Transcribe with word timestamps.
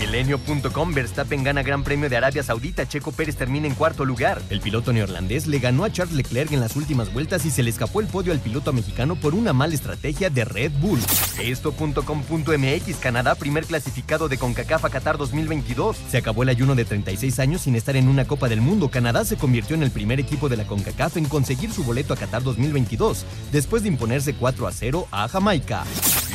Milenio.com 0.00 0.94
Verstappen 0.94 1.44
gana 1.44 1.62
Gran 1.62 1.84
Premio 1.84 2.08
de 2.08 2.16
Arabia 2.16 2.42
Saudita, 2.42 2.88
Checo 2.88 3.12
Pérez 3.12 3.36
termina 3.36 3.66
en 3.66 3.74
cuarto 3.74 4.06
lugar. 4.06 4.40
El 4.48 4.62
piloto 4.62 4.94
neerlandés 4.94 5.46
le 5.46 5.58
ganó 5.58 5.84
a 5.84 5.92
Charles 5.92 6.16
Leclerc 6.16 6.52
en 6.52 6.60
las 6.60 6.74
últimas 6.74 7.12
vueltas 7.12 7.44
y 7.44 7.50
se 7.50 7.62
le 7.62 7.68
escapó 7.68 8.00
el 8.00 8.06
podio 8.06 8.32
al 8.32 8.40
piloto 8.40 8.72
mexicano 8.72 9.14
por 9.14 9.34
una 9.34 9.52
mala 9.52 9.74
estrategia 9.74 10.30
de 10.30 10.46
Red 10.46 10.72
Bull. 10.80 11.00
Esto.com.mx 11.42 12.96
Canadá, 12.96 13.34
primer 13.34 13.66
clasificado 13.66 14.28
de 14.30 14.38
CONCACAF 14.38 14.86
a 14.86 14.90
Qatar 14.90 15.18
2022. 15.18 15.98
Se 16.08 16.16
acabó 16.16 16.44
el 16.44 16.48
ayuno 16.48 16.74
de 16.74 16.86
36 16.86 17.38
años 17.38 17.60
sin 17.60 17.76
estar 17.76 17.94
en 17.94 18.08
una 18.08 18.24
Copa 18.24 18.48
del 18.48 18.62
Mundo. 18.62 18.88
Canadá 18.88 19.26
se 19.26 19.36
convirtió 19.36 19.76
en 19.76 19.82
el 19.82 19.90
primer 19.90 20.18
equipo 20.18 20.48
de 20.48 20.56
la 20.56 20.66
CONCACAF 20.66 21.18
en 21.18 21.26
conseguir 21.26 21.72
su 21.72 21.84
boleto 21.84 22.14
a 22.14 22.16
Qatar 22.16 22.42
2022, 22.42 23.26
después 23.52 23.82
de 23.82 23.90
imponerse 23.90 24.32
4 24.32 24.66
a 24.66 24.72
0 24.72 25.08
a 25.10 25.28
Jamaica. 25.28 25.84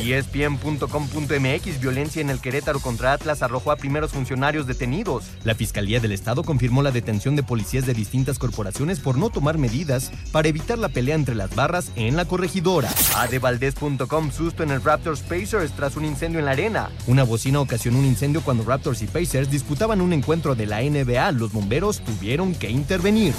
ESPN.com.mx 0.02 1.80
Violencia 1.80 2.22
en 2.22 2.30
el 2.30 2.40
Querétaro 2.40 2.80
contra 2.80 3.14
Atlas 3.14 3.42
arrojó 3.56 3.72
a 3.72 3.78
primeros 3.78 4.12
funcionarios 4.12 4.68
detenidos. 4.68 5.24
La 5.46 5.56
Fiscalía 5.56 6.02
del 6.02 6.12
Estado 6.12 6.44
confirmó 6.44 6.84
la 6.84 6.92
detención 6.92 7.38
de 7.38 7.44
policías 7.44 7.86
de 7.86 7.94
distintas 7.94 8.38
corporaciones 8.38 9.00
por 9.00 9.18
no 9.18 9.30
tomar 9.30 9.58
medidas 9.58 10.12
para 10.34 10.50
evitar 10.50 10.78
la 10.78 10.90
pelea 10.90 11.16
entre 11.16 11.36
las 11.36 11.56
barras 11.56 11.90
en 11.96 12.18
la 12.18 12.26
corregidora. 12.26 12.90
Adevaldez.com 13.16 14.32
Susto 14.32 14.64
en 14.64 14.72
el 14.72 14.84
Raptors 14.84 15.22
Pacers 15.22 15.72
tras 15.72 15.96
un 15.96 16.04
incendio 16.04 16.40
en 16.40 16.46
la 16.46 16.52
arena. 16.52 16.90
Una 17.08 17.24
bocina 17.24 17.62
ocasionó 17.62 18.00
un 18.00 18.06
incendio 18.06 18.42
cuando 18.42 18.66
Raptors 18.66 19.02
y 19.02 19.08
Pacers 19.08 19.50
disputaban 19.50 20.02
un 20.02 20.12
encuentro 20.12 20.54
de 20.54 20.66
la 20.66 20.82
NBA. 20.82 21.32
Los 21.32 21.54
bomberos 21.54 22.02
tuvieron 22.02 22.54
que 22.56 22.70
intervenir. 22.70 23.34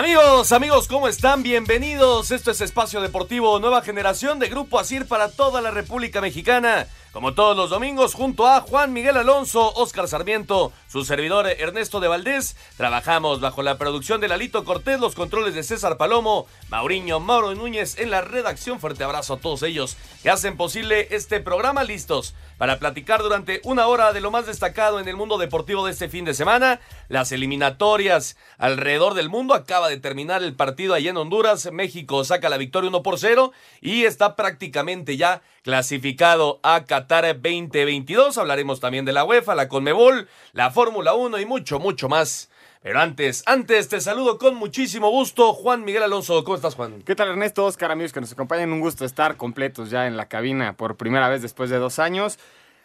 Amigos, 0.00 0.50
amigos, 0.52 0.88
¿cómo 0.88 1.08
están? 1.08 1.42
Bienvenidos. 1.42 2.30
Esto 2.30 2.52
es 2.52 2.62
Espacio 2.62 3.02
Deportivo 3.02 3.58
Nueva 3.58 3.82
Generación 3.82 4.38
de 4.38 4.48
Grupo 4.48 4.78
Asir 4.78 5.04
para 5.04 5.30
toda 5.30 5.60
la 5.60 5.70
República 5.70 6.22
Mexicana. 6.22 6.86
Como 7.12 7.34
todos 7.34 7.56
los 7.56 7.70
domingos, 7.70 8.14
junto 8.14 8.46
a 8.46 8.60
Juan 8.60 8.92
Miguel 8.92 9.16
Alonso, 9.16 9.72
Oscar 9.74 10.06
Sarmiento, 10.06 10.72
su 10.86 11.04
servidor 11.04 11.48
Ernesto 11.48 11.98
de 11.98 12.06
Valdés, 12.06 12.56
trabajamos 12.76 13.40
bajo 13.40 13.62
la 13.62 13.78
producción 13.78 14.20
de 14.20 14.28
Lalito 14.28 14.64
Cortés, 14.64 15.00
los 15.00 15.16
controles 15.16 15.56
de 15.56 15.64
César 15.64 15.96
Palomo, 15.96 16.46
Mauriño 16.68 17.18
Mauro 17.18 17.52
Núñez 17.56 17.98
en 17.98 18.10
la 18.10 18.20
redacción. 18.20 18.78
Fuerte 18.78 19.02
abrazo 19.02 19.34
a 19.34 19.38
todos 19.40 19.64
ellos 19.64 19.96
que 20.22 20.30
hacen 20.30 20.56
posible 20.56 21.08
este 21.10 21.40
programa 21.40 21.82
listos 21.82 22.32
para 22.58 22.78
platicar 22.78 23.22
durante 23.22 23.60
una 23.64 23.88
hora 23.88 24.12
de 24.12 24.20
lo 24.20 24.30
más 24.30 24.46
destacado 24.46 25.00
en 25.00 25.08
el 25.08 25.16
mundo 25.16 25.36
deportivo 25.36 25.86
de 25.86 25.92
este 25.92 26.08
fin 26.08 26.24
de 26.24 26.34
semana. 26.34 26.78
Las 27.08 27.32
eliminatorias 27.32 28.36
alrededor 28.56 29.14
del 29.14 29.30
mundo. 29.30 29.54
Acaba 29.54 29.88
de 29.88 29.96
terminar 29.96 30.44
el 30.44 30.54
partido 30.54 30.94
allí 30.94 31.08
en 31.08 31.16
Honduras. 31.16 31.72
México 31.72 32.22
saca 32.22 32.48
la 32.48 32.56
victoria 32.56 32.88
1 32.88 33.02
por 33.02 33.18
0 33.18 33.50
y 33.80 34.04
está 34.04 34.36
prácticamente 34.36 35.16
ya 35.16 35.42
clasificado 35.62 36.60
a 36.62 36.84
Qatar 36.84 37.24
2022. 37.34 38.38
Hablaremos 38.38 38.80
también 38.80 39.04
de 39.04 39.12
la 39.12 39.24
UEFA, 39.24 39.54
la 39.54 39.68
Conmebol, 39.68 40.28
la 40.52 40.70
Fórmula 40.70 41.14
1 41.14 41.38
y 41.38 41.46
mucho, 41.46 41.78
mucho 41.78 42.08
más. 42.08 42.50
Pero 42.82 42.98
antes, 42.98 43.42
antes 43.44 43.88
te 43.88 44.00
saludo 44.00 44.38
con 44.38 44.54
muchísimo 44.54 45.10
gusto, 45.10 45.52
Juan 45.52 45.84
Miguel 45.84 46.02
Alonso. 46.02 46.42
¿Cómo 46.44 46.56
estás, 46.56 46.74
Juan? 46.74 47.02
¿Qué 47.02 47.14
tal, 47.14 47.28
Ernesto? 47.28 47.66
Oscar, 47.66 47.90
amigos 47.92 48.12
que 48.12 48.22
nos 48.22 48.32
acompañan. 48.32 48.72
Un 48.72 48.80
gusto 48.80 49.04
estar 49.04 49.36
completos 49.36 49.90
ya 49.90 50.06
en 50.06 50.16
la 50.16 50.28
cabina 50.28 50.72
por 50.78 50.96
primera 50.96 51.28
vez 51.28 51.42
después 51.42 51.68
de 51.68 51.76
dos 51.76 51.98
años. 51.98 52.38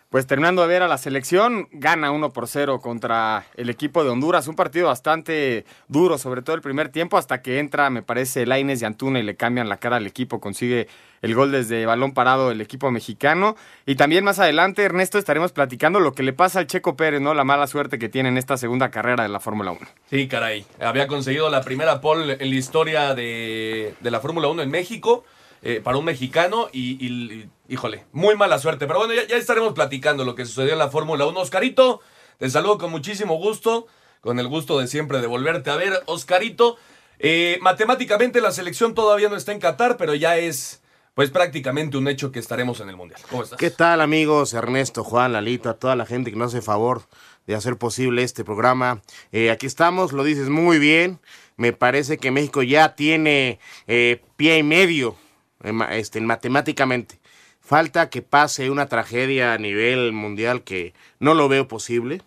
Pues 0.10 0.28
terminando 0.28 0.62
de 0.62 0.68
ver 0.68 0.84
a 0.84 0.88
la 0.88 0.98
selección, 0.98 1.68
gana 1.72 2.12
1 2.12 2.32
por 2.32 2.48
0 2.48 2.80
contra 2.80 3.48
el 3.56 3.70
equipo 3.70 4.04
de 4.04 4.12
Honduras. 4.12 4.48
Un 4.48 4.56
partido 4.56 4.88
bastante 4.88 5.66
duro, 5.88 6.18
sobre 6.18 6.42
todo 6.42 6.56
el 6.56 6.62
primer 6.62 6.90
tiempo, 6.90 7.18
hasta 7.18 7.42
que 7.42 7.60
entra, 7.60 7.90
me 7.90 8.02
parece, 8.02 8.46
Laines 8.46 8.82
y 8.82 8.86
Antuna 8.86 9.20
y 9.20 9.24
le 9.24 9.36
cambian 9.36 9.68
la 9.68 9.78
cara 9.78 9.98
al 9.98 10.08
equipo. 10.08 10.40
Consigue 10.40 10.88
el 11.22 11.34
gol 11.34 11.52
desde 11.52 11.86
balón 11.86 12.14
parado 12.14 12.52
el 12.52 12.62
equipo 12.62 12.92
mexicano. 12.92 13.56
Y 13.86 13.96
también 13.96 14.24
más 14.24 14.40
adelante, 14.40 14.84
Ernesto, 14.84 15.18
estaremos 15.18 15.52
platicando 15.52 16.00
lo 16.00 16.14
que 16.14 16.24
le 16.24 16.34
pasa 16.34 16.60
al 16.60 16.68
Checo 16.68 16.96
Pérez, 16.96 17.20
¿no? 17.20 17.34
La 17.34 17.44
mala 17.44 17.66
suerte 17.68 17.98
que 17.98 18.08
tiene 18.08 18.30
en 18.30 18.38
esta 18.38 18.58
segunda 18.58 18.92
carrera 18.92 19.24
de 19.24 19.30
la 19.30 19.40
Fórmula 19.40 19.72
1. 19.72 19.82
Sí, 20.10 20.28
caray. 20.28 20.66
Había 20.80 21.08
conseguido 21.08 21.50
la 21.50 21.62
primera 21.62 22.00
pole 22.00 22.38
en 22.40 22.50
la 22.50 22.56
historia 22.56 23.16
de, 23.16 23.96
de 24.00 24.12
la 24.12 24.20
Fórmula 24.20 24.48
1 24.50 24.62
en 24.62 24.70
México. 24.70 25.26
Eh, 25.62 25.82
para 25.84 25.98
un 25.98 26.06
mexicano 26.06 26.70
y, 26.72 27.04
y, 27.04 27.50
híjole, 27.68 28.06
muy 28.12 28.36
mala 28.36 28.60
suerte. 28.60 28.86
Pero 28.86 29.00
bueno, 29.00 29.14
ya, 29.14 29.36
estaremos 29.36 29.74
platicando 29.74 30.24
lo 30.24 30.36
que 30.36 30.46
sucedió 30.46 30.74
en 30.74 30.80
la 30.80 30.90
Fórmula 30.90 31.26
1. 31.26 31.40
Oscarito, 31.40 32.02
te 32.38 32.50
saludo 32.50 32.78
con 32.78 32.92
muchísimo 32.92 33.38
gusto, 33.38 33.88
con 34.22 34.40
el 34.40 34.48
gusto 34.48 34.80
de 34.80 34.88
siempre 34.88 35.22
de 35.22 35.28
volverte 35.28 35.72
a 35.72 35.76
ver. 35.76 36.04
Oscarito, 36.06 36.78
eh, 37.20 37.58
matemáticamente 37.62 38.42
la 38.42 38.52
selección 38.52 38.94
todavía 38.94 39.30
no 39.30 39.36
está 39.36 39.54
en 39.54 39.60
Qatar, 39.60 39.98
pero 39.98 40.14
ya 40.14 40.38
es 40.38 40.82
pues 41.16 41.32
prácticamente 41.32 41.98
un 41.98 42.10
hecho 42.10 42.32
que 42.32 42.40
estaremos 42.40 42.82
en 42.82 42.90
el 42.90 42.98
Mundial. 42.98 43.22
¿Cómo 43.30 43.44
estás? 43.44 43.58
¿Qué 43.58 43.72
tal 43.72 44.02
amigos? 44.02 44.54
Ernesto, 44.54 45.04
Juan, 45.04 45.32
Lalito, 45.32 45.70
a 45.70 45.76
toda 45.76 45.96
la 45.96 46.06
gente 46.06 46.30
que 46.30 46.38
nos 46.38 46.54
hace 46.54 46.62
favor 46.62 47.04
de 47.48 47.56
hacer 47.56 47.78
posible 47.78 48.22
este 48.22 48.44
programa. 48.44 49.02
Eh, 49.32 49.50
aquí 49.50 49.66
estamos, 49.66 50.12
lo 50.12 50.24
dices 50.24 50.50
muy 50.50 50.78
bien. 50.78 51.20
Me 51.56 51.72
parece 51.72 52.18
que 52.18 52.32
México 52.32 52.64
ya 52.64 52.96
tiene 52.96 53.60
eh, 53.88 54.22
pie 54.36 54.58
y 54.58 54.64
medio 54.64 55.16
este, 55.92 56.22
matemáticamente. 56.22 57.20
Falta 57.60 58.10
que 58.10 58.22
pase 58.22 58.70
una 58.70 58.88
tragedia 58.88 59.54
a 59.54 59.58
nivel 59.58 60.12
mundial 60.14 60.64
que 60.64 60.94
no 61.20 61.34
lo 61.34 61.50
veo 61.50 61.68
posible 61.68 62.22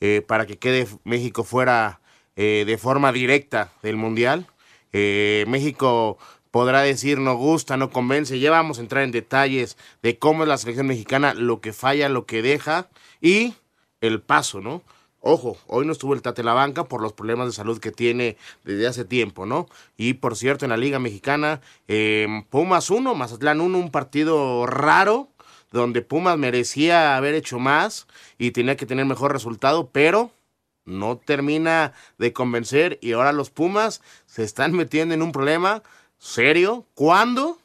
eh, 0.00 0.22
para 0.26 0.46
que 0.46 0.58
quede 0.58 0.88
México 1.04 1.44
fuera 1.44 2.00
eh, 2.34 2.64
de 2.66 2.76
forma 2.76 3.12
directa 3.12 3.72
del 3.82 3.96
mundial. 3.96 4.46
Eh, 4.92 5.44
México 5.48 6.18
podrá 6.50 6.80
decir 6.80 7.18
no 7.18 7.36
gusta, 7.36 7.76
no 7.76 7.90
convence. 7.90 8.38
Ya 8.40 8.50
vamos 8.50 8.78
a 8.78 8.82
entrar 8.82 9.04
en 9.04 9.12
detalles 9.12 9.76
de 10.02 10.18
cómo 10.18 10.42
es 10.42 10.48
la 10.48 10.58
selección 10.58 10.86
mexicana, 10.86 11.32
lo 11.34 11.60
que 11.60 11.72
falla, 11.72 12.08
lo 12.08 12.26
que 12.26 12.42
deja 12.42 12.88
y 13.20 13.54
el 14.00 14.20
paso, 14.20 14.60
¿no? 14.60 14.82
Ojo, 15.28 15.58
hoy 15.66 15.84
no 15.84 15.90
estuvo 15.90 16.14
el 16.14 16.22
Tate 16.22 16.44
la 16.44 16.52
banca 16.52 16.84
por 16.84 17.02
los 17.02 17.12
problemas 17.12 17.48
de 17.48 17.52
salud 17.52 17.80
que 17.80 17.90
tiene 17.90 18.36
desde 18.62 18.86
hace 18.86 19.04
tiempo, 19.04 19.44
¿no? 19.44 19.66
Y 19.96 20.14
por 20.14 20.36
cierto, 20.36 20.64
en 20.64 20.70
la 20.70 20.76
Liga 20.76 21.00
Mexicana, 21.00 21.60
eh, 21.88 22.44
Pumas 22.48 22.90
1, 22.90 23.12
Mazatlán 23.12 23.60
1, 23.60 23.76
un 23.76 23.90
partido 23.90 24.66
raro, 24.66 25.26
donde 25.72 26.00
Pumas 26.00 26.38
merecía 26.38 27.16
haber 27.16 27.34
hecho 27.34 27.58
más 27.58 28.06
y 28.38 28.52
tenía 28.52 28.76
que 28.76 28.86
tener 28.86 29.04
mejor 29.04 29.32
resultado, 29.32 29.90
pero 29.90 30.30
no 30.84 31.16
termina 31.16 31.92
de 32.18 32.32
convencer 32.32 33.00
y 33.02 33.10
ahora 33.10 33.32
los 33.32 33.50
Pumas 33.50 34.02
se 34.26 34.44
están 34.44 34.72
metiendo 34.76 35.12
en 35.12 35.22
un 35.22 35.32
problema 35.32 35.82
serio 36.18 36.84
cuando 36.94 37.58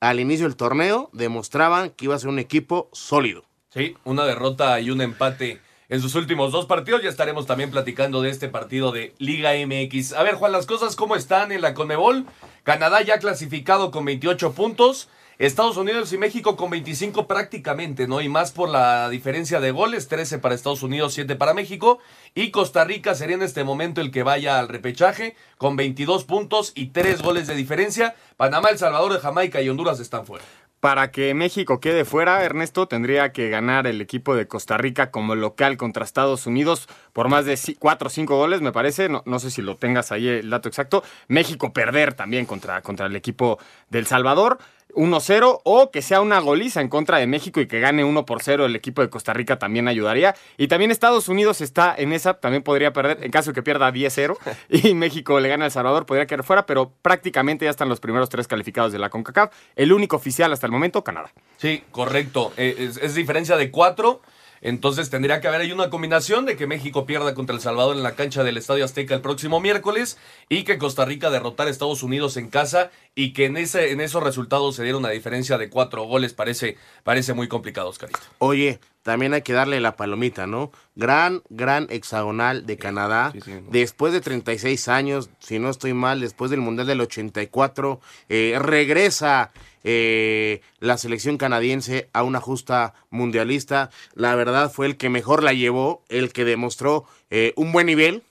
al 0.00 0.20
inicio 0.20 0.46
del 0.46 0.56
torneo 0.56 1.08
demostraban 1.14 1.88
que 1.88 2.04
iba 2.04 2.14
a 2.14 2.18
ser 2.18 2.28
un 2.28 2.40
equipo 2.40 2.90
sólido. 2.92 3.46
Sí, 3.70 3.96
una 4.04 4.26
derrota 4.26 4.78
y 4.80 4.90
un 4.90 5.00
empate 5.00 5.62
en 5.88 6.00
sus 6.00 6.14
últimos 6.14 6.52
dos 6.52 6.66
partidos. 6.66 7.02
Ya 7.02 7.08
estaremos 7.08 7.46
también 7.46 7.70
platicando 7.70 8.22
de 8.22 8.30
este 8.30 8.48
partido 8.48 8.92
de 8.92 9.14
Liga 9.18 9.52
MX. 9.52 10.12
A 10.12 10.22
ver, 10.22 10.34
Juan, 10.34 10.52
las 10.52 10.66
cosas 10.66 10.96
cómo 10.96 11.16
están 11.16 11.52
en 11.52 11.60
la 11.60 11.74
Conmebol. 11.74 12.26
Canadá 12.62 13.02
ya 13.02 13.18
clasificado 13.18 13.90
con 13.90 14.04
28 14.04 14.52
puntos. 14.52 15.08
Estados 15.38 15.76
Unidos 15.76 16.14
y 16.14 16.18
México 16.18 16.56
con 16.56 16.70
25 16.70 17.26
prácticamente, 17.26 18.08
¿no? 18.08 18.22
Y 18.22 18.28
más 18.30 18.52
por 18.52 18.70
la 18.70 19.10
diferencia 19.10 19.60
de 19.60 19.70
goles, 19.70 20.08
13 20.08 20.38
para 20.38 20.54
Estados 20.54 20.82
Unidos, 20.82 21.12
7 21.12 21.36
para 21.36 21.52
México. 21.52 21.98
Y 22.34 22.50
Costa 22.50 22.84
Rica 22.84 23.14
sería 23.14 23.36
en 23.36 23.42
este 23.42 23.62
momento 23.62 24.00
el 24.00 24.10
que 24.10 24.22
vaya 24.22 24.58
al 24.58 24.68
repechaje 24.68 25.36
con 25.58 25.76
22 25.76 26.24
puntos 26.24 26.72
y 26.74 26.86
3 26.86 27.20
goles 27.20 27.46
de 27.46 27.54
diferencia. 27.54 28.16
Panamá, 28.38 28.70
El 28.70 28.78
Salvador, 28.78 29.20
Jamaica 29.20 29.60
y 29.60 29.68
Honduras 29.68 30.00
están 30.00 30.24
fuera. 30.24 30.44
Para 30.80 31.10
que 31.10 31.32
México 31.32 31.80
quede 31.80 32.04
fuera, 32.04 32.44
Ernesto, 32.44 32.86
tendría 32.86 33.32
que 33.32 33.48
ganar 33.48 33.86
el 33.86 34.00
equipo 34.00 34.36
de 34.36 34.46
Costa 34.46 34.76
Rica 34.76 35.10
como 35.10 35.34
local 35.34 35.78
contra 35.78 36.04
Estados 36.04 36.46
Unidos 36.46 36.86
por 37.12 37.28
más 37.28 37.46
de 37.46 37.58
4 37.78 38.06
o 38.06 38.10
5 38.10 38.36
goles, 38.36 38.60
me 38.60 38.72
parece. 38.72 39.08
No, 39.08 39.22
no, 39.24 39.38
sé 39.38 39.50
si 39.50 39.62
lo 39.62 39.76
tengas 39.76 40.12
ahí 40.12 40.28
el 40.28 40.50
dato 40.50 40.68
exacto. 40.68 41.02
México 41.28 41.72
perder 41.72 42.12
también 42.12 42.44
contra, 42.44 42.82
contra 42.82 43.06
el 43.06 43.16
equipo 43.16 43.58
del 43.88 44.06
Salvador. 44.06 44.58
1-0 44.96 45.60
o 45.62 45.90
que 45.90 46.02
sea 46.02 46.20
una 46.20 46.40
goliza 46.40 46.80
en 46.80 46.88
contra 46.88 47.18
de 47.18 47.26
México 47.26 47.60
y 47.60 47.66
que 47.66 47.80
gane 47.80 48.02
1 48.02 48.26
por 48.26 48.42
0 48.42 48.66
el 48.66 48.74
equipo 48.74 49.02
de 49.02 49.10
Costa 49.10 49.32
Rica 49.32 49.58
también 49.58 49.86
ayudaría. 49.86 50.34
Y 50.56 50.68
también 50.68 50.90
Estados 50.90 51.28
Unidos 51.28 51.60
está 51.60 51.94
en 51.96 52.12
esa, 52.12 52.34
también 52.34 52.62
podría 52.62 52.92
perder 52.92 53.18
en 53.22 53.30
caso 53.30 53.50
de 53.50 53.54
que 53.54 53.62
pierda 53.62 53.92
10-0 53.92 54.36
y 54.70 54.94
México 54.94 55.38
le 55.38 55.48
gane 55.48 55.64
a 55.64 55.66
El 55.66 55.72
Salvador, 55.72 56.06
podría 56.06 56.26
quedar 56.26 56.44
fuera, 56.44 56.66
pero 56.66 56.92
prácticamente 57.02 57.66
ya 57.66 57.70
están 57.70 57.88
los 57.88 58.00
primeros 58.00 58.28
tres 58.28 58.48
calificados 58.48 58.92
de 58.92 58.98
la 58.98 59.10
CONCACAF. 59.10 59.52
El 59.76 59.92
único 59.92 60.16
oficial 60.16 60.52
hasta 60.52 60.66
el 60.66 60.72
momento, 60.72 61.04
Canadá. 61.04 61.30
Sí, 61.58 61.84
correcto. 61.90 62.52
Eh, 62.56 62.74
es, 62.78 62.96
es 62.96 63.14
diferencia 63.14 63.56
de 63.56 63.70
4. 63.70 64.20
Entonces 64.62 65.10
tendría 65.10 65.40
que 65.40 65.48
haber 65.48 65.60
ahí 65.60 65.72
una 65.72 65.90
combinación 65.90 66.46
de 66.46 66.56
que 66.56 66.66
México 66.66 67.06
pierda 67.06 67.34
contra 67.34 67.54
El 67.54 67.60
Salvador 67.60 67.96
en 67.96 68.02
la 68.02 68.14
cancha 68.14 68.42
del 68.42 68.56
Estadio 68.56 68.84
Azteca 68.84 69.14
el 69.14 69.20
próximo 69.20 69.60
miércoles 69.60 70.18
y 70.48 70.64
que 70.64 70.78
Costa 70.78 71.04
Rica 71.04 71.30
derrotar 71.30 71.66
a 71.66 71.70
Estados 71.70 72.02
Unidos 72.02 72.36
en 72.36 72.48
casa 72.48 72.90
y 73.18 73.32
que 73.32 73.46
en, 73.46 73.56
ese, 73.56 73.92
en 73.92 74.02
esos 74.02 74.22
resultados 74.22 74.76
se 74.76 74.82
diera 74.82 74.98
una 74.98 75.08
diferencia 75.08 75.56
de 75.56 75.70
cuatro 75.70 76.04
goles. 76.04 76.34
Parece, 76.34 76.76
parece 77.02 77.32
muy 77.32 77.48
complicado, 77.48 77.88
Oscarito. 77.88 78.20
Oye, 78.38 78.78
también 79.02 79.32
hay 79.32 79.40
que 79.40 79.54
darle 79.54 79.80
la 79.80 79.96
palomita, 79.96 80.46
¿no? 80.46 80.70
Gran, 80.96 81.42
gran 81.48 81.86
hexagonal 81.88 82.66
de 82.66 82.76
Canadá. 82.76 83.30
sí, 83.32 83.40
sí, 83.40 83.52
no. 83.54 83.70
Después 83.70 84.12
de 84.12 84.20
36 84.20 84.88
años, 84.88 85.30
si 85.38 85.58
no 85.58 85.70
estoy 85.70 85.94
mal, 85.94 86.20
después 86.20 86.50
del 86.50 86.60
Mundial 86.60 86.86
del 86.86 87.00
84, 87.00 88.00
eh, 88.28 88.58
regresa 88.60 89.50
eh, 89.82 90.60
la 90.78 90.98
selección 90.98 91.38
canadiense 91.38 92.10
a 92.12 92.22
una 92.22 92.42
justa 92.42 92.92
mundialista. 93.08 93.88
La 94.12 94.34
verdad 94.34 94.70
fue 94.70 94.84
el 94.84 94.98
que 94.98 95.08
mejor 95.08 95.42
la 95.42 95.54
llevó, 95.54 96.04
el 96.10 96.34
que 96.34 96.44
demostró 96.44 97.06
eh, 97.30 97.54
un 97.56 97.72
buen 97.72 97.86
nivel, 97.86 98.24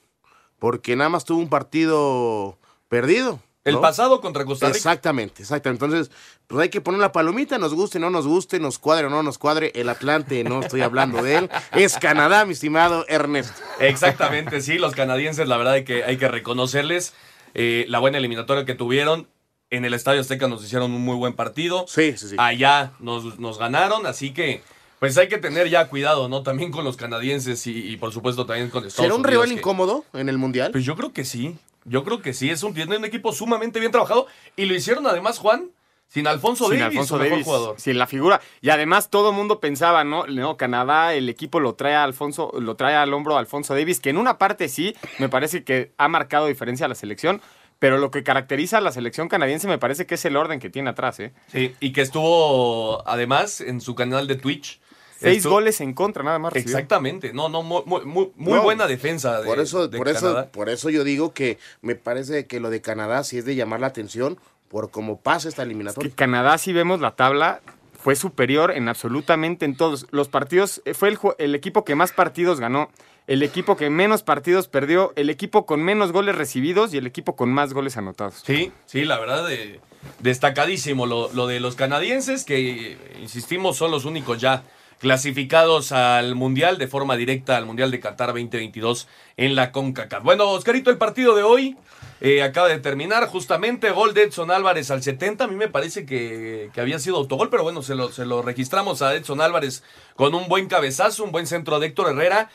porque 0.60 0.96
nada 0.96 1.10
más 1.10 1.26
tuvo 1.26 1.40
un 1.40 1.50
partido 1.50 2.60
perdido. 2.88 3.40
El 3.66 3.76
¿no? 3.76 3.82
pasado 3.82 4.22
contra 4.22 4.46
Costa 4.46 4.68
Rica. 4.68 4.78
Exactamente, 4.78 5.42
exactamente. 5.42 5.84
Entonces, 5.86 6.16
pues 6.48 6.62
hay 6.62 6.70
que 6.70 6.82
poner 6.82 7.02
la 7.02 7.12
palomita, 7.12 7.58
nos 7.58 7.74
guste, 7.74 8.00
no 8.00 8.10
nos 8.12 8.28
guste, 8.28 8.60
nos 8.60 8.78
cuadre 8.80 9.08
o 9.08 9.10
no 9.10 9.24
nos 9.24 9.38
cuadre. 9.38 9.72
El 9.76 9.90
Atlante, 9.90 10.44
no 10.44 10.62
estoy 10.62 10.82
hablando 10.82 11.22
de 11.24 11.38
él, 11.38 11.50
es 11.74 11.98
Canadá, 11.98 12.46
mi 12.46 12.54
estimado 12.54 13.06
Ernesto. 13.10 13.60
Exactamente, 13.80 14.62
sí, 14.62 14.78
los 14.78 14.94
canadienses, 14.94 15.48
la 15.48 15.58
verdad 15.58 15.74
hay 15.74 15.84
que, 15.84 16.04
hay 16.04 16.18
que 16.18 16.28
reconocerles 16.28 17.14
eh, 17.56 17.86
la 17.90 18.00
buena 18.00 18.18
eliminatoria 18.20 18.66
que 18.66 18.76
tuvieron. 18.76 19.28
En 19.72 19.84
el 19.84 19.96
Estadio 19.96 20.22
Azteca 20.22 20.48
nos 20.48 20.64
hicieron 20.64 20.92
un 20.94 21.02
muy 21.02 21.16
buen 21.16 21.34
partido. 21.34 21.86
Sí, 21.88 22.16
sí, 22.18 22.30
sí. 22.30 22.36
Allá 22.38 22.92
nos, 23.00 23.40
nos 23.40 23.58
ganaron, 23.58 24.06
así 24.06 24.32
que 24.32 24.62
pues 25.00 25.18
hay 25.18 25.28
que 25.28 25.40
tener 25.40 25.70
ya 25.70 25.88
cuidado, 25.90 26.30
¿no? 26.30 26.44
También 26.44 26.72
con 26.72 26.86
los 26.86 26.98
canadienses 26.98 27.66
y, 27.66 27.72
y, 27.92 27.98
por 27.98 28.14
supuesto 28.14 28.46
también 28.46 28.70
con 28.70 28.86
Estados 28.86 29.06
¿Será 29.08 29.16
un 29.16 29.22
Unidos. 29.22 29.32
rival 29.32 29.50
que- 29.50 29.56
incómodo 29.56 30.06
en 30.14 30.30
el 30.30 30.38
Mundial? 30.38 30.72
Pues 30.72 30.86
yo 30.86 30.96
creo 30.96 31.12
que 31.14 31.26
sí. 31.26 31.58
Yo 31.86 32.04
creo 32.04 32.22
que 32.22 32.34
sí. 32.34 32.50
Es 32.50 32.64
un, 32.64 32.74
tiene 32.74 32.98
un 32.98 33.06
equipo 33.06 33.32
sumamente 33.32 33.80
bien 33.80 33.92
trabajado. 33.92 34.28
Y 34.56 34.66
lo 34.66 34.76
hicieron 34.76 35.08
además, 35.08 35.38
Juan, 35.40 35.70
sin 36.08 36.28
Alfonso 36.28 36.70
Sin 36.70 36.80
Davis, 36.80 36.98
Alfonso 37.00 37.16
su 37.16 37.20
mejor 37.20 37.32
Davis, 37.32 37.46
jugador. 37.46 37.76
sin 37.80 37.98
la 37.98 38.08
figura. 38.08 38.42
Y 38.62 38.70
además 38.70 39.10
todo 39.10 39.30
el 39.30 39.36
mundo 39.36 39.60
pensaba, 39.60 40.04
¿no? 40.04 40.26
No, 40.28 40.58
Canadá, 40.58 41.14
el 41.14 41.30
equipo 41.30 41.60
lo 41.60 41.76
trae 41.76 41.96
a 41.96 42.04
Alfonso, 42.04 42.52
lo 42.60 42.76
trae 42.76 42.96
al 42.96 43.14
hombro 43.14 43.36
a 43.36 43.40
Alfonso 43.40 43.74
Davis, 43.74 44.00
que 44.00 44.10
en 44.10 44.18
una 44.18 44.38
parte 44.38 44.68
sí, 44.70 44.96
me 45.20 45.30
parece 45.30 45.64
que 45.64 45.94
ha 45.98 46.08
marcado 46.08 46.48
diferencia 46.48 46.86
a 46.86 46.90
la 46.90 46.96
selección, 46.96 47.42
pero 47.80 47.98
lo 47.98 48.12
que 48.12 48.24
caracteriza 48.24 48.78
a 48.78 48.82
la 48.82 48.92
selección 48.92 49.28
canadiense 49.28 49.68
me 49.68 49.78
parece 49.78 50.06
que 50.06 50.16
es 50.16 50.26
el 50.26 50.38
orden 50.38 50.60
que 50.60 50.70
tiene 50.70 50.90
atrás, 50.92 51.20
¿eh? 51.20 51.34
Sí, 51.52 51.76
y 51.80 51.92
que 51.92 52.02
estuvo 52.02 53.08
además 53.08 53.60
en 53.62 53.82
su 53.82 53.96
canal 53.96 54.28
de 54.28 54.36
Twitch. 54.36 54.80
Seis 55.20 55.46
goles 55.46 55.80
en 55.82 55.94
contra, 55.94 56.24
nada 56.24 56.40
más. 56.40 56.54
recibió. 56.54 56.76
Exactamente. 56.76 57.34
No, 57.34 57.50
no, 57.50 57.64
muy, 57.64 57.82
muy, 57.86 58.06
muy- 58.06 58.32
muy 58.36 58.54
No, 58.54 58.64
buena 58.64 58.86
defensa 58.88 59.40
de, 59.40 59.46
por 59.46 59.60
eso, 59.60 59.88
de 59.88 59.98
por 59.98 60.08
eso, 60.10 60.48
por 60.52 60.70
eso 60.70 60.90
yo 60.90 61.04
digo 61.04 61.34
que 61.34 61.58
me 61.82 61.96
parece 61.96 62.46
que 62.48 62.60
lo 62.60 62.70
de 62.70 62.82
Canadá 62.82 63.24
sí 63.24 63.38
es 63.38 63.46
de 63.46 63.56
llamar 63.56 63.80
la 63.80 63.88
atención 63.88 64.38
por 64.68 64.92
cómo 64.92 65.20
pasa 65.22 65.48
esta 65.48 65.62
que 65.64 65.68
eliminatoria. 65.68 66.12
Canadá, 66.16 66.58
si 66.58 66.74
vemos 66.74 67.00
la 67.00 67.16
tabla, 67.16 67.62
fue 67.98 68.16
superior 68.16 68.72
en 68.72 68.90
absolutamente 68.90 69.66
en 69.66 69.76
todos 69.78 70.06
los 70.12 70.28
partidos. 70.28 70.82
eh, 70.86 70.94
Fue 70.94 71.16
el, 71.38 71.56
equipo 71.56 71.86
que 71.86 71.96
más 71.96 72.12
partidos 72.12 72.60
ganó, 72.60 72.90
el 73.26 73.42
equipo 73.42 73.78
que 73.78 73.90
menos 73.90 74.22
partidos 74.22 74.68
perdió, 74.68 75.14
el 75.16 75.30
equipo 75.30 75.66
con 75.66 75.82
menos 75.82 76.12
goles 76.12 76.36
recibidos 76.36 76.94
y 76.94 76.98
el 76.98 77.08
equipo 77.08 77.36
con 77.36 77.52
más 77.54 77.74
goles 77.74 77.98
anotados. 77.98 78.44
Sí, 78.46 78.72
sí, 78.86 79.06
la 79.06 79.18
verdad, 79.18 79.52
eh, 79.52 79.80
destacadísimo 80.20 81.06
lo, 81.06 81.32
lo 81.34 81.48
de 81.48 81.60
los 81.60 81.76
canadienses, 81.76 82.44
que 82.44 82.92
eh, 82.94 82.98
insistimos 83.22 83.78
son 83.78 83.92
los 83.92 84.06
únicos 84.06 84.40
ya 84.40 84.64
clasificados 85.00 85.92
al 85.92 86.36
Mundial 86.36 86.78
de 86.78 86.88
forma 86.88 87.16
directa 87.16 87.58
al 87.58 87.66
Mundial 87.66 87.92
de 87.92 88.00
Qatar 88.00 88.30
2022 88.30 89.08
en 89.38 89.56
la 89.56 89.72
CONCACAF. 89.72 90.24
Bueno, 90.24 90.50
Oscarito, 90.50 90.90
el 90.90 90.98
partido 90.98 91.36
de 91.36 91.44
hoy 91.44 91.78
eh, 92.22 92.42
acaba 92.42 92.70
de 92.70 92.80
terminar 92.80 93.28
justamente, 93.28 93.92
gol 93.92 94.14
de 94.14 94.24
Edson 94.24 94.50
Álvarez 94.52 94.90
al 94.92 95.04
70, 95.04 95.44
a 95.44 95.48
mí 95.48 95.56
me 95.56 95.68
parece 95.68 96.06
que, 96.06 96.70
que 96.74 96.82
había 96.82 96.98
sido 97.00 97.18
autogol, 97.18 97.50
pero 97.50 97.64
bueno, 97.64 97.82
se 97.84 97.94
lo, 97.96 98.12
se 98.12 98.26
lo 98.26 98.42
registramos 98.42 99.02
a 99.02 99.14
Edson 99.16 99.42
Álvarez 99.42 99.84
con 100.16 100.34
un 100.34 100.48
buen 100.48 100.68
cabezazo, 100.68 101.24
un 101.24 101.32
buen 101.32 101.46
centro 101.46 101.80
de 101.80 101.88
Héctor 101.88 102.12
Herrera. 102.12 102.50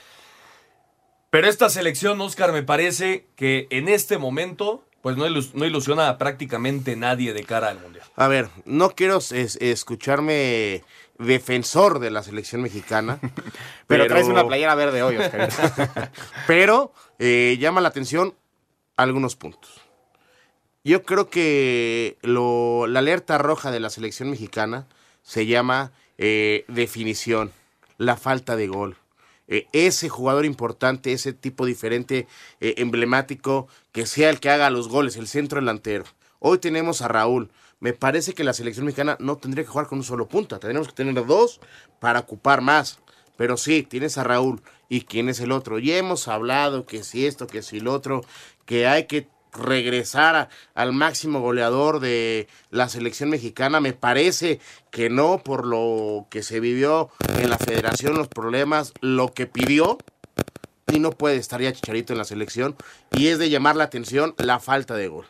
Pero 1.31 1.47
esta 1.49 1.69
selección, 1.71 2.21
Oscar, 2.21 2.53
me 2.53 2.63
parece 2.65 3.27
que 3.37 3.69
en 3.71 3.89
este 3.89 4.19
momento, 4.19 4.85
pues 5.03 5.17
no, 5.17 5.27
ilus- 5.29 5.53
no 5.55 5.65
ilusiona 5.65 6.09
a 6.09 6.19
prácticamente 6.19 6.97
nadie 6.97 7.33
de 7.33 7.45
cara 7.45 7.69
al 7.69 7.79
Mundial. 7.81 8.05
A 8.17 8.27
ver, 8.27 8.49
no 8.65 8.91
quiero 8.91 9.19
es- 9.19 9.31
escucharme 9.61 10.83
defensor 11.21 11.99
de 11.99 12.11
la 12.11 12.23
selección 12.23 12.63
mexicana, 12.63 13.19
Pero, 13.87 14.07
traes 14.07 14.27
una 14.27 14.47
playera 14.47 14.75
verde 14.75 15.03
hoy, 15.03 15.17
Oscar. 15.17 15.49
pero 16.47 16.93
eh, 17.19 17.57
llama 17.61 17.81
la 17.81 17.89
atención 17.89 18.35
algunos 18.97 19.37
puntos. 19.37 19.81
Yo 20.83 21.03
creo 21.03 21.29
que 21.29 22.17
lo- 22.23 22.87
la 22.87 23.01
alerta 23.01 23.39
roja 23.39 23.71
de 23.71 23.81
la 23.81 23.91
selección 23.91 24.31
mexicana 24.31 24.87
se 25.23 25.47
llama 25.47 25.93
eh, 26.19 26.65
definición, 26.69 27.53
la 27.99 28.17
falta 28.17 28.57
de 28.57 28.67
gol. 28.69 28.97
Eh, 29.49 29.67
ese 29.73 30.09
jugador 30.09 30.45
importante, 30.47 31.13
ese 31.13 31.33
tipo 31.33 31.67
diferente, 31.67 32.27
eh, 32.61 32.75
emblemático, 32.79 33.69
que 33.93 34.07
sea 34.07 34.31
el 34.31 34.39
que 34.41 34.49
haga 34.49 34.71
los 34.71 34.89
goles, 34.89 35.17
el 35.17 35.27
centro 35.29 35.61
delantero. 35.61 36.05
Hoy 36.39 36.59
tenemos 36.59 37.03
a 37.03 37.09
Raúl. 37.09 37.51
Me 37.81 37.95
parece 37.95 38.35
que 38.35 38.45
la 38.45 38.53
selección 38.53 38.85
mexicana 38.85 39.17
no 39.21 39.39
tendría 39.39 39.65
que 39.65 39.71
jugar 39.71 39.87
con 39.87 39.99
un 39.99 40.05
solo 40.05 40.29
punta. 40.29 40.59
Tendríamos 40.59 40.89
que 40.89 40.95
tener 40.95 41.27
dos 41.27 41.61
para 41.99 42.21
ocupar 42.21 42.61
más. 42.61 43.01
Pero 43.37 43.57
sí, 43.57 43.83
tienes 43.83 44.19
a 44.19 44.25
Raúl. 44.25 44.61
¿Y 44.91 45.03
quién 45.03 45.31
es 45.31 45.41
el 45.41 45.51
otro? 45.51 45.79
Ya 45.79 45.97
hemos 45.97 46.29
hablado 46.29 46.85
que 46.85 47.03
si 47.03 47.27
esto, 47.27 47.47
que 47.47 47.63
si 47.63 47.81
lo 47.81 47.95
otro, 47.95 48.23
que 48.67 48.87
hay 48.87 49.07
que 49.07 49.29
regresar 49.53 50.49
al 50.75 50.93
máximo 50.93 51.41
goleador 51.41 52.01
de 52.01 52.49
la 52.71 52.91
selección 52.91 53.31
mexicana. 53.31 53.81
Me 53.81 53.95
parece 53.95 54.61
que 54.91 55.09
no 55.09 55.43
por 55.43 55.67
lo 55.67 56.27
que 56.31 56.43
se 56.43 56.61
vivió 56.61 57.09
en 57.39 57.49
la 57.49 57.59
federación, 57.59 58.15
los 58.15 58.29
problemas, 58.29 58.93
lo 59.01 59.33
que 59.33 59.47
pidió. 59.47 59.97
Y 60.93 60.99
no 60.99 61.13
puede 61.13 61.37
estar 61.37 61.63
ya 61.63 61.73
Chicharito 61.73 62.13
en 62.13 62.19
la 62.19 62.25
selección. 62.25 62.77
Y 63.13 63.29
es 63.29 63.39
de 63.39 63.49
llamar 63.49 63.77
la 63.77 63.85
atención 63.85 64.35
la 64.37 64.61
falta 64.61 64.97
de 64.97 65.09
gol. 65.09 65.27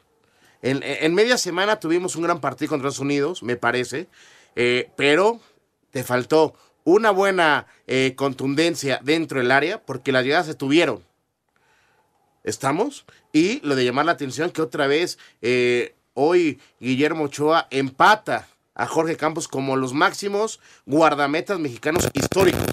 En, 0.62 1.14
media 1.14 1.38
semana 1.38 1.81
tuvimos 1.81 2.17
un 2.17 2.23
gran 2.23 2.40
partido 2.40 2.69
contra 2.69 2.88
Estados 2.88 3.00
Unidos, 3.00 3.43
me 3.43 3.57
parece, 3.57 4.09
eh, 4.57 4.90
pero 4.97 5.40
te 5.90 6.05
faltó 6.05 6.55
una 6.85 7.11
buena 7.11 7.67
eh, 7.87 8.14
contundencia 8.17 9.00
dentro 9.02 9.38
del 9.38 9.50
área 9.50 9.81
porque 9.83 10.12
las 10.12 10.25
llegadas 10.25 10.47
se 10.47 10.55
tuvieron. 10.55 11.02
¿Estamos? 12.45 13.05
Y 13.33 13.61
lo 13.61 13.75
de 13.75 13.85
llamar 13.85 14.07
la 14.07 14.12
atención 14.12 14.50
que 14.50 14.62
otra 14.62 14.87
vez 14.87 15.19
eh, 15.43 15.95
hoy 16.14 16.61
Guillermo 16.79 17.25
Ochoa 17.25 17.67
empata 17.71 18.49
a 18.75 18.87
Jorge 18.87 19.17
Campos 19.17 19.47
como 19.47 19.76
los 19.76 19.93
máximos 19.93 20.61
guardametas 20.87 21.59
mexicanos 21.59 22.09
históricos. 22.14 22.64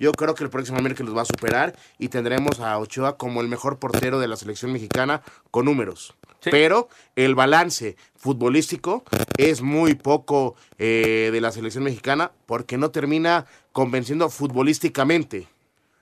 Yo 0.00 0.12
creo 0.12 0.34
que 0.34 0.42
el 0.42 0.48
próximo 0.48 0.80
miércoles 0.80 1.08
los 1.10 1.16
va 1.16 1.22
a 1.22 1.26
superar 1.26 1.76
y 1.98 2.08
tendremos 2.08 2.58
a 2.58 2.78
Ochoa 2.78 3.18
como 3.18 3.42
el 3.42 3.48
mejor 3.48 3.78
portero 3.78 4.18
de 4.18 4.28
la 4.28 4.36
selección 4.36 4.72
mexicana 4.72 5.20
con 5.50 5.66
números. 5.66 6.14
Sí. 6.40 6.48
Pero 6.50 6.88
el 7.16 7.34
balance 7.34 7.96
futbolístico 8.16 9.04
es 9.36 9.60
muy 9.60 9.94
poco 9.94 10.56
eh, 10.78 11.28
de 11.30 11.40
la 11.42 11.52
selección 11.52 11.84
mexicana 11.84 12.32
porque 12.46 12.78
no 12.78 12.90
termina 12.90 13.44
convenciendo 13.72 14.30
futbolísticamente. 14.30 15.48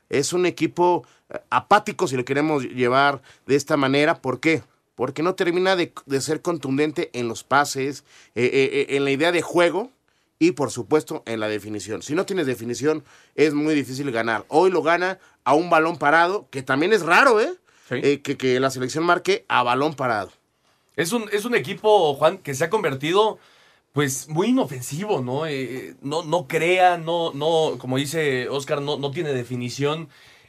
Es 0.09 0.33
un 0.33 0.47
equipo 0.47 1.05
eh, 1.28 1.40
apático, 1.50 2.07
si 2.07 2.17
lo 2.17 2.25
queremos 2.25 2.62
llevar 2.62 3.21
de 3.47 3.57
esta 3.57 3.76
manera. 3.76 4.23
¿Por 4.23 4.38
qué? 4.38 4.62
Porque 4.95 5.25
no 5.25 5.35
termina 5.35 5.75
de, 5.75 5.93
de 6.07 6.21
ser 6.21 6.40
contundente 6.40 7.11
en 7.14 7.26
los 7.26 7.43
pases, 7.43 8.05
eh, 8.37 8.87
en 8.90 9.05
la 9.05 9.11
idea 9.11 9.33
de 9.33 9.43
juego 9.43 9.90
y, 10.38 10.52
por 10.52 10.71
supuesto, 10.71 11.23
en 11.26 11.40
la 11.40 11.49
definición. 11.49 12.02
Si 12.02 12.14
no 12.14 12.26
tienes 12.26 12.47
definición, 12.47 13.04
es 13.35 13.54
muy 13.54 13.75
difícil 13.75 14.11
ganar. 14.12 14.45
Hoy 14.49 14.71
lo 14.71 14.83
gana 14.83 15.18
a 15.45 15.54
un 15.54 15.71
balón 15.71 15.99
parado, 15.99 16.47
que 16.50 16.62
también 16.62 16.92
es 16.92 17.02
raro, 17.02 17.40
¿eh? 17.40 17.52
Sí. 17.88 17.97
Eh, 18.02 18.21
que, 18.21 18.37
que 18.37 18.61
la 18.61 18.71
selección 18.71 19.04
marque 19.04 19.45
a 19.49 19.62
balón 19.62 19.95
parado. 19.95 20.30
Es 20.97 21.12
un, 21.12 21.28
es 21.33 21.45
un 21.45 21.54
equipo, 21.54 22.14
Juan, 22.14 22.38
que 22.38 22.54
se 22.54 22.64
ha 22.64 22.71
convertido, 22.71 23.38
pues, 23.92 24.28
muy 24.28 24.49
inofensivo, 24.49 25.23
¿no? 25.23 25.47
Eh, 25.47 25.95
no, 26.02 26.23
no 26.23 26.47
crea, 26.47 26.99
no, 26.99 27.33
no, 27.33 27.76
como 27.78 27.97
dice 27.97 28.49
Oscar, 28.49 28.83
no, 28.83 28.99
no 28.99 29.11
tiene 29.11 29.33
definición. 29.33 30.09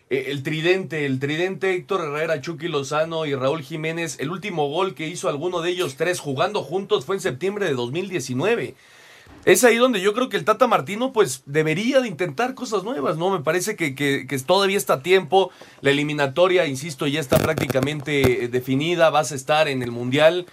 Eh, 0.09 0.25
el 0.27 0.43
tridente, 0.43 1.05
el 1.05 1.19
tridente 1.19 1.73
Héctor 1.75 2.01
Herrera, 2.01 2.41
Chucky 2.41 2.67
Lozano 2.67 3.25
y 3.25 3.35
Raúl 3.35 3.61
Jiménez, 3.61 4.17
el 4.19 4.31
último 4.31 4.67
gol 4.69 4.95
que 4.95 5.07
hizo 5.07 5.29
alguno 5.29 5.61
de 5.61 5.69
ellos 5.69 5.95
tres 5.97 6.19
jugando 6.19 6.63
juntos 6.63 7.05
fue 7.05 7.15
en 7.15 7.21
septiembre 7.21 7.65
de 7.67 7.73
2019. 7.73 8.75
Es 9.45 9.63
ahí 9.63 9.77
donde 9.77 10.01
yo 10.01 10.13
creo 10.13 10.29
que 10.29 10.37
el 10.37 10.45
Tata 10.45 10.67
Martino 10.67 11.13
pues 11.13 11.43
debería 11.45 12.01
de 12.01 12.07
intentar 12.07 12.53
cosas 12.53 12.83
nuevas, 12.83 13.17
¿no? 13.17 13.29
Me 13.29 13.39
parece 13.39 13.75
que, 13.75 13.95
que- 13.95 14.25
todavía 14.45 14.77
está 14.77 14.95
a 14.95 15.03
tiempo. 15.03 15.51
La 15.81 15.91
eliminatoria, 15.91 16.65
insisto, 16.65 17.07
ya 17.07 17.19
está 17.19 17.37
prácticamente 17.37 18.43
eh, 18.43 18.47
definida. 18.47 19.09
Vas 19.09 19.31
a 19.31 19.35
estar 19.35 19.67
en 19.67 19.81
el 19.81 19.91
Mundial. 19.91 20.45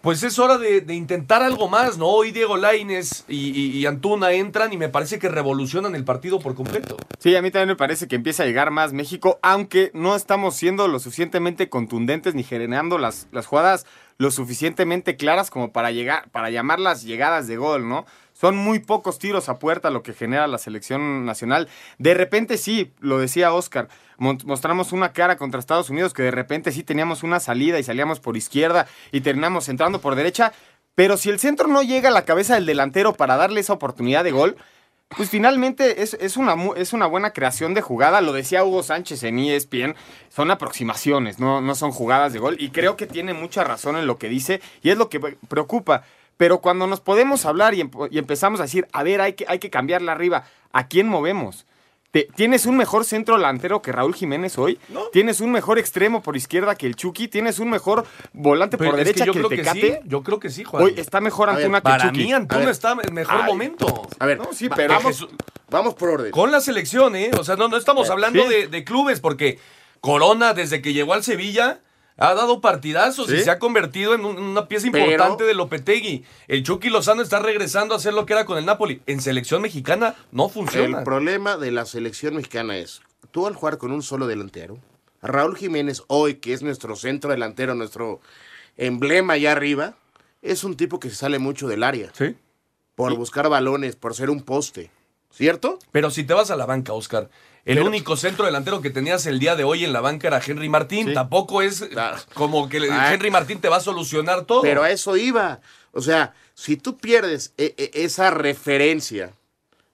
Pues 0.00 0.22
es 0.22 0.38
hora 0.38 0.58
de, 0.58 0.84
intentar 0.94 1.42
algo 1.42 1.68
más, 1.68 1.98
¿no? 1.98 2.06
Hoy 2.06 2.30
Diego 2.30 2.56
Laines 2.56 3.24
y 3.28 3.84
Antuna 3.84 4.30
entran 4.30 4.72
y 4.72 4.76
me 4.76 4.88
parece 4.88 5.18
que 5.18 5.28
revolucionan 5.28 5.96
el 5.96 6.04
partido 6.04 6.38
por 6.38 6.54
completo. 6.54 6.96
Sí, 7.18 7.34
a 7.34 7.42
mí 7.42 7.50
también 7.50 7.70
me 7.70 7.76
parece 7.76 8.06
que 8.06 8.14
empieza 8.14 8.44
a 8.44 8.46
llegar 8.46 8.70
más 8.70 8.92
México, 8.92 9.40
aunque 9.42 9.90
no 9.94 10.14
estamos 10.14 10.54
siendo 10.54 10.86
lo 10.86 11.00
suficientemente 11.00 11.68
contundentes 11.68 12.36
ni 12.36 12.44
generando 12.44 12.96
las, 12.96 13.26
las 13.32 13.46
jugadas 13.46 13.86
lo 14.18 14.32
suficientemente 14.32 15.16
claras 15.16 15.48
como 15.48 15.72
para 15.72 15.92
llegar, 15.92 16.28
para 16.30 16.50
llamar 16.50 16.80
las 16.80 17.04
llegadas 17.04 17.46
de 17.46 17.56
gol, 17.56 17.88
¿no? 17.88 18.04
Son 18.32 18.56
muy 18.56 18.80
pocos 18.80 19.18
tiros 19.18 19.48
a 19.48 19.58
puerta 19.58 19.90
lo 19.90 20.02
que 20.02 20.12
genera 20.12 20.46
la 20.48 20.58
selección 20.58 21.24
nacional. 21.24 21.68
De 21.98 22.14
repente 22.14 22.58
sí, 22.58 22.92
lo 22.98 23.18
decía 23.18 23.52
Oscar, 23.52 23.88
mostramos 24.18 24.92
una 24.92 25.12
cara 25.12 25.36
contra 25.36 25.60
Estados 25.60 25.90
Unidos 25.90 26.14
que 26.14 26.24
de 26.24 26.30
repente 26.32 26.72
sí 26.72 26.82
teníamos 26.82 27.22
una 27.22 27.40
salida 27.40 27.78
y 27.78 27.84
salíamos 27.84 28.18
por 28.18 28.36
izquierda 28.36 28.86
y 29.12 29.20
terminamos 29.20 29.68
entrando 29.68 30.00
por 30.00 30.16
derecha, 30.16 30.52
pero 30.96 31.16
si 31.16 31.30
el 31.30 31.38
centro 31.38 31.68
no 31.68 31.82
llega 31.82 32.08
a 32.08 32.12
la 32.12 32.24
cabeza 32.24 32.56
del 32.56 32.66
delantero 32.66 33.12
para 33.14 33.36
darle 33.36 33.60
esa 33.60 33.72
oportunidad 33.72 34.24
de 34.24 34.32
gol, 34.32 34.56
pues 35.16 35.30
finalmente 35.30 36.02
es, 36.02 36.14
es 36.20 36.36
una, 36.36 36.54
es 36.76 36.92
una 36.92 37.06
buena 37.06 37.32
creación 37.32 37.74
de 37.74 37.80
jugada. 37.80 38.20
Lo 38.20 38.32
decía 38.32 38.64
Hugo 38.64 38.82
Sánchez 38.82 39.22
en 39.22 39.38
ESPN. 39.38 39.94
Son 40.28 40.50
aproximaciones, 40.50 41.38
no, 41.38 41.60
no 41.60 41.74
son 41.74 41.92
jugadas 41.92 42.32
de 42.32 42.38
gol. 42.38 42.56
Y 42.58 42.70
creo 42.70 42.96
que 42.96 43.06
tiene 43.06 43.32
mucha 43.34 43.64
razón 43.64 43.96
en 43.96 44.06
lo 44.06 44.18
que 44.18 44.28
dice 44.28 44.60
y 44.82 44.90
es 44.90 44.98
lo 44.98 45.08
que 45.08 45.18
pre- 45.20 45.38
preocupa. 45.48 46.02
Pero 46.36 46.60
cuando 46.60 46.86
nos 46.86 47.00
podemos 47.00 47.46
hablar 47.46 47.74
y, 47.74 47.88
y 48.10 48.18
empezamos 48.18 48.60
a 48.60 48.64
decir, 48.64 48.86
a 48.92 49.02
ver, 49.02 49.20
hay 49.20 49.32
que, 49.32 49.44
hay 49.48 49.58
que 49.58 49.70
cambiarla 49.70 50.12
arriba, 50.12 50.44
¿a 50.72 50.86
quién 50.86 51.08
movemos? 51.08 51.66
Te- 52.10 52.26
¿Tienes 52.34 52.64
un 52.64 52.76
mejor 52.78 53.04
centro 53.04 53.36
delantero 53.36 53.82
que 53.82 53.92
Raúl 53.92 54.14
Jiménez 54.14 54.56
hoy? 54.56 54.78
¿Tienes 55.12 55.40
un 55.42 55.52
mejor 55.52 55.78
extremo 55.78 56.22
por 56.22 56.36
izquierda 56.38 56.74
que 56.74 56.86
el 56.86 56.96
Chucky? 56.96 57.28
¿Tienes 57.28 57.58
un 57.58 57.68
mejor 57.68 58.06
volante 58.32 58.78
Pero 58.78 58.90
por 58.92 58.98
derecha 58.98 59.26
yo 59.26 59.32
que, 59.34 59.38
creo 59.40 59.50
el 59.50 59.56
que 59.56 59.62
Tecate? 59.62 60.00
sí, 60.02 60.08
yo 60.08 60.22
creo 60.22 60.40
que 60.40 60.48
sí, 60.48 60.64
Juan. 60.64 60.84
Hoy 60.84 60.94
está 60.96 61.20
mejor 61.20 61.48
ver, 61.48 61.56
Antuna 61.58 61.78
que 61.80 61.82
Para 61.82 62.04
Chucky. 62.08 62.24
mí 62.24 62.32
Antuna 62.32 62.70
está 62.70 62.96
en 63.06 63.12
mejor 63.14 63.40
Ay. 63.42 63.46
momento. 63.46 64.02
A 64.18 64.24
ver, 64.26 64.38
No, 64.38 64.48
sí, 64.54 64.68
va- 64.68 64.76
pero- 64.76 64.98
vamos, 65.70 65.94
por 65.94 66.08
orden. 66.08 66.30
Con 66.30 66.50
la 66.50 66.62
selección, 66.62 67.14
¿eh? 67.14 67.30
O 67.38 67.44
sea, 67.44 67.56
no, 67.56 67.68
no 67.68 67.76
estamos 67.76 68.08
hablando 68.08 68.42
sí. 68.44 68.48
de, 68.48 68.68
de 68.68 68.84
clubes, 68.84 69.20
porque 69.20 69.58
Corona, 70.00 70.54
desde 70.54 70.80
que 70.80 70.94
llegó 70.94 71.12
al 71.12 71.22
Sevilla, 71.22 71.80
ha 72.18 72.34
dado 72.34 72.60
partidazos 72.60 73.30
y 73.32 73.40
se 73.40 73.50
ha 73.50 73.58
convertido 73.58 74.14
en 74.14 74.24
un- 74.24 74.38
una 74.38 74.66
pieza 74.68 74.88
Pero- 74.90 75.04
importante 75.06 75.44
de 75.44 75.54
Lopetegui. 75.54 76.24
El 76.48 76.62
Chucky 76.64 76.90
Lozano 76.90 77.22
está 77.22 77.38
regresando 77.38 77.94
a 77.94 77.96
hacer 77.98 78.12
lo 78.12 78.26
que 78.26 78.32
era 78.34 78.44
con 78.44 78.58
el 78.58 78.66
Napoli. 78.66 79.00
En 79.06 79.20
selección 79.20 79.62
mexicana 79.62 80.14
no 80.32 80.48
funciona. 80.48 80.98
El 80.98 81.04
problema 81.04 81.56
de 81.56 81.70
la 81.70 81.86
selección 81.86 82.34
mexicana 82.34 82.76
es, 82.76 83.00
tú 83.30 83.46
al 83.46 83.54
jugar 83.54 83.78
con 83.78 83.92
un 83.92 84.02
solo 84.02 84.26
delantero, 84.26 84.78
Raúl 85.22 85.56
Jiménez 85.56 86.02
hoy, 86.08 86.34
que 86.34 86.52
es 86.52 86.62
nuestro 86.62 86.94
centro 86.96 87.30
delantero, 87.30 87.74
nuestro 87.74 88.20
emblema 88.76 89.34
allá 89.34 89.52
arriba, 89.52 89.94
es 90.42 90.64
un 90.64 90.76
tipo 90.76 91.00
que 91.00 91.10
se 91.10 91.16
sale 91.16 91.38
mucho 91.38 91.66
del 91.68 91.82
área 91.82 92.10
Sí. 92.14 92.36
por 92.94 93.14
buscar 93.16 93.48
balones, 93.48 93.96
por 93.96 94.14
ser 94.14 94.30
un 94.30 94.42
poste. 94.42 94.90
¿Cierto? 95.30 95.78
Pero 95.92 96.10
si 96.10 96.24
te 96.24 96.34
vas 96.34 96.50
a 96.50 96.56
la 96.56 96.66
banca, 96.66 96.92
Oscar, 96.94 97.28
el 97.64 97.76
Pero- 97.76 97.86
único 97.86 98.16
centro 98.16 98.46
delantero 98.46 98.80
que 98.80 98.90
tenías 98.90 99.26
el 99.26 99.38
día 99.38 99.54
de 99.56 99.64
hoy 99.64 99.84
en 99.84 99.92
la 99.92 100.00
banca 100.00 100.26
era 100.28 100.40
Henry 100.44 100.68
Martín. 100.68 101.08
Sí. 101.08 101.14
Tampoco 101.14 101.60
es 101.62 101.82
Claro. 101.82 102.16
como 102.34 102.68
que 102.68 102.78
Ah. 102.90 103.12
Henry 103.12 103.30
Martín 103.30 103.60
te 103.60 103.68
va 103.68 103.76
a 103.76 103.80
solucionar 103.80 104.44
todo. 104.46 104.62
Pero 104.62 104.82
a 104.82 104.90
eso 104.90 105.16
iba. 105.16 105.60
O 105.92 106.00
sea, 106.00 106.34
si 106.54 106.76
tú 106.76 106.96
pierdes 106.96 107.52
e- 107.58 107.74
e- 107.76 107.90
esa 108.04 108.30
referencia 108.30 109.32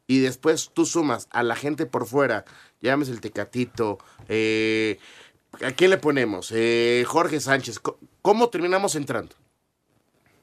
y 0.07 0.21
después 0.21 0.71
tú 0.73 0.87
sumas 0.87 1.27
a 1.31 1.43
la 1.43 1.57
gente 1.57 1.85
por 1.87 2.07
fuera, 2.07 2.45
llames 2.81 3.09
el 3.09 3.21
Tecatito, 3.21 3.99
eh, 4.29 4.99
¿a 5.65 5.73
quién 5.73 5.91
le 5.91 5.97
ponemos? 5.99 6.53
Eh, 6.55 7.05
Jorge 7.07 7.41
Sánchez. 7.41 7.81
¿Cómo 8.23 8.49
terminamos 8.51 8.95
entrando? 8.95 9.35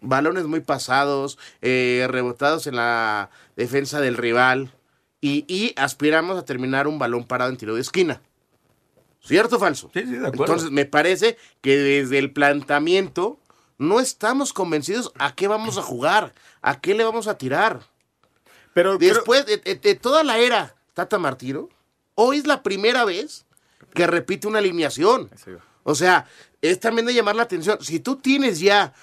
Balones 0.02 0.46
muy 0.46 0.62
pasados, 0.62 1.38
eh, 1.62 2.08
rebotados 2.10 2.66
en 2.68 2.76
la 2.76 3.30
defensa 3.56 4.02
del 4.02 4.18
rival 4.18 4.74
y, 5.22 5.46
y 5.48 5.74
aspiramos 5.78 6.38
a 6.38 6.46
terminar 6.46 6.88
un 6.88 7.00
balón 7.00 7.26
parado 7.26 7.52
en 7.52 7.58
tiro 7.58 7.76
de 7.76 7.82
esquina. 7.82 8.22
¿Cierto 9.24 9.58
o 9.58 9.60
falso? 9.60 9.90
Sí, 9.94 10.02
sí, 10.02 10.12
de 10.14 10.18
acuerdo. 10.28 10.46
Entonces, 10.46 10.72
me 10.72 10.86
parece 10.86 11.38
que 11.62 11.78
desde 11.78 12.18
el 12.18 12.32
planteamiento 12.34 13.40
no 13.78 14.00
estamos 14.00 14.52
convencidos 14.52 15.12
a 15.20 15.36
qué 15.36 15.48
vamos 15.48 15.78
a 15.78 15.84
jugar, 15.84 16.34
a 16.62 16.82
qué 16.82 16.96
le 16.96 17.04
vamos 17.04 17.28
a 17.28 17.38
tirar. 17.38 17.82
Pero 18.74 18.98
Después 18.98 19.46
de, 19.46 19.58
de- 19.58 19.76
de 19.76 19.96
toda 19.96 20.24
la 20.24 20.40
era 20.40 20.76
Tata 20.94 21.20
Martino, 21.20 21.70
hoy 22.16 22.38
es 22.38 22.48
la 22.48 22.64
primera 22.64 23.06
vez 23.06 23.46
que 23.94 24.08
repite 24.08 24.48
una 24.48 24.58
alineación. 24.60 25.30
O 25.84 25.94
sea, 25.96 26.26
es 26.62 26.80
también 26.80 27.06
de 27.06 27.14
llamar 27.14 27.36
la 27.36 27.44
atención. 27.44 27.78
Si 27.82 28.00
tú 28.00 28.16
tienes 28.16 28.60
ya 28.60 28.94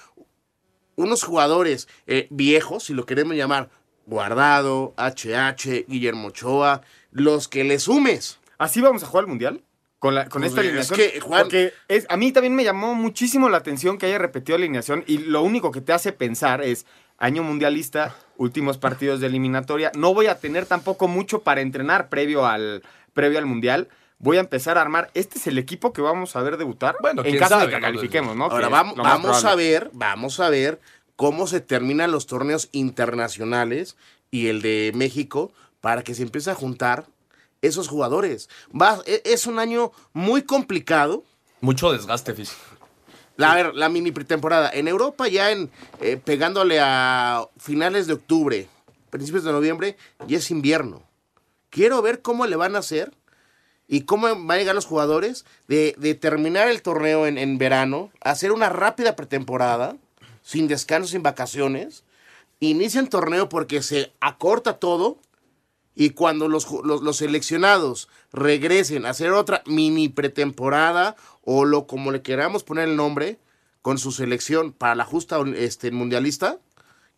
unos 0.95 1.23
jugadores 1.23 1.87
eh, 2.07 2.27
viejos, 2.29 2.83
si 2.85 2.93
lo 2.93 3.05
queremos 3.05 3.35
llamar, 3.35 3.69
Guardado, 4.09 4.93
HH, 4.97 5.85
Guillermo 5.87 6.29
Ochoa, 6.29 6.81
los 7.11 7.47
que 7.47 7.63
le 7.63 7.79
sumes. 7.79 8.39
¿Así 8.57 8.81
vamos 8.81 9.03
a 9.03 9.05
jugar 9.05 9.23
al 9.25 9.29
Mundial? 9.29 9.61
Con, 9.99 10.15
la, 10.15 10.27
con 10.29 10.41
Pues, 10.41 10.51
esta 10.51 10.61
es 10.61 10.67
alineación. 10.67 10.97
que, 10.97 11.19
Juan- 11.19 11.41
Porque 11.43 11.73
es, 11.87 12.05
a 12.09 12.17
mí 12.17 12.31
también 12.31 12.55
me 12.55 12.63
llamó 12.63 12.95
muchísimo 12.95 13.49
la 13.49 13.57
atención 13.57 13.97
que 13.97 14.07
haya 14.07 14.17
repetido 14.17 14.55
alineación 14.55 15.03
y 15.07 15.19
lo 15.19 15.41
único 15.43 15.71
que 15.71 15.81
te 15.81 15.93
hace 15.93 16.11
pensar 16.11 16.61
es 16.61 16.85
año 17.17 17.43
mundialista, 17.43 18.15
últimos 18.37 18.77
partidos 18.77 19.19
de 19.19 19.27
eliminatoria. 19.27 19.91
No 19.95 20.13
voy 20.13 20.27
a 20.27 20.39
tener 20.39 20.65
tampoco 20.65 21.07
mucho 21.07 21.41
para 21.43 21.61
entrenar 21.61 22.09
previo 22.09 22.45
al, 22.45 22.81
previo 23.13 23.37
al 23.39 23.45
Mundial. 23.45 23.89
Voy 24.19 24.37
a 24.37 24.41
empezar 24.41 24.77
a 24.77 24.81
armar. 24.81 25.11
Este 25.13 25.37
es 25.37 25.47
el 25.47 25.57
equipo 25.57 25.93
que 25.93 26.01
vamos 26.01 26.35
a 26.35 26.41
ver 26.41 26.57
debutar. 26.57 26.95
Bueno, 27.01 27.21
en 27.23 27.37
caso 27.37 27.55
sabe, 27.55 27.67
de 27.67 27.75
que 27.75 27.81
califiquemos, 27.81 28.35
¿no? 28.35 28.45
Ahora 28.45 28.67
vamos, 28.69 29.45
a 29.45 29.55
ver, 29.55 29.89
vamos 29.93 30.39
a 30.39 30.49
ver 30.49 30.79
cómo 31.19 31.47
se 31.47 31.59
terminan 31.59 32.13
los 32.13 32.27
torneos 32.27 32.69
internacionales 32.71 33.97
y 34.31 34.47
el 34.47 34.61
de 34.61 34.93
México 34.95 35.51
para 35.81 36.01
que 36.01 36.15
se 36.15 36.23
empiece 36.23 36.49
a 36.49 36.55
juntar 36.55 37.07
esos 37.61 37.89
jugadores. 37.89 38.47
Va, 38.71 39.01
e- 39.05 39.21
es 39.25 39.45
un 39.45 39.59
año 39.59 39.91
muy 40.13 40.43
complicado. 40.43 41.25
Mucho 41.59 41.91
desgaste 41.91 42.33
físico. 42.33 42.61
La, 43.35 43.51
a 43.51 43.55
ver, 43.55 43.75
la 43.75 43.89
mini 43.89 44.13
pretemporada. 44.13 44.69
En 44.73 44.87
Europa 44.87 45.27
ya 45.27 45.51
en 45.51 45.69
eh, 45.99 46.15
pegándole 46.15 46.79
a 46.79 47.45
finales 47.57 48.07
de 48.07 48.13
octubre, 48.13 48.69
principios 49.09 49.43
de 49.43 49.51
noviembre, 49.51 49.97
ya 50.25 50.37
es 50.37 50.49
invierno. 50.51 51.03
Quiero 51.69 52.01
ver 52.01 52.21
cómo 52.21 52.47
le 52.47 52.55
van 52.55 52.77
a 52.77 52.79
hacer 52.79 53.11
y 53.89 54.03
cómo 54.03 54.27
van 54.27 54.51
a 54.51 54.57
llegar 54.57 54.73
los 54.73 54.85
jugadores 54.85 55.43
de, 55.67 55.95
de 55.97 56.15
terminar 56.15 56.69
el 56.69 56.81
torneo 56.81 57.27
en, 57.27 57.37
en 57.37 57.57
verano, 57.57 58.09
hacer 58.21 58.53
una 58.53 58.69
rápida 58.69 59.17
pretemporada, 59.17 59.97
sin 60.43 60.67
descanso, 60.67 61.09
sin 61.09 61.23
vacaciones. 61.23 62.03
Inician 62.59 63.07
torneo 63.07 63.47
porque 63.49 63.81
se 63.81 64.11
acorta 64.19 64.79
todo 64.79 65.17
y 65.95 66.11
cuando 66.11 66.47
los, 66.47 66.67
los, 66.83 67.01
los 67.01 67.17
seleccionados 67.17 68.09
regresen 68.31 69.05
a 69.05 69.09
hacer 69.11 69.31
otra 69.31 69.63
mini 69.65 70.09
pretemporada 70.09 71.15
o 71.43 71.65
lo 71.65 71.87
como 71.87 72.11
le 72.11 72.21
queramos 72.21 72.63
poner 72.63 72.87
el 72.89 72.95
nombre 72.95 73.37
con 73.81 73.97
su 73.97 74.11
selección 74.11 74.71
para 74.73 74.95
la 74.95 75.05
justa 75.05 75.37
este, 75.55 75.91
mundialista, 75.91 76.59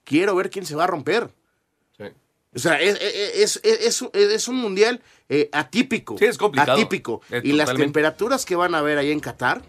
quiero 0.04 0.36
ver 0.36 0.50
quién 0.52 0.66
se 0.66 0.76
va 0.76 0.84
a 0.84 0.88
romper. 0.88 1.30
O 2.54 2.60
sea, 2.60 2.80
es, 2.82 3.00
es, 3.02 3.60
es- 3.64 4.02
es- 4.04 4.04
es 4.14 4.48
un 4.48 4.58
mundial 4.58 5.02
eh, 5.30 5.50
atípico. 5.54 6.18
Sí, 6.20 6.26
es 6.26 6.38
complicado. 6.38 6.74
Atípico. 6.74 7.22
Y 7.44 7.54
las 7.54 7.68
temperaturas 7.86 8.46
que 8.46 8.56
van 8.56 8.76
a 8.76 8.82
ver 8.82 8.98
ahí 8.98 9.12
en 9.12 9.20
Qatar, 9.22 9.62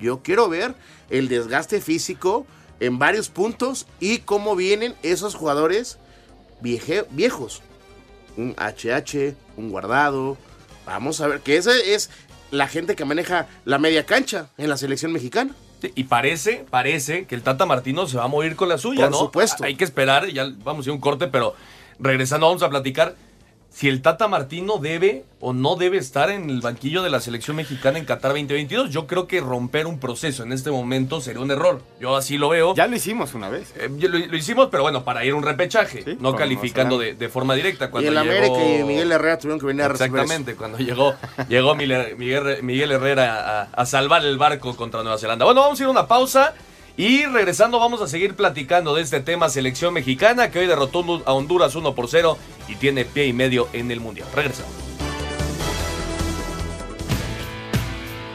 yo 0.00 0.22
quiero 0.22 0.48
ver 0.48 0.74
el 1.10 1.28
desgaste 1.28 1.80
físico 1.80 2.46
en 2.80 2.98
varios 2.98 3.28
puntos 3.28 3.86
y 4.00 4.18
cómo 4.18 4.56
vienen 4.56 4.94
esos 5.02 5.34
jugadores 5.34 5.98
vieje- 6.60 7.04
viejos. 7.10 7.62
Un 8.36 8.54
HH, 8.58 9.34
un 9.56 9.70
guardado, 9.70 10.36
Vamos 10.86 11.20
a 11.20 11.28
ver, 11.28 11.40
que 11.40 11.56
esa 11.56 11.70
es 11.76 12.10
la 12.50 12.66
gente 12.66 12.96
que 12.96 13.04
maneja 13.04 13.46
la 13.64 13.78
media 13.78 14.06
cancha 14.06 14.48
en 14.58 14.68
la 14.68 14.76
selección 14.76 15.12
mexicana. 15.12 15.54
Sí, 15.80 15.92
Y 15.94 16.04
parece, 16.04 16.64
parece 16.68 17.26
que 17.26 17.36
el 17.36 17.42
Tata 17.42 17.64
Martino 17.64 18.08
se 18.08 18.16
va 18.16 18.24
a 18.24 18.28
morir 18.28 18.56
con 18.56 18.68
la 18.68 18.76
suya, 18.76 19.02
Por 19.02 19.10
¿no? 19.12 19.18
supuesto. 19.18 19.62
Hay 19.62 19.76
que 19.76 19.84
esperar, 19.84 20.26
ya 20.28 20.50
vamos 20.64 20.84
a 20.84 20.88
ir 20.88 20.90
a 20.90 20.94
un 20.94 21.00
corte, 21.00 21.28
pero 21.28 21.54
regresando 22.00 22.46
vamos 22.46 22.62
a 22.64 22.70
platicar 22.70 23.14
si 23.72 23.88
el 23.88 24.02
Tata 24.02 24.26
Martino 24.28 24.78
debe 24.78 25.24
o 25.38 25.52
no 25.52 25.76
debe 25.76 25.96
estar 25.96 26.28
en 26.30 26.50
el 26.50 26.60
banquillo 26.60 27.02
de 27.02 27.08
la 27.08 27.20
selección 27.20 27.56
mexicana 27.56 27.98
en 27.98 28.04
Qatar 28.04 28.32
2022. 28.32 28.90
Yo 28.90 29.06
creo 29.06 29.26
que 29.26 29.40
romper 29.40 29.86
un 29.86 29.98
proceso 30.00 30.42
en 30.42 30.52
este 30.52 30.70
momento 30.70 31.20
sería 31.20 31.40
un 31.40 31.50
error. 31.50 31.80
Yo 32.00 32.16
así 32.16 32.36
lo 32.36 32.48
veo. 32.50 32.74
Ya 32.74 32.86
lo 32.88 32.96
hicimos 32.96 33.32
una 33.34 33.48
vez. 33.48 33.72
Eh, 33.76 33.88
lo, 34.00 34.18
lo 34.18 34.36
hicimos, 34.36 34.68
pero 34.70 34.82
bueno, 34.82 35.04
para 35.04 35.24
ir 35.24 35.32
a 35.32 35.36
un 35.36 35.42
repechaje, 35.44 36.02
Sí, 36.02 36.16
no 36.20 36.34
calificando 36.34 36.98
de, 36.98 37.14
de 37.14 37.28
forma 37.28 37.54
directa. 37.54 37.86
Y 37.86 37.88
Cuando 37.88 38.10
el 38.10 38.18
llegó- 38.18 38.30
América 38.56 38.80
y 38.80 38.84
Miguel 38.84 39.12
Herrera 39.12 39.38
tuvieron 39.38 39.60
que 39.60 39.66
venir 39.66 39.82
a. 39.84 39.86
Exactamente, 39.86 40.56
cuando 40.56 40.76
llegó, 40.78 41.14
llegó 41.48 41.74
Miguel, 41.74 42.16
Miguel- 42.18 42.62
Miguel 42.62 42.90
Herrera 42.92 43.60
a, 43.62 43.62
a 43.72 43.86
salvar 43.86 44.24
el 44.26 44.36
barco 44.36 44.76
contra 44.76 45.02
Nueva 45.02 45.16
Zelanda. 45.16 45.44
Bueno, 45.44 45.60
vamos 45.62 45.78
a 45.80 45.82
ir 45.82 45.86
a 45.86 45.90
una 45.90 46.06
pausa 46.06 46.54
y 47.00 47.24
regresando 47.24 47.80
vamos 47.80 48.02
a 48.02 48.06
seguir 48.06 48.36
platicando 48.36 48.94
de 48.94 49.00
este 49.00 49.20
tema 49.20 49.48
selección 49.48 49.94
mexicana 49.94 50.50
que 50.50 50.58
hoy 50.58 50.66
derrotó 50.66 51.22
a 51.24 51.32
Honduras 51.32 51.74
1 51.74 51.94
por 51.94 52.08
0 52.08 52.36
y 52.68 52.74
tiene 52.74 53.06
pie 53.06 53.24
y 53.26 53.32
medio 53.32 53.70
en 53.72 53.90
el 53.90 54.00
Mundial. 54.00 54.28
Regresamos. 54.34 54.70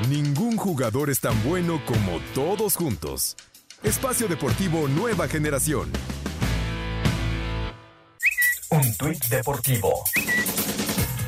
Ningún 0.10 0.58
jugador 0.58 1.12
es 1.12 1.20
tan 1.20 1.44
bueno 1.44 1.80
como 1.86 2.20
todos 2.34 2.76
juntos. 2.76 3.38
Espacio 3.84 4.28
Deportivo 4.28 4.88
Nueva 4.88 5.28
Generación. 5.28 5.92
Un 8.72 8.98
tuit 8.98 9.24
deportivo. 9.26 10.04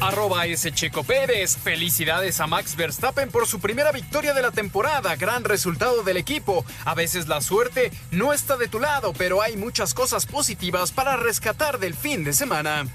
Arroba 0.08 0.46
S. 0.46 0.72
Checo 0.72 1.04
Pérez. 1.04 1.58
Felicidades 1.58 2.40
a 2.40 2.48
Max 2.48 2.78
Verstappen 2.78 3.30
por 3.30 3.46
su 3.46 3.60
primera 3.60 3.92
victoria 3.92 4.34
de 4.34 4.42
la 4.42 4.52
temporada. 4.52 5.18
Gran 5.18 5.44
resultado 5.44 6.02
del 6.04 6.16
equipo. 6.16 6.64
A 6.86 6.96
veces 6.96 7.28
la 7.28 7.42
suerte 7.42 7.92
no 8.12 8.32
está 8.32 8.56
de 8.56 8.70
tu 8.70 8.80
lado, 8.80 9.12
pero 9.18 9.42
hay 9.42 9.58
muchas 9.58 9.94
cosas 9.94 10.26
positivas 10.26 10.94
para 10.94 11.18
rescatar 11.18 11.78
del 11.80 11.94
fin 11.94 12.24
de 12.24 12.32
semana. 12.32 12.88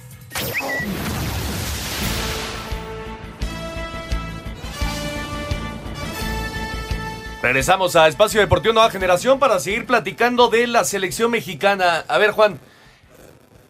Regresamos 7.42 7.94
a 7.94 8.08
Espacio 8.08 8.40
Deportivo 8.40 8.72
Nueva 8.72 8.90
Generación 8.90 9.38
para 9.38 9.60
seguir 9.60 9.84
platicando 9.84 10.48
de 10.48 10.66
la 10.66 10.84
selección 10.84 11.30
mexicana. 11.30 12.04
A 12.08 12.16
ver, 12.16 12.30
Juan, 12.30 12.58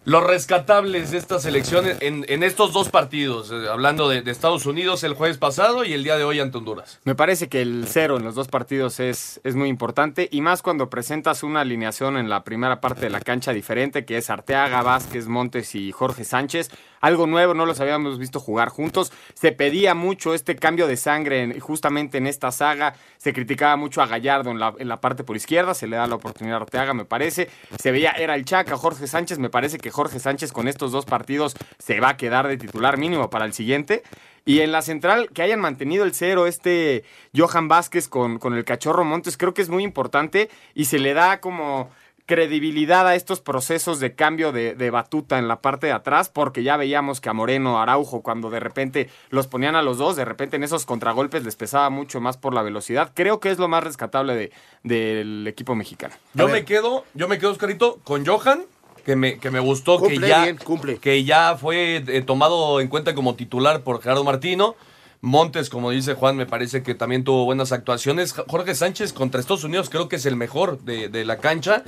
los 0.05 0.25
rescatables 0.25 1.13
de 1.13 1.19
esta 1.19 1.39
selección 1.39 1.85
en, 2.01 2.43
estos 2.43 2.73
dos 2.73 2.89
partidos, 2.89 3.53
eh, 3.53 3.69
hablando 3.71 4.09
de, 4.09 4.23
Estados 4.33 4.67
Unidos 4.67 5.05
el 5.05 5.15
jueves 5.15 5.39
pasado 5.39 5.85
y 5.85 5.93
el 5.93 6.03
día 6.03 6.17
de 6.17 6.25
hoy 6.25 6.41
ante 6.41 6.59
Honduras. 6.59 6.99
Me 7.05 7.15
parece 7.15 7.49
que 7.49 7.63
el 7.63 7.85
cero 7.87 8.17
en 8.17 8.25
los 8.25 8.35
dos 8.35 8.49
partidos 8.49 8.99
es, 8.99 9.41
es 9.45 9.55
muy 9.55 9.69
importante 9.69 10.29
y 10.33 10.41
más 10.41 10.63
cuando 10.63 10.91
presentas 10.91 11.43
una 11.43 11.61
alineación 11.61 12.17
en 12.17 12.29
la 12.29 12.43
primera 12.43 12.81
parte 12.81 13.03
de 13.03 13.11
la 13.11 13.21
cancha 13.21 13.53
diferente, 13.53 14.05
que 14.05 14.17
es 14.17 14.31
Arteaga, 14.31 14.83
Vázquez, 14.83 15.29
Montes 15.29 15.75
y 15.75 15.93
Jorge 15.93 16.25
Sánchez. 16.25 16.71
Algo 17.01 17.27
nuevo, 17.27 17.53
no 17.53 17.67
los 17.67 17.81
habíamos 17.81 18.19
visto 18.19 18.39
jugar 18.39 18.69
juntos. 18.69 19.13
Se 19.35 19.51
pedía 19.51 19.95
mucho 19.95 20.35
este 20.35 20.55
cambio 20.57 20.87
de 20.87 20.97
sangre 20.97 21.43
en- 21.43 21.61
justamente 21.61 22.19
en 22.19 22.29
esta 22.29 22.53
saga. 22.53 22.95
Se 23.19 23.33
criticaba 23.33 23.77
mucho 23.77 24.03
a 24.03 24.07
Gallardo 24.07 24.51
en 24.51 24.61
la, 24.61 24.73
en 24.79 24.89
la 24.89 25.01
parte 25.01 25.25
por 25.25 25.37
izquierda, 25.37 25.75
se 25.75 25.89
le 25.89 25.97
da 25.97 26.07
la 26.07 26.15
oportunidad 26.15 26.59
a 26.59 26.63
Arteaga, 26.63 26.95
me 26.95 27.05
parece. 27.05 27.51
Se 27.79 27.91
veía, 27.91 28.13
era 28.13 28.37
el 28.37 28.45
Chaca, 28.45 28.77
Jorge 28.77 29.09
Sánchez. 29.09 29.39
Me 29.41 29.51
parece 29.51 29.79
que 29.79 29.92
Jorge 29.93 30.19
Sánchez 30.19 30.51
con 30.53 30.67
estos 30.67 30.91
dos 30.91 31.05
partidos 31.05 31.55
se 31.79 32.01
va 32.01 32.11
a 32.11 32.17
quedar 32.17 32.49
de 32.49 32.57
titular 32.57 32.99
mínimo 32.99 33.31
para 33.31 33.45
el 33.45 33.53
siguiente. 33.53 34.03
Y 34.45 34.59
en 34.61 34.73
la 34.73 34.83
central, 34.83 35.29
que 35.33 35.43
hayan 35.43 35.61
mantenido 35.61 36.05
el 36.05 36.15
cero 36.15 36.49
este 36.49 37.05
Johan 37.37 37.69
Vázquez 37.69 38.09
con, 38.09 38.39
con 38.41 38.55
el 38.55 38.65
cachorro 38.65 39.05
Montes, 39.05 39.37
creo 39.37 39.55
que 39.55 39.63
es 39.63 39.69
muy 39.69 39.85
importante 39.85 40.51
y 40.75 40.87
se 40.87 40.99
le 40.99 41.15
da 41.15 41.41
como 41.41 41.91
credibilidad 42.27 43.07
a 43.07 43.15
estos 43.17 43.41
procesos 43.41 44.01
de 44.01 44.15
cambio 44.15 44.53
de, 44.53 44.75
de 44.75 44.91
batuta 44.91 45.39
en 45.39 45.49
la 45.49 45.61
parte 45.61 45.89
de 45.89 45.93
atrás, 45.93 46.29
porque 46.29 46.63
ya 46.63 46.77
veíamos 46.77 47.21
que 47.21 47.29
a 47.29 47.33
Moreno, 47.33 47.81
Araujo, 47.81 48.23
cuando 48.23 48.49
de 48.49 48.61
repente 48.61 49.11
los 49.31 49.49
ponían 49.49 49.75
a 49.75 49.83
los 49.83 49.99
dos, 49.99 50.17
de 50.17 50.25
repente 50.25 50.57
en 50.57 50.63
esos 50.65 50.87
contragolpes 50.87 51.45
les 51.45 51.57
pesaba 51.57 51.91
mucho 51.91 52.21
más 52.21 52.37
por 52.37 52.55
la 52.55 52.63
velocidad. 52.63 53.11
Creo 53.15 53.41
que 53.41 53.51
es 53.51 53.59
lo 53.59 53.69
más 53.69 53.83
rescatable 53.85 54.35
de- 54.35 54.53
del 54.83 55.47
equipo 55.49 55.75
mexicano. 55.75 56.15
Yo 56.35 56.49
me 56.49 56.65
quedo, 56.65 57.05
yo 57.15 57.29
me 57.29 57.39
quedo, 57.39 57.51
Oscarito, 57.51 57.99
con 58.05 58.25
Johan, 58.25 58.63
que 59.05 59.17
me, 59.17 59.39
que 59.39 59.51
me 59.51 59.61
gustó 59.61 60.01
que 60.03 60.19
ya, 60.19 60.45
bien, 60.45 60.57
cumple. 60.57 60.99
que 60.99 61.25
ya 61.25 61.57
fue 61.57 61.97
eh, 62.07 62.23
tomado 62.23 62.81
en 62.81 62.89
cuenta 62.89 63.15
como 63.15 63.35
titular 63.35 63.83
por 63.83 64.01
Gerardo 64.03 64.25
Martino. 64.25 64.77
Montes, 65.21 65.71
como 65.71 65.91
dice 65.91 66.15
Juan, 66.15 66.37
me 66.37 66.47
parece 66.47 66.83
que 66.83 66.95
también 66.95 67.23
tuvo 67.23 67.45
buenas 67.45 67.71
actuaciones. 67.73 68.33
Jorge 68.49 68.75
Sánchez 68.75 69.13
contra 69.13 69.41
Estados 69.41 69.63
Unidos 69.65 69.89
creo 69.89 70.09
que 70.09 70.17
es 70.17 70.27
el 70.27 70.35
mejor 70.37 70.81
de, 70.83 71.09
de 71.09 71.25
la 71.25 71.39
cancha. 71.39 71.85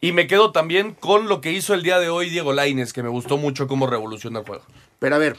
Y 0.00 0.12
me 0.12 0.28
quedo 0.28 0.52
también 0.52 0.94
con 0.94 1.28
lo 1.28 1.40
que 1.40 1.50
hizo 1.52 1.74
el 1.74 1.82
día 1.82 1.98
de 1.98 2.08
hoy 2.08 2.30
Diego 2.30 2.52
Laines, 2.52 2.92
que 2.92 3.02
me 3.02 3.08
gustó 3.08 3.36
mucho 3.36 3.66
cómo 3.66 3.88
revoluciona 3.88 4.38
el 4.40 4.46
juego. 4.46 4.62
Pero 5.00 5.16
a 5.16 5.18
ver, 5.18 5.36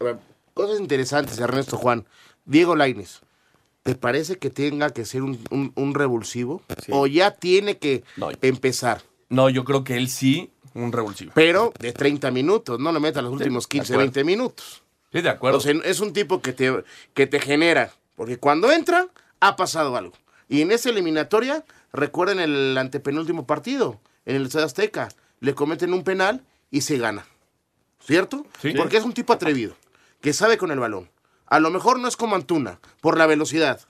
a 0.00 0.04
ver, 0.04 0.18
cosas 0.54 0.78
interesantes, 0.78 1.38
Ernesto 1.40 1.76
Juan. 1.76 2.06
Diego 2.44 2.76
Laines, 2.76 3.22
¿te 3.82 3.96
parece 3.96 4.36
que 4.38 4.48
tenga 4.50 4.90
que 4.90 5.04
ser 5.04 5.22
un, 5.24 5.40
un- 5.50 5.72
un 5.74 5.92
revulsivo? 5.94 6.62
¿O 6.90 7.08
ya 7.08 7.32
tiene 7.32 7.78
que 7.78 8.04
No. 8.16 8.28
empezar? 8.42 9.02
No, 9.28 9.48
yo 9.50 9.64
creo 9.64 9.82
que 9.82 9.96
él 9.96 10.08
sí, 10.08 10.52
un 10.82 10.92
revulsivo. 10.92 11.32
Pero 11.34 11.72
de 11.78 11.92
30 11.92 12.30
minutos, 12.30 12.78
no 12.78 12.92
lo 12.92 13.00
meta 13.00 13.22
los 13.22 13.32
últimos 13.32 13.66
15, 13.66 13.92
acuerdo. 13.92 14.12
20 14.12 14.24
minutos. 14.24 14.82
Sí, 15.12 15.20
de 15.20 15.30
acuerdo. 15.30 15.60
Sea, 15.60 15.74
es 15.84 16.00
un 16.00 16.12
tipo 16.12 16.40
que 16.40 16.52
te, 16.52 16.84
que 17.14 17.26
te 17.26 17.40
genera, 17.40 17.92
porque 18.14 18.38
cuando 18.38 18.70
entra, 18.70 19.08
ha 19.40 19.56
pasado 19.56 19.96
algo. 19.96 20.14
Y 20.48 20.62
en 20.62 20.72
esa 20.72 20.90
eliminatoria, 20.90 21.64
recuerden 21.92 22.38
el 22.38 22.76
antepenúltimo 22.78 23.46
partido, 23.46 24.00
en 24.24 24.36
el 24.36 24.46
Estadio 24.46 24.66
Azteca, 24.66 25.08
le 25.40 25.54
cometen 25.54 25.92
un 25.92 26.04
penal 26.04 26.44
y 26.70 26.82
se 26.82 26.98
gana. 26.98 27.26
¿Cierto? 28.00 28.46
Sí. 28.60 28.72
Porque 28.76 28.98
es 28.98 29.04
un 29.04 29.14
tipo 29.14 29.32
atrevido, 29.32 29.76
que 30.20 30.32
sabe 30.32 30.58
con 30.58 30.70
el 30.70 30.78
balón. 30.78 31.10
A 31.46 31.60
lo 31.60 31.70
mejor 31.70 31.98
no 31.98 32.08
es 32.08 32.16
como 32.16 32.36
Antuna, 32.36 32.80
por 33.00 33.18
la 33.18 33.26
velocidad. 33.26 33.80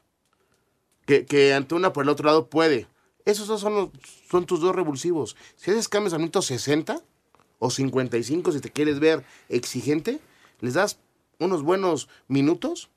Que, 1.07 1.25
que 1.25 1.55
Antuna 1.55 1.93
por 1.93 2.05
el 2.05 2.11
otro 2.11 2.27
lado 2.27 2.47
puede. 2.47 2.87
Esos 3.27 3.47
dos 3.49 3.61
son, 3.61 3.75
los- 3.75 3.91
son 4.31 4.47
tus 4.47 4.61
dos 4.61 4.75
revulsivos. 4.75 5.37
Si 5.57 5.71
haces 5.71 5.89
cambios 5.89 6.15
al 6.15 6.21
minuto 6.21 6.41
60 6.41 7.01
o 7.59 7.71
55, 7.71 8.53
si 8.53 8.61
te 8.61 8.71
quieres 8.73 8.99
ver 9.01 9.23
exigente, 9.51 10.21
les 10.61 10.75
das 10.75 10.99
unos 11.39 11.63
buenos 11.63 12.09
minutos 12.29 12.89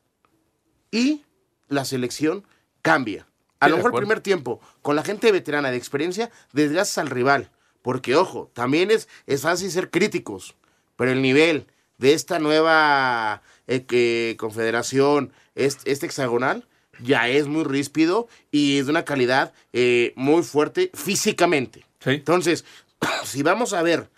y 0.92 1.24
la 1.68 1.84
selección 1.84 2.46
cambia. 2.82 3.28
A 3.60 3.66
Sí, 3.66 3.72
lo 3.72 3.78
mejor 3.78 3.92
el 3.94 3.98
primer 4.00 4.22
tiempo, 4.22 4.62
con 4.82 4.96
la 4.96 5.04
gente 5.04 5.32
veterana 5.34 5.70
de 5.72 5.78
experiencia, 5.78 6.32
desgastas 6.54 7.00
al 7.00 7.10
rival. 7.10 7.52
Porque, 7.82 8.16
ojo, 8.16 8.50
también 8.54 8.92
es, 8.92 9.08
es 9.26 9.42
fácil 9.42 9.72
ser 9.72 9.90
críticos, 9.90 10.56
pero 10.96 11.12
el 11.12 11.22
nivel 11.22 11.68
de 11.98 12.14
esta 12.14 12.40
nueva 12.40 13.42
eh, 13.68 14.36
confederación, 14.38 15.34
este, 15.56 15.92
este 15.92 16.06
hexagonal, 16.06 16.68
ya 17.04 17.28
es 17.28 17.48
muy 17.48 17.64
ríspido 17.64 18.28
y 18.52 18.78
es 18.78 18.86
de 18.86 18.92
una 18.92 19.06
calidad 19.06 19.54
eh, 19.74 20.14
muy 20.16 20.44
fuerte 20.44 20.92
físicamente. 20.94 21.86
Sí. 22.00 22.12
Entonces, 22.12 22.66
si 23.24 23.44
vamos 23.44 23.74
a 23.74 23.82
ver 23.82 24.10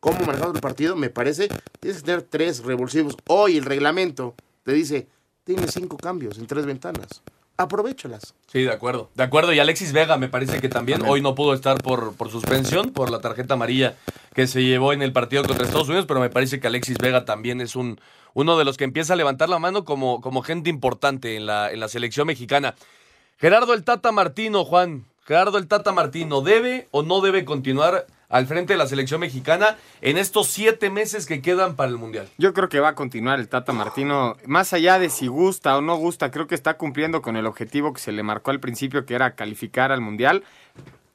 cómo 0.00 0.20
manejamos 0.20 0.54
el 0.54 0.60
partido, 0.60 0.96
me 0.96 1.10
parece, 1.10 1.48
tienes 1.78 2.00
que 2.00 2.06
tener 2.06 2.22
tres 2.22 2.64
revulsivos. 2.64 3.16
Hoy 3.26 3.58
el 3.58 3.64
reglamento 3.64 4.34
te 4.64 4.72
dice, 4.72 5.06
tienes 5.44 5.72
cinco 5.72 5.96
cambios 5.96 6.38
en 6.38 6.46
tres 6.46 6.66
ventanas. 6.66 7.22
Aprovechalas. 7.56 8.34
Sí, 8.46 8.62
de 8.62 8.72
acuerdo. 8.72 9.10
De 9.14 9.22
acuerdo. 9.22 9.52
Y 9.52 9.58
Alexis 9.58 9.92
Vega 9.92 10.16
me 10.16 10.28
parece 10.28 10.62
que 10.62 10.70
también 10.70 11.02
hoy 11.06 11.20
no 11.20 11.34
pudo 11.34 11.52
estar 11.52 11.82
por, 11.82 12.14
por 12.14 12.30
suspensión, 12.30 12.90
por 12.92 13.10
la 13.10 13.20
tarjeta 13.20 13.52
amarilla 13.52 13.96
que 14.34 14.46
se 14.46 14.62
llevó 14.62 14.94
en 14.94 15.02
el 15.02 15.12
partido 15.12 15.42
contra 15.44 15.66
Estados 15.66 15.88
Unidos, 15.88 16.06
pero 16.08 16.20
me 16.20 16.30
parece 16.30 16.58
que 16.58 16.68
Alexis 16.68 16.96
Vega 16.96 17.26
también 17.26 17.60
es 17.60 17.76
un, 17.76 18.00
uno 18.34 18.58
de 18.58 18.64
los 18.64 18.76
que 18.76 18.84
empieza 18.84 19.14
a 19.14 19.16
levantar 19.16 19.48
la 19.48 19.58
mano 19.58 19.84
como, 19.84 20.20
como 20.20 20.42
gente 20.42 20.70
importante 20.70 21.36
en 21.36 21.46
la, 21.46 21.70
en 21.70 21.80
la 21.80 21.88
selección 21.88 22.26
mexicana. 22.26 22.74
Gerardo 23.38 23.74
el 23.74 23.84
Tata 23.84 24.12
Martino, 24.12 24.64
Juan. 24.64 25.06
Gerardo 25.26 25.58
el 25.58 25.68
Tata 25.68 25.92
Martino, 25.92 26.40
¿debe 26.40 26.88
o 26.90 27.02
no 27.02 27.20
debe 27.20 27.44
continuar 27.44 28.06
al 28.28 28.46
frente 28.46 28.72
de 28.72 28.78
la 28.78 28.86
selección 28.86 29.20
mexicana 29.20 29.76
en 30.00 30.18
estos 30.18 30.46
siete 30.48 30.90
meses 30.90 31.26
que 31.26 31.42
quedan 31.42 31.76
para 31.76 31.90
el 31.90 31.98
Mundial? 31.98 32.28
Yo 32.38 32.52
creo 32.52 32.68
que 32.68 32.80
va 32.80 32.88
a 32.88 32.94
continuar 32.94 33.38
el 33.38 33.48
Tata 33.48 33.72
Martino, 33.72 34.36
más 34.46 34.72
allá 34.72 34.98
de 34.98 35.10
si 35.10 35.26
gusta 35.26 35.76
o 35.76 35.82
no 35.82 35.96
gusta, 35.96 36.30
creo 36.30 36.46
que 36.46 36.54
está 36.54 36.74
cumpliendo 36.74 37.22
con 37.22 37.36
el 37.36 37.46
objetivo 37.46 37.92
que 37.92 38.00
se 38.00 38.12
le 38.12 38.22
marcó 38.22 38.50
al 38.50 38.60
principio, 38.60 39.04
que 39.04 39.14
era 39.14 39.34
calificar 39.34 39.92
al 39.92 40.00
Mundial. 40.00 40.42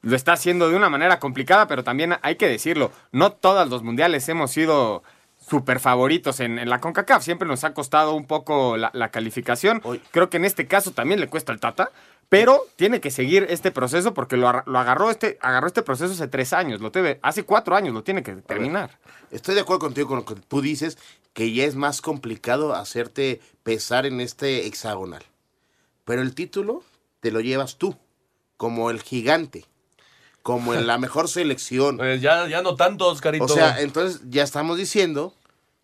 Lo 0.01 0.15
está 0.15 0.33
haciendo 0.33 0.69
de 0.69 0.75
una 0.75 0.89
manera 0.89 1.19
complicada, 1.19 1.67
pero 1.67 1.83
también 1.83 2.15
hay 2.21 2.35
que 2.35 2.47
decirlo, 2.47 2.91
no 3.11 3.31
todos 3.31 3.67
los 3.69 3.81
mundiales 3.81 4.29
hemos 4.29 4.51
sido 4.51 5.03
super 5.47 5.79
favoritos 5.79 6.39
en, 6.39 6.57
en 6.59 6.69
la 6.69 6.79
CONCACAF, 6.81 7.23
siempre 7.23 7.47
nos 7.47 7.63
ha 7.63 7.73
costado 7.73 8.13
un 8.15 8.25
poco 8.25 8.77
la, 8.77 8.89
la 8.93 9.09
calificación. 9.11 9.81
Hoy- 9.83 10.01
Creo 10.11 10.29
que 10.29 10.37
en 10.37 10.45
este 10.45 10.65
caso 10.67 10.91
también 10.91 11.19
le 11.19 11.27
cuesta 11.27 11.51
al 11.51 11.59
Tata, 11.59 11.91
Pero 12.27 12.63
tiene 12.75 12.99
que 13.01 13.11
seguir 13.11 13.45
este 13.49 13.69
proceso 13.69 14.15
porque 14.15 14.35
lo, 14.35 14.49
ar- 14.49 14.63
lo 14.67 14.79
agarró, 14.79 15.11
este, 15.11 15.37
agarró 15.41 15.67
este 15.67 15.83
proceso 15.83 16.11
hace 16.13 16.27
tres 16.27 16.53
años. 16.53 16.81
Lo 16.81 16.89
debe, 16.89 17.19
hace 17.21 17.43
cuatro 17.43 17.75
años 17.75 17.93
lo 17.93 18.01
tiene 18.03 18.23
que 18.23 18.33
terminar. 18.37 18.97
Estoy 19.29 19.53
de 19.53 19.61
acuerdo 19.61 19.81
contigo 19.81 20.07
con 20.07 20.17
lo 20.17 20.25
que 20.25 20.33
tú 20.33 20.59
dices, 20.61 20.97
que 21.33 21.53
ya 21.53 21.65
es 21.65 21.75
más 21.75 22.01
complicado 22.01 22.73
hacerte 22.73 23.41
pesar 23.61 24.07
en 24.07 24.21
este 24.21 24.65
hexagonal. 24.65 25.21
Pero 26.03 26.23
el 26.23 26.33
título 26.33 26.83
te 27.19 27.29
lo 27.31 27.41
llevas 27.41 27.77
tú, 27.77 27.95
como 28.57 28.89
el 28.89 29.03
gigante, 29.03 29.65
como 30.45 30.75
en 30.75 30.85
la 30.85 30.99
mejor 30.99 31.27
selección. 31.27 31.97
Pues 31.97 32.21
ya, 32.21 32.47
ya 32.47 32.61
no 32.61 32.75
tanto, 32.75 33.07
Oscarito. 33.07 33.45
O 33.45 33.47
sea, 33.47 33.81
entonces 33.81 34.21
ya 34.29 34.43
estamos 34.43 34.77
diciendo 34.77 35.33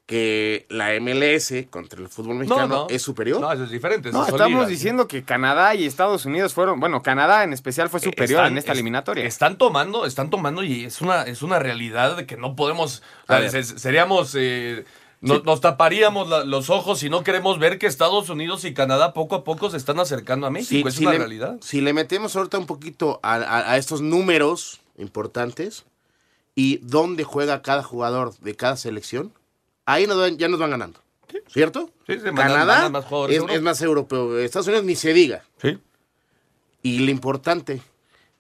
que 0.06 0.68
la 0.70 0.94
MLS 1.00 1.66
contra 1.72 2.00
el 2.00 2.10
fútbol 2.10 2.36
mexicano 2.36 2.68
no. 2.68 2.88
es 2.88 3.02
superior. 3.02 3.42
No, 3.42 3.52
eso 3.52 3.64
es 3.64 3.72
diferente. 3.72 4.10
eso 4.10 4.18
No, 4.20 4.26
estamos 4.26 4.52
ligas. 4.52 4.68
diciendo 4.70 5.08
que 5.08 5.24
Canadá 5.24 5.74
y 5.74 5.88
Estados 5.88 6.26
Unidos 6.26 6.54
fueron, 6.54 6.80
bueno, 6.80 7.02
Canadá 7.02 7.44
en 7.44 7.54
especial 7.54 7.90
fue 7.90 8.02
superior 8.02 8.42
Están- 8.42 8.52
en 8.52 8.58
esta 8.60 8.74
es- 8.74 8.78
eliminatoria. 8.78 9.26
Están 9.26 9.58
tomando, 9.58 10.06
están 10.06 10.30
tomando 10.30 10.62
y 10.64 10.86
es 10.86 11.02
una, 11.02 11.24
es 11.24 11.42
una 11.42 11.58
realidad 11.58 12.16
de 12.18 12.28
que 12.28 12.38
no 12.38 12.56
podemos, 12.56 13.02
o 13.28 13.34
A 13.34 13.38
sea, 13.40 13.52
ver. 13.52 13.64
se- 13.66 13.80
seríamos, 13.80 14.36
eh, 14.38 14.86
no- 15.22 15.40
nos 15.40 15.62
taparíamos 15.62 16.28
la- 16.30 16.44
los 16.44 16.70
ojos 16.70 17.00
si 17.00 17.10
no 17.10 17.24
queremos 17.24 17.60
ver 17.60 17.78
que 17.80 17.88
Estados 17.88 18.30
Unidos 18.30 18.66
y 18.66 18.74
Canadá 18.74 19.14
poco 19.14 19.36
a 19.36 19.44
poco 19.44 19.70
se 19.70 19.78
están 19.78 20.00
acercando 20.00 20.48
a 20.48 20.50
México. 20.52 20.88
es 20.90 20.98
una 21.00 21.12
le, 21.12 21.18
realidad. 21.20 21.58
si 21.62 21.80
le 21.82 21.94
metemos 21.94 22.36
ahorita 22.36 22.58
un 22.58 22.66
poquito 22.66 23.20
a, 23.24 23.36
a- 23.36 23.72
a 23.74 23.78
estos 23.78 24.02
números 24.02 24.82
importantes 24.98 25.86
y 26.56 26.78
dónde 26.78 27.24
juega 27.24 27.62
cada 27.62 27.84
jugador 27.84 28.36
de 28.40 28.56
cada 28.56 28.76
selección, 28.78 29.32
ahí 29.86 30.08
nos 30.08 30.18
van- 30.18 30.38
ya 30.38 30.48
nos 30.48 30.60
van 30.60 30.72
ganando. 30.72 31.00
¿Cierto? 31.48 31.90
Sí, 32.08 32.14
se 32.20 32.32
mandan- 32.32 32.48
Canadá 32.48 32.90
más 32.90 33.06
es, 33.30 33.62
más 33.62 33.82
europeo. 33.82 34.38
Estados 34.40 34.68
Unidos 34.68 34.84
ni 34.86 34.96
se 34.96 35.14
diga. 35.14 35.46
Sí. 35.62 35.78
Y 36.84 37.00
lo 37.00 37.12
importante, 37.12 37.82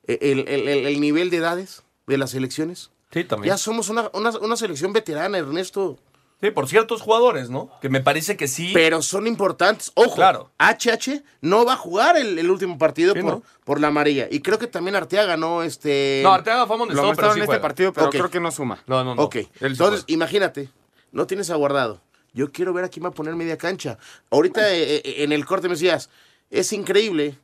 e, 0.08 0.18
el, 0.22 0.40
el- 0.48 0.68
el- 0.68 0.86
el 0.88 1.00
nivel 1.00 1.30
de 1.30 1.38
edades 1.38 1.84
de 2.08 2.18
las 2.18 2.32
selecciones. 2.32 2.90
Sí, 3.14 3.24
también. 3.24 3.54
Ya 3.54 3.58
somos 3.58 3.88
una, 3.90 4.10
una- 4.14 4.38
una 4.40 4.56
selección 4.58 4.92
veterana, 4.94 5.38
Ernesto. 5.38 5.98
Sí, 6.42 6.50
por 6.52 6.68
ciertos 6.68 7.02
jugadores, 7.02 7.50
¿no? 7.52 7.70
Que 7.82 7.90
me 7.90 8.02
parece 8.02 8.36
que 8.36 8.48
sí. 8.48 8.72
Pero 8.74 9.02
son 9.04 9.28
importantes. 9.28 9.92
Ojo, 9.94 10.16
Claro. 10.16 10.50
HH 10.58 11.22
no 11.42 11.66
va 11.66 11.74
a 11.74 11.78
jugar 11.78 12.18
el, 12.18 12.40
el 12.40 12.50
último 12.50 12.78
partido 12.80 13.14
Sí, 13.14 13.22
por, 13.22 13.32
¿no? 13.32 13.44
por 13.64 13.80
la 13.80 13.90
amarilla. 13.90 14.28
Y 14.32 14.40
creo 14.42 14.58
que 14.58 14.66
también 14.68 14.96
Arteaga 14.96 15.28
ganó 15.28 15.62
este. 15.62 16.22
no, 16.24 16.32
Arteaga 16.34 16.66
fue 16.66 16.78
Lo 16.78 16.84
amonestado, 16.84 17.02
pero 17.04 17.08
mostraron 17.28 17.34
sí 17.36 17.40
en 17.40 17.44
este 17.44 17.48
juega. 17.52 17.62
partido, 17.62 17.94
pero 17.94 18.10
creo 18.10 18.30
que 18.32 18.40
no 18.40 18.50
suma. 18.52 18.84
No, 18.88 19.04
no, 19.04 19.14
no. 19.14 19.22
Ok, 19.22 19.36
entonces 19.60 20.04
imagínate, 20.08 20.70
no 21.12 21.28
tienes 21.28 21.50
aguardado. 21.52 22.02
Yo 22.34 22.52
quiero 22.52 22.74
ver 22.74 22.86
a 22.86 22.90
quién 22.90 23.04
va 23.06 23.10
a 23.10 23.14
poner 23.14 23.36
media 23.36 23.58
cancha. 23.58 23.98
Ahorita 24.32 24.74
eh, 24.74 24.96
eh, 24.96 25.24
en 25.24 25.34
el 25.34 25.46
corte 25.46 25.68
me 25.68 25.76
decías, 25.76 26.10
es 26.50 26.74
increíble 26.74 27.38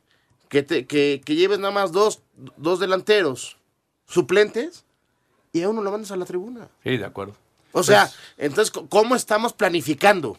que, 0.48 0.62
te- 0.64 0.86
que, 0.86 1.20
que 1.24 1.34
lleves 1.36 1.58
nada 1.60 1.72
más 1.72 1.92
dos, 1.92 2.22
dos 2.56 2.80
delanteros 2.80 3.58
suplentes 4.06 4.84
y 5.52 5.62
a 5.62 5.68
uno 5.68 5.82
lo 5.82 5.90
mandas 5.92 6.10
a 6.10 6.16
la 6.16 6.24
tribuna. 6.24 6.68
Sí, 6.82 6.96
de 6.96 7.04
acuerdo. 7.04 7.34
O 7.78 7.82
sea, 7.82 8.02
Pues- 8.06 8.16
entonces, 8.38 8.72
¿cómo 8.88 9.14
estamos 9.14 9.52
planificando? 9.52 10.38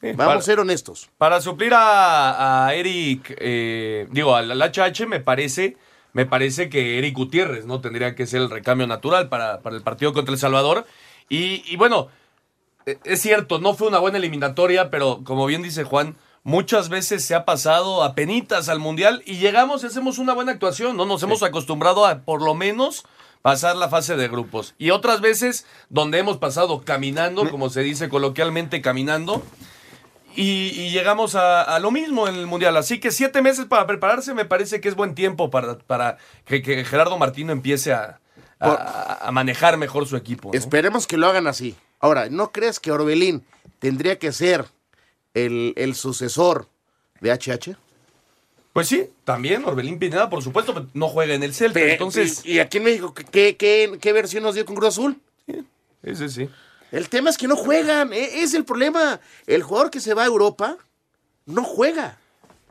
Vamos 0.00 0.16
para- 0.16 0.34
a 0.38 0.42
ser 0.42 0.60
honestos. 0.60 1.08
Para 1.18 1.40
suplir 1.40 1.74
a, 1.74 2.66
a 2.66 2.74
Eric, 2.74 3.34
eh, 3.40 4.06
digo, 4.10 4.34
al, 4.36 4.50
al 4.50 4.62
HH 4.62 5.06
me 5.06 5.18
parece, 5.20 5.76
me 6.12 6.24
parece 6.24 6.68
que 6.68 6.98
Eric 6.98 7.16
Gutiérrez, 7.16 7.66
¿no? 7.66 7.80
Tendría 7.80 8.14
que 8.14 8.26
ser 8.26 8.40
el 8.42 8.50
recambio 8.50 8.86
natural 8.86 9.28
para, 9.28 9.60
para 9.60 9.74
el 9.76 9.82
partido 9.82 10.12
contra 10.12 10.32
El 10.32 10.38
Salvador. 10.38 10.86
Y, 11.28 11.64
y 11.66 11.76
bueno, 11.76 12.08
eh, 12.86 12.96
es 13.04 13.20
cierto, 13.20 13.58
no 13.58 13.74
fue 13.74 13.88
una 13.88 13.98
buena 13.98 14.18
eliminatoria, 14.18 14.88
pero 14.90 15.22
como 15.24 15.46
bien 15.46 15.62
dice 15.62 15.82
Juan, 15.82 16.16
muchas 16.44 16.88
veces 16.88 17.24
se 17.24 17.34
ha 17.34 17.44
pasado 17.44 18.04
a 18.04 18.14
penitas 18.14 18.68
al 18.68 18.78
Mundial 18.78 19.22
y 19.26 19.38
llegamos 19.38 19.82
y 19.82 19.88
hacemos 19.88 20.18
una 20.18 20.32
buena 20.32 20.52
actuación, 20.52 20.96
¿no? 20.96 21.06
Nos 21.06 21.22
hemos 21.24 21.42
acostumbrado 21.42 22.06
a 22.06 22.20
por 22.20 22.40
lo 22.40 22.54
menos 22.54 23.04
pasar 23.42 23.76
la 23.76 23.88
fase 23.88 24.16
de 24.16 24.28
grupos. 24.28 24.74
Y 24.78 24.90
otras 24.90 25.20
veces 25.20 25.66
donde 25.88 26.18
hemos 26.18 26.36
pasado 26.38 26.82
caminando, 26.82 27.48
como 27.50 27.70
se 27.70 27.82
dice 27.82 28.08
coloquialmente, 28.08 28.80
caminando, 28.82 29.42
y, 30.36 30.68
y 30.80 30.90
llegamos 30.90 31.34
a, 31.34 31.62
a 31.62 31.78
lo 31.80 31.90
mismo 31.90 32.28
en 32.28 32.34
el 32.36 32.46
Mundial. 32.46 32.76
Así 32.76 33.00
que 33.00 33.10
siete 33.10 33.42
meses 33.42 33.64
para 33.66 33.86
prepararse 33.86 34.34
me 34.34 34.44
parece 34.44 34.80
que 34.80 34.88
es 34.88 34.94
buen 34.94 35.14
tiempo 35.14 35.50
para, 35.50 35.78
para 35.78 36.18
que, 36.44 36.62
que 36.62 36.84
Gerardo 36.84 37.18
Martino 37.18 37.52
empiece 37.52 37.92
a, 37.92 38.20
a- 38.60 39.30
manejar 39.32 39.76
mejor 39.78 40.06
su 40.06 40.16
equipo. 40.16 40.50
¿no? 40.52 40.58
Esperemos 40.58 41.06
que 41.06 41.16
lo 41.16 41.26
hagan 41.28 41.46
así. 41.46 41.74
Ahora, 42.00 42.28
¿no 42.30 42.52
crees 42.52 42.78
que 42.78 42.92
Orbelín 42.92 43.44
tendría 43.80 44.18
que 44.18 44.30
ser 44.32 44.64
el, 45.34 45.72
el 45.76 45.94
sucesor 45.96 46.68
de 47.20 47.32
HH? 47.32 47.76
Pues 48.78 48.86
sí, 48.86 49.10
también 49.24 49.64
Orbelín 49.64 49.98
Pineda, 49.98 50.30
por 50.30 50.40
supuesto, 50.40 50.72
pero 50.72 50.86
no 50.94 51.08
juega 51.08 51.34
en 51.34 51.42
el 51.42 51.52
Celta. 51.52 51.80
Entonces, 51.80 52.42
y, 52.44 52.52
y 52.52 52.58
aquí 52.60 52.78
en 52.78 52.84
México, 52.84 53.12
¿qué, 53.12 53.56
qué, 53.56 53.98
qué 54.00 54.12
versión 54.12 54.44
nos 54.44 54.54
dio 54.54 54.64
con 54.64 54.76
Cruz 54.76 54.90
Azul? 54.90 55.20
ese 56.04 56.28
sí. 56.28 56.48
El 56.92 57.08
tema 57.08 57.28
es 57.28 57.36
que 57.36 57.48
no 57.48 57.56
juegan, 57.56 58.12
e- 58.12 58.42
es 58.42 58.54
el 58.54 58.64
problema. 58.64 59.18
El 59.48 59.64
jugador 59.64 59.90
que 59.90 59.98
se 59.98 60.14
va 60.14 60.22
a 60.22 60.26
Europa 60.26 60.76
no 61.44 61.64
juega. 61.64 62.18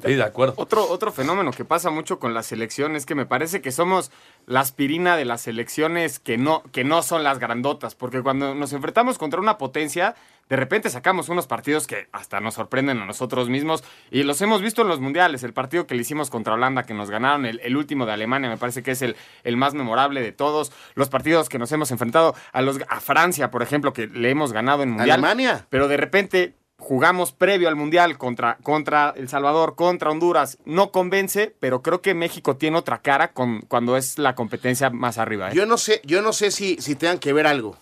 Sí, 0.06 0.14
de 0.14 0.24
acuerdo. 0.24 0.54
Otro, 0.56 0.88
otro 0.88 1.12
fenómeno 1.12 1.52
que 1.52 1.66
pasa 1.66 1.90
mucho 1.90 2.20
con 2.20 2.34
la 2.34 2.42
selección 2.42 2.96
es 2.96 3.06
que 3.06 3.14
me 3.14 3.26
parece 3.26 3.62
que 3.62 3.74
somos 3.74 4.10
la 4.46 4.62
aspirina 4.62 5.18
de 5.18 5.26
las 5.26 5.42
selecciones 5.42 6.20
que 6.20 6.38
no, 6.38 6.64
que 6.72 6.86
no 6.86 7.04
son 7.04 7.24
las 7.24 7.38
grandotas, 7.38 7.96
porque 7.96 8.22
cuando 8.22 8.56
nos 8.56 8.72
enfrentamos 8.72 9.18
contra 9.18 9.42
una 9.42 9.58
potencia, 9.58 10.16
de 10.50 10.56
repente 10.56 10.90
sacamos 10.90 11.30
unos 11.30 11.48
partidos 11.48 11.88
que 11.88 12.08
hasta 12.12 12.40
nos 12.40 12.56
sorprenden 12.56 13.00
a 13.00 13.06
nosotros 13.06 13.50
mismos 13.50 13.84
y 14.12 14.24
los 14.24 14.42
hemos 14.42 14.62
visto 14.62 14.82
en 14.82 14.88
los 14.88 15.00
mundiales. 15.00 15.44
El 15.44 15.54
partido 15.54 15.88
que 15.88 15.96
le 15.96 16.02
hicimos 16.02 16.30
contra 16.30 16.54
Holanda, 16.54 16.84
que 16.84 16.94
nos 16.94 17.10
ganaron, 17.10 17.46
el, 17.46 17.60
el 17.62 17.76
último 17.76 18.06
de 18.06 18.14
Alemania, 18.14 18.50
me 18.50 18.58
parece 18.58 18.84
que 18.84 18.92
es 18.92 19.02
el, 19.02 19.16
el 19.44 19.58
más 19.58 19.74
memorable 19.74 20.22
de 20.22 20.32
todos. 20.32 20.72
Los 20.96 21.10
partidos 21.10 21.50
que 21.50 21.60
nos 21.60 21.72
hemos 21.72 21.92
enfrentado 21.92 22.36
a, 22.54 22.62
los, 22.62 22.80
a 22.88 23.00
Francia, 23.00 23.52
por 23.52 23.62
ejemplo, 23.62 23.94
que 23.94 24.08
le 24.08 24.30
hemos 24.30 24.54
ganado 24.54 24.84
en 24.84 24.90
mundial. 24.90 25.12
Alemania. 25.12 25.66
Pero 25.70 25.88
de 25.88 25.98
repente 25.98 26.56
jugamos 26.80 27.32
previo 27.32 27.68
al 27.68 27.76
Mundial 27.76 28.18
contra, 28.18 28.58
contra 28.64 29.14
El 29.18 29.28
Salvador, 29.30 29.76
contra 29.76 30.12
Honduras. 30.12 30.58
No 30.66 30.92
convence, 30.92 31.54
pero 31.60 31.82
creo 31.82 32.02
que 32.02 32.14
México 32.14 32.56
tiene 32.56 32.78
otra 32.78 33.00
cara 33.00 33.34
con, 33.34 33.62
cuando 33.62 33.98
es 33.98 34.18
la 34.18 34.36
competencia 34.36 34.90
más 34.90 35.18
arriba. 35.18 35.50
¿eh? 35.50 35.54
Yo 35.56 35.66
no 35.66 35.78
sé, 35.78 36.02
yo 36.06 36.22
no 36.22 36.34
sé 36.34 36.52
si, 36.52 36.78
si 36.80 36.96
tengan 36.96 37.20
que 37.20 37.34
ver 37.34 37.48
algo 37.48 37.78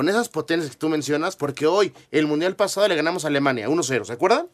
con 0.00 0.08
esas 0.08 0.30
potencias 0.30 0.70
que 0.70 0.78
tú 0.78 0.88
mencionas, 0.88 1.36
porque 1.36 1.66
hoy, 1.66 1.92
el 2.10 2.26
mundial 2.26 2.56
pasado, 2.56 2.88
le 2.88 2.94
ganamos 2.96 3.26
a 3.26 3.28
Alemania 3.28 3.68
1-0, 3.68 4.06
¿se 4.06 4.12
acuerdan? 4.14 4.46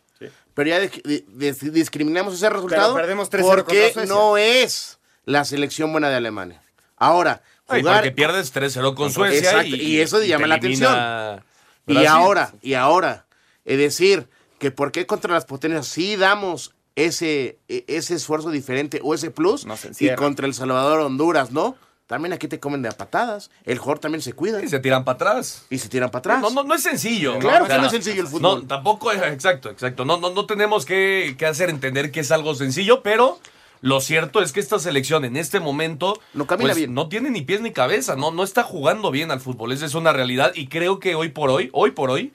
Pero 0.54 0.68
ya 0.68 0.80
de- 0.80 0.88
de- 1.04 1.24
de- 1.52 1.70
discriminamos 1.70 2.34
ese 2.34 2.50
resultado 2.50 2.96
perdemos 2.96 3.30
3-0 3.30 3.42
porque 3.64 3.92
no 4.08 4.36
es 4.36 4.98
la 5.24 5.44
selección 5.44 5.92
buena 5.92 6.08
de 6.10 6.16
Alemania. 6.16 6.60
Ahora, 6.96 7.42
Ay, 7.68 7.82
jugar 7.82 7.98
porque 7.98 8.10
pierdes 8.10 8.52
3-0 8.52 8.96
con 8.96 9.12
Suecia 9.12 9.38
Exacto, 9.50 9.76
y, 9.76 9.82
y 9.82 10.00
eso 10.00 10.18
te 10.18 10.26
llama 10.26 10.48
la 10.48 10.56
elimina 10.56 11.44
Y 11.86 12.06
ahora, 12.06 12.52
y 12.60 12.74
ahora, 12.74 13.26
es 13.64 13.78
decir, 13.78 14.28
que 14.58 14.72
por 14.72 14.90
qué 14.90 15.06
contra 15.06 15.32
las 15.32 15.44
potencias 15.44 15.86
sí 15.86 16.16
damos 16.16 16.74
ese, 16.96 17.60
e- 17.68 17.84
ese 17.86 18.16
esfuerzo 18.16 18.50
diferente 18.50 18.98
o 19.04 19.14
ese 19.14 19.30
plus 19.30 19.64
No 19.64 19.76
y 20.00 20.08
contra 20.16 20.44
El 20.48 20.54
Salvador, 20.54 20.98
Honduras, 21.02 21.52
¿no? 21.52 21.76
También 22.06 22.32
aquí 22.32 22.46
te 22.46 22.60
comen 22.60 22.82
de 22.82 22.88
a 22.88 22.92
patadas. 22.92 23.50
El 23.64 23.78
jugador 23.78 23.98
también 23.98 24.22
se 24.22 24.32
cuida 24.32 24.62
Y 24.62 24.68
se 24.68 24.78
tiran 24.78 25.04
para 25.04 25.16
atrás. 25.16 25.66
y 25.70 25.78
se 25.78 25.88
tiran 25.88 26.08
para 26.10 26.20
atrás. 26.20 26.40
No, 26.40 26.50
no, 26.50 26.62
no 26.62 26.74
es 26.74 26.82
sencillo. 26.82 27.38
Claro 27.40 27.64
O 27.64 27.68
que 27.68 27.78
no 27.78 27.86
es 27.86 27.90
sencillo 27.92 28.22
el 28.22 28.28
fútbol. 28.28 28.60
No, 28.62 28.66
tampoco 28.66 29.10
es, 29.10 29.20
exacto, 29.22 29.70
exacto. 29.70 30.04
No, 30.04 30.16
no, 30.16 30.30
no 30.30 30.46
tenemos 30.46 30.84
que, 30.86 31.34
que 31.36 31.46
hacer 31.46 31.68
entender 31.68 32.12
que 32.12 32.20
es 32.20 32.30
algo 32.30 32.54
sencillo, 32.54 33.02
pero 33.02 33.40
lo 33.80 34.00
cierto 34.00 34.40
es 34.40 34.52
que 34.52 34.60
esta 34.60 34.78
selección 34.78 35.24
en 35.24 35.36
este 35.36 35.58
momento 35.58 36.20
No 36.32 36.46
camina 36.46 36.68
pues, 36.68 36.76
bien. 36.76 36.94
no 36.94 37.08
tiene 37.08 37.28
ni 37.30 37.42
pies 37.42 37.60
ni 37.60 37.72
cabeza, 37.72 38.14
no, 38.14 38.30
no 38.30 38.44
está 38.44 38.62
jugando 38.62 39.10
bien 39.10 39.32
al 39.32 39.40
fútbol. 39.40 39.72
Esa 39.72 39.86
es 39.86 39.94
una 39.94 40.12
realidad 40.12 40.52
y 40.54 40.68
creo 40.68 41.00
que 41.00 41.16
hoy 41.16 41.30
por 41.30 41.50
hoy, 41.50 41.70
hoy 41.72 41.90
por 41.90 42.10
hoy, 42.10 42.32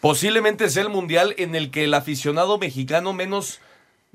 posiblemente 0.00 0.68
sea 0.68 0.82
el 0.82 0.88
mundial 0.90 1.34
en 1.38 1.54
el 1.54 1.70
que 1.70 1.84
el 1.84 1.94
aficionado 1.94 2.58
mexicano 2.58 3.12
menos 3.12 3.60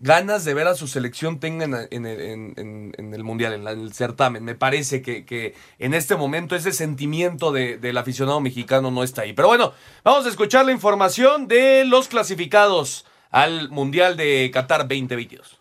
ganas 0.02 0.44
de 0.44 0.54
ver 0.54 0.68
a 0.68 0.76
su 0.76 0.88
selección 0.88 1.40
tenga 1.40 1.64
en, 1.66 1.74
el- 2.06 3.24
mundial, 3.24 3.54
en, 3.54 3.68
el 3.68 3.94
certamen. 3.94 4.44
Me 4.44 4.56
parece 4.56 5.02
que, 5.02 5.26
que 5.26 5.54
en 5.80 5.94
este 5.94 6.16
momento 6.16 6.56
ese 6.56 6.72
sentimiento 6.74 7.52
de- 7.52 7.78
del 7.78 7.98
aficionado 7.98 8.42
mexicano 8.42 8.92
no 8.92 9.04
está 9.04 9.22
ahí. 9.22 9.34
Pero 9.34 9.48
bueno, 9.48 9.74
vamos 10.04 10.26
a 10.26 10.30
escuchar 10.30 10.66
la 10.66 10.72
información 10.72 11.48
de 11.48 11.86
los 11.86 12.08
clasificados 12.08 13.06
al 13.30 13.70
mundial 13.70 14.18
de 14.18 14.50
Qatar 14.54 14.82
2022. 14.88 15.60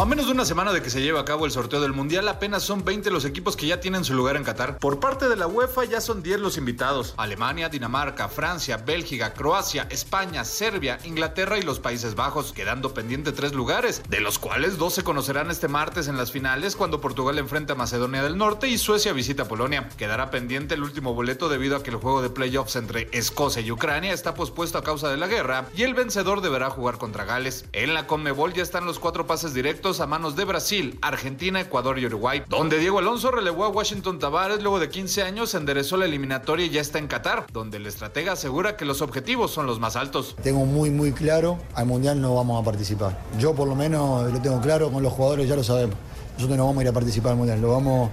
A 0.00 0.06
menos 0.06 0.24
de 0.24 0.32
una 0.32 0.46
semana 0.46 0.72
de 0.72 0.80
que 0.80 0.88
se 0.88 1.02
lleve 1.02 1.18
a 1.18 1.26
cabo 1.26 1.44
el 1.44 1.52
sorteo 1.52 1.78
del 1.78 1.92
Mundial, 1.92 2.26
apenas 2.26 2.62
son 2.62 2.86
20 2.86 3.10
los 3.10 3.26
equipos 3.26 3.54
que 3.54 3.66
ya 3.66 3.80
tienen 3.80 4.02
su 4.02 4.14
lugar 4.14 4.36
en 4.36 4.44
Qatar. 4.44 4.78
Por 4.78 4.98
parte 4.98 5.28
de 5.28 5.36
la 5.36 5.46
UEFA 5.46 5.84
ya 5.84 6.00
son 6.00 6.22
10 6.22 6.40
los 6.40 6.56
invitados. 6.56 7.12
Alemania, 7.18 7.68
Dinamarca, 7.68 8.30
Francia, 8.30 8.78
Bélgica, 8.78 9.34
Croacia, 9.34 9.86
España, 9.90 10.46
Serbia, 10.46 10.98
Inglaterra 11.04 11.58
y 11.58 11.62
los 11.62 11.80
Países 11.80 12.14
Bajos, 12.14 12.54
quedando 12.54 12.94
pendiente 12.94 13.32
tres 13.32 13.52
lugares, 13.52 14.02
de 14.08 14.22
los 14.22 14.38
cuales 14.38 14.78
dos 14.78 14.94
se 14.94 15.04
conocerán 15.04 15.50
este 15.50 15.68
martes 15.68 16.08
en 16.08 16.16
las 16.16 16.32
finales 16.32 16.76
cuando 16.76 17.02
Portugal 17.02 17.36
enfrenta 17.36 17.74
a 17.74 17.76
Macedonia 17.76 18.22
del 18.22 18.38
Norte 18.38 18.68
y 18.68 18.78
Suecia 18.78 19.12
visita 19.12 19.48
Polonia. 19.48 19.90
Quedará 19.98 20.30
pendiente 20.30 20.76
el 20.76 20.82
último 20.82 21.12
boleto 21.12 21.50
debido 21.50 21.76
a 21.76 21.82
que 21.82 21.90
el 21.90 21.96
juego 21.96 22.22
de 22.22 22.30
playoffs 22.30 22.76
entre 22.76 23.10
Escocia 23.12 23.60
y 23.60 23.70
Ucrania 23.70 24.14
está 24.14 24.32
pospuesto 24.32 24.78
a 24.78 24.82
causa 24.82 25.10
de 25.10 25.18
la 25.18 25.26
guerra 25.26 25.66
y 25.76 25.82
el 25.82 25.92
vencedor 25.92 26.40
deberá 26.40 26.70
jugar 26.70 26.96
contra 26.96 27.26
Gales. 27.26 27.66
En 27.74 27.92
la 27.92 28.06
Conmebol 28.06 28.54
ya 28.54 28.62
están 28.62 28.86
los 28.86 28.98
cuatro 28.98 29.26
pases 29.26 29.52
directos 29.52 29.89
a 29.98 30.06
manos 30.06 30.36
de 30.36 30.44
Brasil, 30.44 30.96
Argentina, 31.02 31.60
Ecuador 31.60 31.98
y 31.98 32.06
Uruguay, 32.06 32.44
donde 32.48 32.78
Diego 32.78 33.00
Alonso 33.00 33.32
relevó 33.32 33.64
a 33.64 33.70
Washington 33.70 34.20
Tavares 34.20 34.62
luego 34.62 34.78
de 34.78 34.88
15 34.88 35.24
años, 35.24 35.54
enderezó 35.56 35.96
la 35.96 36.04
eliminatoria 36.04 36.66
y 36.66 36.70
ya 36.70 36.80
está 36.80 37.00
en 37.00 37.08
Qatar, 37.08 37.46
donde 37.52 37.78
el 37.78 37.86
estratega 37.86 38.32
asegura 38.32 38.76
que 38.76 38.84
los 38.84 39.02
objetivos 39.02 39.50
son 39.50 39.66
los 39.66 39.80
más 39.80 39.96
altos. 39.96 40.36
Tengo 40.44 40.64
muy 40.64 40.90
muy 40.90 41.10
claro, 41.10 41.58
al 41.74 41.86
Mundial 41.86 42.20
no 42.20 42.36
vamos 42.36 42.62
a 42.62 42.64
participar. 42.64 43.18
Yo 43.40 43.52
por 43.52 43.66
lo 43.66 43.74
menos 43.74 44.32
lo 44.32 44.40
tengo 44.40 44.60
claro, 44.60 44.92
con 44.92 45.02
los 45.02 45.12
jugadores 45.12 45.48
ya 45.48 45.56
lo 45.56 45.64
sabemos. 45.64 45.96
Nosotros 46.34 46.56
no 46.56 46.66
vamos 46.66 46.78
a 46.78 46.82
ir 46.84 46.88
a 46.88 46.92
participar 46.92 47.32
al 47.32 47.38
Mundial, 47.38 47.60
lo 47.60 47.72
vamos 47.72 48.10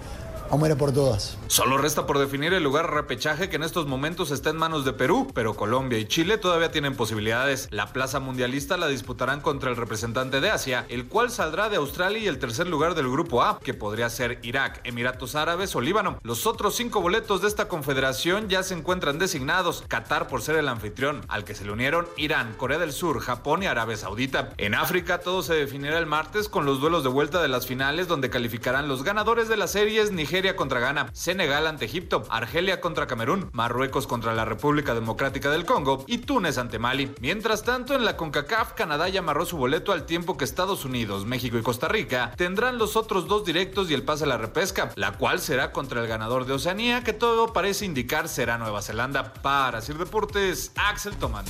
A 0.49 0.75
por 0.75 0.93
todas. 0.93 1.37
Solo 1.47 1.77
resta 1.77 2.05
por 2.05 2.19
definir 2.19 2.53
el 2.53 2.63
lugar 2.63 2.93
repechaje 2.93 3.49
que 3.49 3.57
en 3.57 3.63
estos 3.63 3.85
momentos 3.85 4.31
está 4.31 4.49
en 4.49 4.57
manos 4.57 4.85
de 4.85 4.93
Perú, 4.93 5.27
pero 5.33 5.55
Colombia 5.55 5.99
y 5.99 6.05
Chile 6.05 6.37
todavía 6.37 6.71
tienen 6.71 6.95
posibilidades. 6.95 7.67
La 7.69 7.91
plaza 7.93 8.19
mundialista 8.19 8.77
la 8.77 8.87
disputarán 8.87 9.41
contra 9.41 9.69
el 9.69 9.75
representante 9.75 10.39
de 10.39 10.49
Asia, 10.49 10.85
el 10.87 11.07
cual 11.07 11.31
saldrá 11.31 11.69
de 11.69 11.75
Australia 11.75 12.19
y 12.19 12.27
el 12.27 12.39
tercer 12.39 12.67
lugar 12.67 12.95
del 12.95 13.09
grupo 13.09 13.43
A, 13.43 13.59
que 13.59 13.73
podría 13.73 14.09
ser 14.09 14.39
Irak, 14.41 14.79
Emiratos 14.83 15.35
Árabes 15.35 15.75
o 15.75 15.81
Líbano. 15.81 16.17
Los 16.23 16.47
otros 16.47 16.75
cinco 16.75 17.01
boletos 17.01 17.41
de 17.41 17.49
esta 17.49 17.67
confederación 17.67 18.47
ya 18.47 18.63
se 18.63 18.73
encuentran 18.73 19.19
designados. 19.19 19.83
Qatar 19.87 20.27
por 20.27 20.41
ser 20.41 20.55
el 20.55 20.69
anfitrión, 20.69 21.21
al 21.27 21.43
que 21.43 21.55
se 21.55 21.65
le 21.65 21.71
unieron 21.71 22.07
Irán, 22.15 22.55
Corea 22.57 22.79
del 22.79 22.93
Sur, 22.93 23.19
Japón 23.19 23.63
y 23.63 23.65
Arabia 23.65 23.97
Saudita. 23.97 24.53
En 24.57 24.75
África 24.75 25.19
todo 25.19 25.43
se 25.43 25.55
definirá 25.55 25.97
el 25.97 26.05
martes 26.05 26.47
con 26.47 26.65
los 26.65 26.79
duelos 26.79 27.03
de 27.03 27.09
vuelta 27.09 27.41
de 27.41 27.47
las 27.47 27.67
finales 27.67 28.07
donde 28.07 28.29
calificarán 28.29 28.87
los 28.87 29.03
ganadores 29.03 29.49
de 29.49 29.57
las 29.57 29.71
series 29.71 30.11
Nigeria 30.11 30.36
contra 30.55 30.79
Ghana, 30.79 31.09
Senegal 31.13 31.65
ante 31.65 31.85
Egipto, 31.85 32.23
Argelia 32.29 32.79
contra 32.79 33.07
Camerún, 33.07 33.49
Marruecos 33.53 34.05
contra 34.05 34.35
la 34.35 34.45
República 34.45 34.93
Democrática 34.93 35.49
del 35.49 35.65
Congo 35.65 36.05
y 36.07 36.19
Túnez 36.19 36.59
ante 36.59 36.77
Mali. 36.77 37.11
Mientras 37.21 37.63
tanto, 37.63 37.95
en 37.95 38.05
la 38.05 38.15
CONCACAF, 38.15 38.73
Canadá 38.73 39.09
ya 39.09 39.21
amarró 39.21 39.45
su 39.45 39.57
boleto 39.57 39.91
al 39.91 40.05
tiempo 40.05 40.37
que 40.37 40.45
Estados 40.45 40.85
Unidos, 40.85 41.25
México 41.25 41.57
y 41.57 41.63
Costa 41.63 41.87
Rica 41.87 42.33
tendrán 42.37 42.77
los 42.77 42.95
otros 42.95 43.27
dos 43.27 43.45
directos 43.45 43.89
y 43.89 43.95
el 43.95 44.03
pase 44.03 44.25
a 44.25 44.27
la 44.27 44.37
repesca, 44.37 44.91
la 44.95 45.13
cual 45.13 45.39
será 45.39 45.71
contra 45.71 46.01
el 46.01 46.07
ganador 46.07 46.45
de 46.45 46.53
Oceanía, 46.53 47.03
que 47.03 47.13
todo 47.13 47.51
parece 47.51 47.85
indicar 47.85 48.29
será 48.29 48.57
Nueva 48.59 48.83
Zelanda. 48.83 49.33
Para 49.33 49.81
Sir 49.81 49.97
Deportes, 49.97 50.71
Axel 50.75 51.15
Toman. 51.15 51.45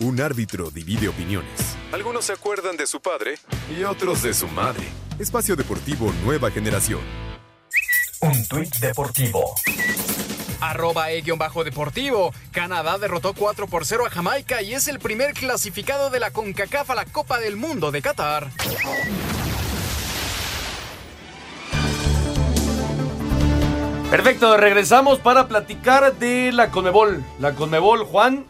Un 0.00 0.20
árbitro 0.20 0.70
divide 0.70 1.08
opiniones. 1.08 1.73
Algunos 1.94 2.24
se 2.24 2.32
acuerdan 2.32 2.76
de 2.76 2.88
su 2.88 3.00
padre 3.00 3.38
y 3.70 3.84
otros 3.84 4.24
de 4.24 4.34
su 4.34 4.48
madre. 4.48 4.82
Espacio 5.20 5.54
Deportivo 5.54 6.12
Nueva 6.24 6.50
Generación. 6.50 6.98
Un 8.20 8.48
tuit 8.48 8.74
deportivo. 8.78 9.54
Arroba 10.60 11.12
E-deportivo. 11.12 12.34
Canadá 12.50 12.98
derrotó 12.98 13.32
4 13.32 13.68
por 13.68 13.86
0 13.86 14.06
a 14.06 14.10
Jamaica 14.10 14.60
y 14.60 14.74
es 14.74 14.88
el 14.88 14.98
primer 14.98 15.34
clasificado 15.34 16.10
de 16.10 16.18
la 16.18 16.32
CONCACAF 16.32 16.90
a 16.90 16.96
la 16.96 17.04
Copa 17.04 17.38
del 17.38 17.54
Mundo 17.54 17.92
de 17.92 18.02
Qatar. 18.02 18.50
Perfecto, 24.10 24.56
regresamos 24.56 25.20
para 25.20 25.46
platicar 25.46 26.16
de 26.16 26.50
la 26.50 26.72
Conmebol. 26.72 27.24
La 27.38 27.54
Conmebol, 27.54 28.02
Juan, 28.04 28.46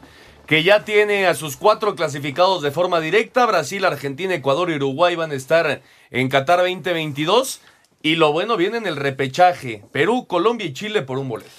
que 0.46 0.62
ya 0.62 0.84
tiene 0.84 1.26
a 1.26 1.34
sus 1.34 1.56
cuatro 1.56 1.94
clasificados 1.94 2.62
de 2.62 2.70
forma 2.70 3.00
directa. 3.00 3.46
Brasil, 3.46 3.84
Argentina, 3.84 4.34
Ecuador 4.34 4.70
y 4.70 4.74
Uruguay 4.74 5.16
van 5.16 5.30
a 5.30 5.34
estar 5.34 5.82
en 6.10 6.28
Qatar 6.28 6.58
2022. 6.58 7.60
Y 8.02 8.16
lo 8.16 8.32
bueno 8.32 8.56
viene 8.56 8.76
en 8.76 8.86
el 8.86 8.96
repechaje. 8.96 9.82
Perú, 9.90 10.26
Colombia 10.26 10.66
y 10.66 10.74
Chile 10.74 11.02
por 11.02 11.18
un 11.18 11.28
boleto. 11.28 11.50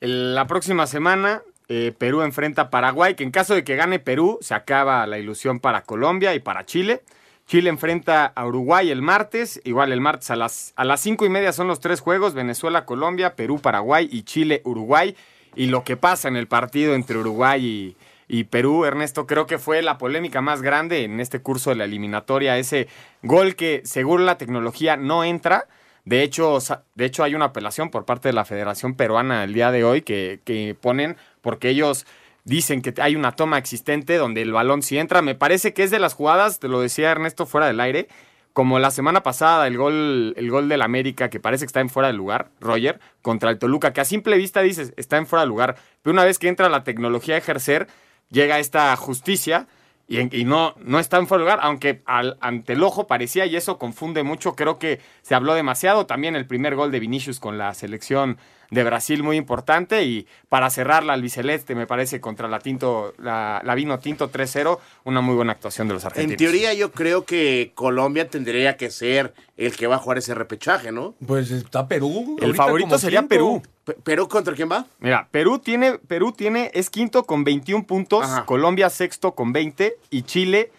La 0.00 0.46
próxima 0.46 0.86
semana 0.86 1.42
eh, 1.68 1.92
Perú 1.96 2.22
enfrenta 2.22 2.62
a 2.62 2.70
Paraguay, 2.70 3.14
que 3.14 3.24
en 3.24 3.32
caso 3.32 3.54
de 3.54 3.64
que 3.64 3.76
gane 3.76 3.98
Perú 3.98 4.38
se 4.40 4.54
acaba 4.54 5.06
la 5.06 5.18
ilusión 5.18 5.58
para 5.58 5.82
Colombia 5.82 6.34
y 6.34 6.38
para 6.38 6.64
Chile. 6.64 7.02
Chile 7.48 7.70
enfrenta 7.70 8.26
a 8.26 8.46
Uruguay 8.46 8.90
el 8.90 9.02
martes, 9.02 9.60
igual 9.64 9.90
el 9.90 10.00
martes 10.00 10.30
a 10.30 10.36
las, 10.36 10.72
a 10.76 10.84
las 10.84 11.00
cinco 11.00 11.26
y 11.26 11.28
media 11.28 11.52
son 11.52 11.66
los 11.66 11.80
tres 11.80 12.00
juegos, 12.00 12.34
Venezuela, 12.34 12.86
Colombia, 12.86 13.34
Perú, 13.34 13.60
Paraguay 13.60 14.08
y 14.10 14.22
Chile, 14.22 14.62
Uruguay. 14.64 15.16
Y 15.56 15.66
lo 15.66 15.82
que 15.82 15.96
pasa 15.96 16.28
en 16.28 16.36
el 16.36 16.46
partido 16.46 16.94
entre 16.94 17.18
Uruguay 17.18 17.64
y, 17.64 17.96
y 18.32 18.44
Perú, 18.44 18.86
Ernesto, 18.86 19.26
creo 19.26 19.46
que 19.46 19.58
fue 19.58 19.82
la 19.82 19.98
polémica 19.98 20.40
más 20.40 20.62
grande 20.62 21.04
en 21.04 21.20
este 21.20 21.42
curso 21.42 21.68
de 21.68 21.76
la 21.76 21.84
eliminatoria, 21.84 22.56
ese 22.56 22.88
gol 23.22 23.56
que 23.56 23.82
según 23.84 24.24
la 24.24 24.38
tecnología 24.38 24.96
no 24.96 25.22
entra. 25.22 25.66
De 26.06 26.22
hecho, 26.22 26.56
de 26.94 27.04
hecho 27.04 27.24
hay 27.24 27.34
una 27.34 27.44
apelación 27.44 27.90
por 27.90 28.06
parte 28.06 28.30
de 28.30 28.32
la 28.32 28.46
Federación 28.46 28.94
Peruana 28.94 29.44
el 29.44 29.52
día 29.52 29.70
de 29.70 29.84
hoy 29.84 30.00
que, 30.00 30.40
que 30.46 30.74
ponen 30.80 31.18
porque 31.42 31.68
ellos 31.68 32.06
dicen 32.44 32.80
que 32.80 32.94
hay 33.02 33.16
una 33.16 33.32
toma 33.32 33.58
existente 33.58 34.16
donde 34.16 34.40
el 34.40 34.52
balón 34.52 34.80
sí 34.80 34.96
entra. 34.96 35.20
Me 35.20 35.34
parece 35.34 35.74
que 35.74 35.82
es 35.82 35.90
de 35.90 35.98
las 35.98 36.14
jugadas, 36.14 36.58
te 36.58 36.68
lo 36.68 36.80
decía 36.80 37.10
Ernesto 37.10 37.44
fuera 37.44 37.66
del 37.66 37.80
aire, 37.80 38.08
como 38.54 38.78
la 38.78 38.90
semana 38.90 39.22
pasada 39.22 39.66
el 39.66 39.76
gol, 39.76 40.32
el 40.38 40.50
gol 40.50 40.70
del 40.70 40.80
América, 40.80 41.28
que 41.28 41.38
parece 41.38 41.66
que 41.66 41.68
está 41.68 41.80
en 41.80 41.90
fuera 41.90 42.06
de 42.06 42.14
lugar, 42.14 42.48
Roger, 42.60 42.98
contra 43.20 43.50
el 43.50 43.58
Toluca, 43.58 43.92
que 43.92 44.00
a 44.00 44.06
simple 44.06 44.38
vista 44.38 44.62
dices, 44.62 44.94
está 44.96 45.18
en 45.18 45.26
fuera 45.26 45.42
de 45.42 45.48
lugar, 45.48 45.76
pero 46.00 46.14
una 46.14 46.24
vez 46.24 46.38
que 46.38 46.48
entra 46.48 46.70
la 46.70 46.82
tecnología 46.82 47.34
a 47.34 47.38
ejercer, 47.38 47.88
llega 48.32 48.58
esta 48.58 48.96
justicia 48.96 49.68
y, 50.08 50.44
no, 50.44 50.74
no 50.84 50.98
está 50.98 51.16
en 51.18 51.26
fuera 51.26 51.42
de 51.42 51.50
lugar, 51.50 51.60
aunque 51.62 52.02
al, 52.04 52.36
ante 52.40 52.74
el 52.74 52.82
ojo 52.82 53.06
parecía 53.06 53.46
y 53.46 53.56
eso 53.56 53.78
confunde 53.78 54.22
mucho, 54.22 54.54
creo 54.54 54.78
que 54.78 55.00
se 55.22 55.34
habló 55.34 55.54
demasiado, 55.54 56.04
también 56.04 56.36
el 56.36 56.46
primer 56.46 56.74
gol 56.74 56.90
de 56.90 57.00
Vinicius 57.00 57.40
con 57.40 57.56
la 57.56 57.72
selección 57.72 58.36
de 58.70 58.84
Brasil 58.84 59.22
muy 59.22 59.36
importante 59.36 60.02
y 60.04 60.26
para 60.48 60.70
cerrar 60.70 61.04
la 61.04 61.12
albiceleste 61.12 61.74
me 61.74 61.86
parece 61.86 62.20
contra 62.22 62.48
la 62.48 62.58
Tinto 62.58 63.14
la, 63.18 63.60
la 63.64 63.74
Vino 63.74 63.98
Tinto 63.98 64.32
3-0 64.32 64.78
una 65.04 65.20
muy 65.20 65.34
buena 65.34 65.52
actuación 65.52 65.88
de 65.88 65.94
los 65.94 66.04
argentinos. 66.06 66.32
En 66.32 66.38
teoría 66.38 66.72
yo 66.72 66.90
creo 66.90 67.26
que 67.26 67.72
Colombia 67.74 68.28
tendría 68.28 68.78
que 68.78 68.90
ser 68.90 69.34
el 69.58 69.76
que 69.76 69.86
va 69.86 69.96
a 69.96 69.98
jugar 69.98 70.18
ese 70.18 70.34
repechaje, 70.34 70.90
¿no? 70.90 71.14
Pues 71.26 71.50
está 71.50 71.86
Perú. 71.86 72.38
El 72.40 72.54
favorito 72.54 72.98
sería 72.98 73.22
Perú. 73.22 73.62
¿Perú 74.04 74.28
contra 74.28 74.54
quién 74.54 74.70
va? 74.70 74.86
Mira, 75.00 75.28
Perú 75.30 75.58
tiene, 75.58 75.98
Perú 75.98 76.32
tiene, 76.32 76.70
es 76.74 76.88
quinto 76.88 77.24
con 77.24 77.42
21 77.44 77.86
puntos, 77.86 78.26
Colombia 78.46 78.90
sexto 78.90 79.34
con 79.34 79.52
20 79.52 79.96
y 80.10 80.22
Chile 80.22 80.70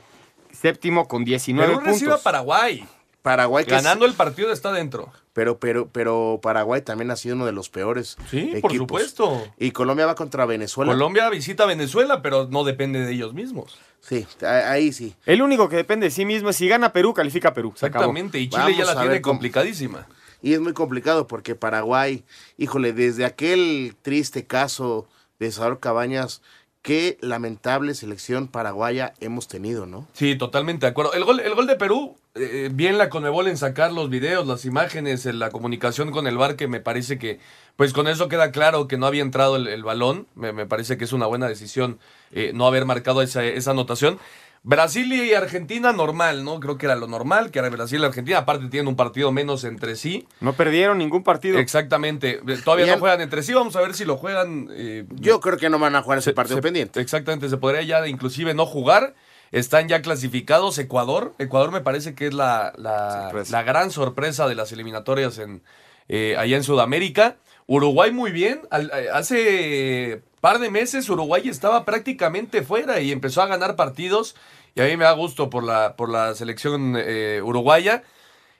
séptimo 0.51 1.07
con 1.07 1.25
19 1.25 1.67
Perú 1.67 1.79
puntos. 1.79 1.93
recibe 1.93 2.13
a 2.13 2.17
Paraguay. 2.17 2.85
Paraguay 3.21 3.63
que 3.65 3.71
Ganando 3.71 4.05
el 4.05 4.13
partido 4.13 4.51
está 4.51 4.71
dentro. 4.71 5.11
Pero, 5.31 5.57
pero, 5.57 5.87
pero 5.87 6.39
Paraguay 6.43 6.81
también 6.81 7.09
ha 7.09 7.15
sido 7.15 7.35
uno 7.35 7.45
de 7.45 7.53
los 7.53 7.69
peores. 7.69 8.17
Sí, 8.29 8.59
por 8.61 8.75
supuesto. 8.75 9.43
Y 9.57 9.71
Colombia 9.71 10.05
va 10.05 10.13
contra 10.13 10.45
Venezuela. 10.45 10.91
Colombia 10.91 11.27
visita 11.29 11.65
Venezuela, 11.65 12.21
pero 12.21 12.47
no 12.51 12.63
depende 12.63 12.99
de 12.99 13.11
ellos 13.11 13.33
mismos. 13.33 13.79
Sí, 14.01 14.27
ahí 14.45 14.91
sí. 14.91 15.15
El 15.25 15.41
único 15.41 15.69
que 15.69 15.77
depende 15.77 16.07
de 16.07 16.11
sí 16.11 16.25
mismo 16.25 16.49
es 16.49 16.57
si 16.57 16.67
gana 16.67 16.93
Perú, 16.93 17.13
califica 17.13 17.53
Perú. 17.53 17.71
Exactamente, 17.73 18.37
y 18.37 18.49
Chile 18.49 18.75
ya 18.77 18.85
la 18.85 18.99
tiene 19.01 19.21
complicadísima. 19.21 20.05
Y 20.43 20.53
es 20.53 20.59
muy 20.59 20.73
complicado 20.73 21.25
porque 21.25 21.55
Paraguay, 21.55 22.25
híjole, 22.57 22.91
desde 22.91 23.23
aquel 23.23 23.95
triste 24.01 24.45
caso 24.45 25.07
de 25.39 25.51
Salvador 25.51 25.79
Cabañas, 25.79 26.41
qué 26.83 27.17
lamentable 27.21 27.95
selección 27.95 28.49
paraguaya 28.49 29.13
hemos 29.21 29.47
tenido, 29.47 29.85
¿no? 29.85 30.05
Sí, 30.11 30.35
totalmente 30.35 30.85
de 30.85 30.91
acuerdo. 30.91 31.13
El 31.13 31.23
gol, 31.23 31.39
el 31.39 31.55
gol 31.55 31.65
de 31.65 31.77
Perú, 31.77 32.17
eh, 32.35 32.69
bien 32.73 32.97
la 32.97 33.09
Conmebol 33.09 33.47
en 33.47 33.55
sacar 33.55 33.93
los 33.93 34.09
videos, 34.09 34.45
las 34.45 34.65
imágenes, 34.65 35.25
en 35.25 35.39
la 35.39 35.49
comunicación 35.49 36.11
con 36.11 36.27
el 36.27 36.37
VAR, 36.37 36.57
que 36.57 36.67
me 36.67 36.81
parece 36.81 37.17
que, 37.17 37.39
pues 37.77 37.93
con 37.93 38.09
eso 38.09 38.27
queda 38.27 38.51
claro 38.51 38.89
que 38.89 38.97
no 38.97 39.05
había 39.07 39.21
entrado 39.21 39.55
el, 39.55 39.83
balón. 39.83 40.27
Me, 40.35 40.65
parece 40.65 40.97
que 40.97 41.05
es 41.05 41.13
una 41.13 41.25
buena 41.25 41.47
decisión 41.47 41.99
eh, 42.33 42.51
no 42.53 42.67
haber 42.67 42.85
marcado 42.85 43.21
esa, 43.21 43.45
esa 43.45 43.71
anotación. 43.71 44.19
Brasil 44.65 45.11
y 45.11 45.33
Argentina 45.33 45.91
normal, 45.91 46.45
¿no? 46.45 46.61
Creo 46.61 46.77
que 46.77 46.85
era 46.85 46.95
lo 46.95 47.05
normal, 47.05 47.51
que 47.51 47.59
era 47.59 47.69
Brasil 47.69 47.99
y 47.99 48.05
Argentina, 48.05 48.37
aparte 48.39 48.69
tienen 48.69 48.87
un 48.87 48.95
partido 48.95 49.29
menos 49.33 49.65
entre 49.65 49.97
sí. 49.97 50.25
No 50.39 50.53
perdieron 50.53 50.99
ningún 50.99 51.21
partido. 51.21 51.59
Exactamente. 51.59 52.39
Todavía 52.63 52.85
no 52.87 52.97
juegan 52.97 53.19
entre 53.19 53.43
sí, 53.43 53.53
vamos 53.53 53.75
a 53.75 53.81
ver 53.81 53.93
si 53.93 54.05
lo 54.05 54.15
juegan. 54.15 54.69
Eh, 54.71 55.05
Yo 55.15 55.41
creo 55.41 55.57
que 55.57 55.69
no 55.69 55.79
van 55.79 55.97
a 55.97 56.01
jugar 56.01 56.19
ese 56.19 56.31
partido 56.31 56.61
pendiente. 56.61 57.01
Exactamente, 57.01 57.49
se 57.49 57.57
podría 57.57 57.81
ya 57.81 58.07
inclusive 58.07 58.53
no 58.53 58.65
jugar. 58.65 59.15
Están 59.51 59.89
ya 59.89 60.01
clasificados 60.01 60.79
Ecuador. 60.79 61.33
Ecuador 61.39 61.71
me 61.71 61.81
parece 61.81 62.15
que 62.15 62.27
es 62.27 62.33
la, 62.33 62.73
la, 62.77 63.63
gran 63.63 63.91
sorpresa 63.91 64.47
de 64.47 64.55
las 64.55 64.71
eliminatorias 64.71 65.39
en, 65.39 65.61
eh, 66.07 66.35
allá 66.37 66.55
en 66.55 66.63
Sudamérica. 66.63 67.35
Uruguay 67.67 68.11
muy 68.11 68.31
bien. 68.31 68.61
Eh, 68.71 69.09
hace 69.13 70.23
par 70.43 70.59
de 70.59 70.69
meses 70.69 71.09
Uruguay 71.09 71.47
estaba 71.47 71.85
prácticamente 71.85 72.63
fuera 72.63 72.99
y 72.99 73.13
empezó 73.13 73.41
a 73.41 73.47
ganar 73.47 73.77
partidos. 73.77 74.35
Y 74.75 74.81
a 74.81 74.85
mí 74.87 74.97
me 74.97 75.05
da 75.05 75.13
gusto 75.13 75.49
por 75.49 75.63
la, 75.63 75.95
por 75.95 76.09
la 76.09 76.35
selección 76.35 76.95
eh, 76.97 77.39
uruguaya. 77.41 78.03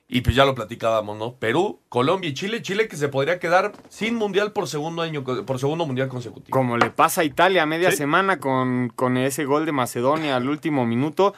Y 0.07 0.21
pues 0.21 0.33
ya 0.33 0.45
lo 0.45 0.55
platicábamos, 0.55 1.17
¿no? 1.17 1.33
Perú, 1.33 1.81
Colombia 1.89 2.29
y 2.29 2.33
Chile. 2.33 2.61
Chile 2.61 2.87
que 2.87 2.95
se 2.95 3.09
podría 3.09 3.37
quedar 3.37 3.73
sin 3.89 4.15
mundial 4.15 4.53
por 4.53 4.69
segundo 4.69 5.01
año, 5.01 5.25
por 5.25 5.59
segundo 5.59 5.85
mundial 5.85 6.07
consecutivo. 6.07 6.55
Como 6.57 6.77
le 6.77 6.89
pasa 6.89 7.19
a 7.19 7.23
Italia 7.25 7.65
media 7.65 7.91
Sí. 7.91 7.97
semana 7.97 8.39
con, 8.39 8.87
con 8.95 9.17
ese 9.17 9.43
gol 9.43 9.65
de 9.65 9.73
Macedonia 9.73 10.37
al 10.37 10.47
último 10.47 10.85
minuto. 10.85 11.33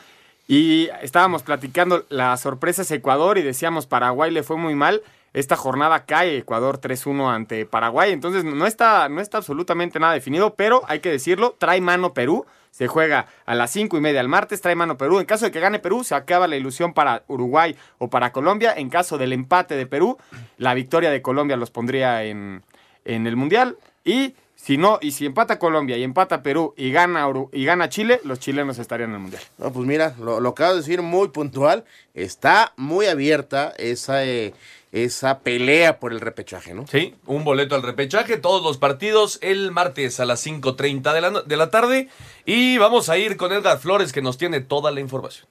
Y 0.48 0.90
estábamos 1.02 1.42
platicando, 1.42 2.06
la 2.10 2.38
sorpresa 2.38 2.84
es 2.84 2.92
Ecuador 2.92 3.40
y 3.40 3.42
decíamos 3.42 3.88
Paraguay 3.88 4.30
le 4.30 4.44
fue 4.44 4.58
muy 4.58 4.76
mal. 4.76 5.02
Esta 5.36 5.58
jornada 5.58 6.06
cae 6.06 6.38
Ecuador 6.38 6.80
3-1 6.80 7.30
ante 7.30 7.66
Paraguay. 7.66 8.14
Entonces 8.14 8.46
no 8.46 8.66
está, 8.66 9.10
no 9.10 9.20
está 9.20 9.40
absolutamente 9.40 10.00
nada 10.00 10.14
definido, 10.14 10.56
pero 10.56 10.84
hay 10.88 11.02
que 11.02 11.12
decirlo, 11.12 11.58
trae 11.60 11.82
mano 11.82 12.14
Perú. 12.14 12.46
Se 12.72 12.88
juega 12.88 13.28
a 13.46 13.54
las 13.54 13.70
cinco 13.72 13.98
y 13.98 14.00
media 14.00 14.22
el 14.22 14.30
martes, 14.30 14.62
trae 14.62 14.76
mano 14.76 14.98
Perú. 14.98 15.20
En 15.20 15.26
caso 15.26 15.44
de 15.44 15.52
que 15.52 15.60
gane 15.60 15.80
Perú, 15.80 16.06
se 16.06 16.16
acaba 16.16 16.48
la 16.48 16.56
ilusión 16.56 16.94
para 16.94 17.24
Uruguay 17.28 17.76
o 17.98 18.10
para 18.10 18.32
Colombia. 18.32 18.74
En 18.78 18.90
caso 18.90 19.18
del 19.18 19.34
empate 19.34 19.76
de 19.76 19.86
Perú, 19.86 20.18
la 20.58 20.74
victoria 20.74 21.12
de 21.12 21.22
Colombia 21.22 21.58
los 21.58 21.70
pondría 21.70 22.24
en, 22.24 22.64
en 23.04 23.28
el 23.28 23.36
Mundial. 23.36 23.78
Y 24.06 24.36
si 24.56 24.78
no, 24.78 24.98
y 25.02 25.12
si 25.12 25.26
empata 25.26 25.60
Colombia 25.60 25.98
y 25.98 26.04
empata 26.04 26.42
Perú 26.42 26.74
y 26.78 26.92
gana, 26.92 27.28
Uru- 27.28 27.50
y 27.54 27.66
gana 27.66 27.90
Chile, 27.90 28.20
los 28.24 28.40
chilenos 28.40 28.80
estarían 28.80 29.10
en 29.12 29.16
el 29.16 29.22
Mundial. 29.22 29.44
No, 29.58 29.72
pues 29.72 29.86
mira, 29.86 30.16
lo, 30.20 30.40
lo 30.40 30.50
acabo 30.50 30.72
de 30.72 30.78
decir 30.80 31.02
muy 31.02 31.28
puntual. 31.28 31.84
Está 32.14 32.74
muy 32.78 33.06
abierta 33.06 33.74
esa, 33.78 34.26
eh, 34.26 34.54
esa 34.92 35.40
pelea 35.40 36.00
por 36.00 36.14
el 36.14 36.20
repechaje, 36.22 36.74
¿no? 36.74 36.88
Sí, 36.88 37.14
un 37.28 37.44
boleto 37.44 37.76
al 37.76 37.84
repechaje, 37.84 38.38
todos 38.38 38.64
los 38.64 38.78
partidos 38.78 39.38
el 39.42 39.72
martes 39.72 40.20
a 40.20 40.26
las 40.26 40.46
5.30 40.46 41.14
de 41.14 41.22
la, 41.22 41.30
de 41.42 41.58
la 41.58 41.70
tarde. 41.70 42.08
Y 42.46 42.78
vamos 42.78 43.10
a 43.10 43.18
ir 43.18 43.38
con 43.38 43.52
Edgar 43.52 43.78
Flores 43.78 44.14
que 44.14 44.22
nos 44.22 44.38
tiene 44.38 44.62
toda 44.62 44.92
la 44.92 45.00
información. 45.02 45.48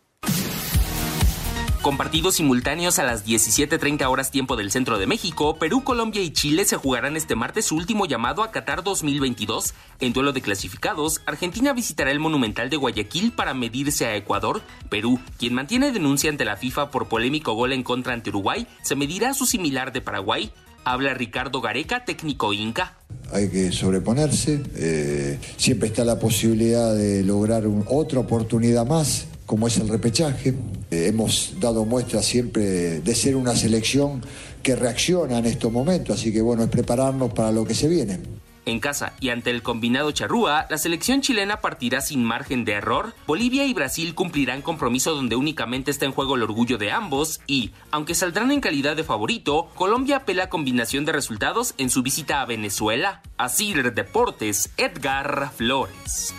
Con 1.85 1.99
partidos 1.99 2.37
simultáneos 2.37 2.99
a 2.99 3.03
las 3.03 3.27
17.30 3.27 4.09
horas 4.09 4.31
tiempo 4.31 4.57
del 4.57 4.71
centro 4.71 4.99
de 4.99 5.07
México, 5.07 5.59
Perú, 5.59 5.85
Colombia 5.85 6.23
y 6.23 6.31
Chile 6.31 6.65
se 6.65 6.79
jugarán 6.79 7.15
este 7.15 7.35
martes 7.35 7.67
su 7.67 7.77
último 7.77 8.07
llamado 8.07 8.43
a 8.43 8.51
Qatar 8.51 8.83
2022. 8.83 9.75
En 10.01 10.15
duelo 10.15 10.33
de 10.33 10.41
clasificados, 10.41 11.21
Argentina 11.27 11.75
visitará 11.75 12.11
el 12.11 12.21
Monumental 12.21 12.71
de 12.71 12.79
Guayaquil 12.79 13.33
para 13.33 13.53
medirse 13.53 14.07
a 14.07 14.17
Ecuador. 14.17 14.63
Perú, 14.89 15.21
quien 15.39 15.53
mantiene 15.53 15.93
denuncia 15.93 16.31
ante 16.31 16.47
la 16.47 16.57
FIFA 16.57 16.91
por 16.91 17.07
polémico 17.07 17.53
gol 17.53 17.75
en 17.75 17.83
contra 17.83 18.15
ante 18.15 18.31
Uruguay, 18.31 18.67
se 18.83 18.97
medirá 18.97 19.29
a 19.29 19.35
su 19.35 19.45
similar 19.45 19.93
de 19.93 20.01
Paraguay. 20.01 20.51
Habla 20.85 21.13
Ricardo 21.13 21.61
Gareca, 21.61 22.07
técnico 22.07 22.55
Inca. 22.55 22.97
hay 23.31 23.51
que 23.51 23.73
sobreponerse. 23.73 24.63
eh, 24.75 25.39
siempre 25.59 25.89
está 25.89 26.03
la 26.07 26.19
posibilidad 26.19 26.95
de 26.95 27.23
lograr 27.25 27.65
otra 27.89 28.21
oportunidad 28.21 28.87
más, 28.87 29.27
como 29.47 29.67
es 29.67 29.77
el 29.79 29.89
repechaje. 29.89 30.55
Eh, 30.91 31.07
hemos 31.09 31.55
dado 31.61 31.85
muestra 31.85 32.23
siempre 32.23 33.01
de 33.01 33.15
ser 33.15 33.37
una 33.37 33.55
selección 33.55 34.23
que 34.63 34.77
reacciona 34.77 35.39
en 35.39 35.47
estos 35.47 35.71
momentos, 35.71 36.19
así 36.19 36.33
que 36.33 36.41
bueno, 36.41 36.63
es 36.63 36.71
prepararnos 36.71 37.33
para 37.33 37.53
lo 37.53 37.65
que 37.65 37.75
se 37.75 37.89
viene. 37.89 38.21
En 38.67 38.81
casa 38.81 39.13
y 39.21 39.29
ante 39.29 39.51
el 39.51 39.63
combinado 39.63 40.11
charrúa, 40.11 40.67
la 40.71 40.79
selección 40.79 41.21
chilena 41.21 41.61
partirá 41.61 42.01
sin 42.01 42.25
margen 42.25 42.65
de 42.65 42.73
error. 42.73 43.13
Bolivia 43.27 43.67
y 43.67 43.75
Brasil 43.75 44.15
cumplirán 44.15 44.63
compromiso 44.63 45.15
donde 45.15 45.37
únicamente 45.37 45.91
está 45.91 46.07
en 46.07 46.13
juego 46.13 46.37
el 46.37 46.43
orgullo 46.43 46.79
de 46.79 46.91
ambos 46.91 47.43
y, 47.47 47.73
aunque 47.91 48.15
saldrán 48.15 48.51
en 48.53 48.63
calidad 48.63 48.97
de 48.97 49.05
favorito, 49.05 49.69
Colombia 49.75 50.17
apela 50.17 50.45
a 50.45 50.49
combinación 50.49 51.05
de 51.05 51.13
resultados 51.13 51.75
en 51.77 51.91
su 51.91 52.03
visita 52.03 52.41
a 52.41 52.47
Venezuela. 52.47 53.23
Así 53.37 53.75
Deportes, 53.75 54.71
Edgar 54.79 55.51
Flores. 55.55 56.33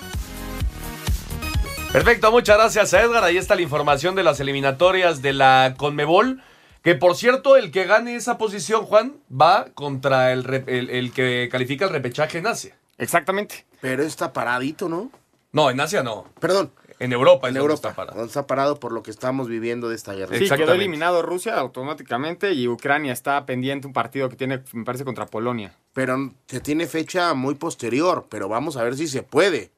Perfecto, 1.95 2.29
muchas 2.29 2.57
gracias 2.57 2.93
a 2.93 3.01
Edgar. 3.03 3.23
Ahí 3.23 3.37
está 3.37 3.55
la 3.55 3.61
información 3.61 4.15
de 4.15 4.23
las 4.23 4.41
eliminatorias 4.41 5.21
de 5.21 5.31
la 5.31 5.75
Conmebol. 5.77 6.41
Que 6.83 6.93
por 6.93 7.15
cierto, 7.15 7.55
el 7.55 7.71
que 7.71 7.85
gane 7.85 8.15
esa 8.17 8.37
posición, 8.37 8.85
Juan, 8.85 9.13
va 9.31 9.67
contra 9.73 10.33
el, 10.33 10.43
re- 10.43 10.65
el- 10.67 10.89
el 10.89 11.13
que 11.13 11.47
califica 11.49 11.85
el 11.85 11.91
repechaje 11.91 12.39
en 12.39 12.47
Asia. 12.47 12.75
Exactamente. 12.97 13.65
Pero 13.79 14.03
está 14.03 14.33
paradito, 14.33 14.89
¿no? 14.89 15.09
No, 15.53 15.69
en 15.69 15.79
Asia 15.79 16.03
no. 16.03 16.25
Perdón. 16.41 16.69
En 16.99 17.13
Europa, 17.13 17.47
En 17.47 17.53
donde 17.53 17.61
Europa. 17.61 17.87
está 17.89 17.95
parado. 17.95 18.17
donde 18.17 18.27
está 18.29 18.45
parado 18.45 18.77
por 18.77 18.91
lo 18.91 19.01
que 19.01 19.11
estamos 19.11 19.47
viviendo 19.47 19.87
de 19.87 19.95
esta 19.95 20.13
guerra. 20.13 20.37
Sí, 20.37 20.49
quedó 20.49 20.73
eliminado 20.73 21.21
Rusia 21.21 21.55
automáticamente 21.55 22.51
y 22.51 22.67
Ucrania 22.67 23.13
está 23.13 23.45
pendiente 23.45 23.87
un 23.87 23.93
partido 23.93 24.27
que 24.27 24.35
tiene, 24.35 24.61
me 24.73 24.83
parece, 24.83 25.05
contra 25.05 25.25
Polonia. 25.27 25.73
Pero 25.93 26.33
se 26.47 26.59
tiene 26.59 26.87
fecha 26.87 27.33
muy 27.35 27.55
posterior, 27.55 28.27
pero 28.29 28.49
vamos 28.49 28.75
a 28.75 28.83
ver 28.83 28.97
si 28.97 29.07
se 29.07 29.23
puede. 29.23 29.71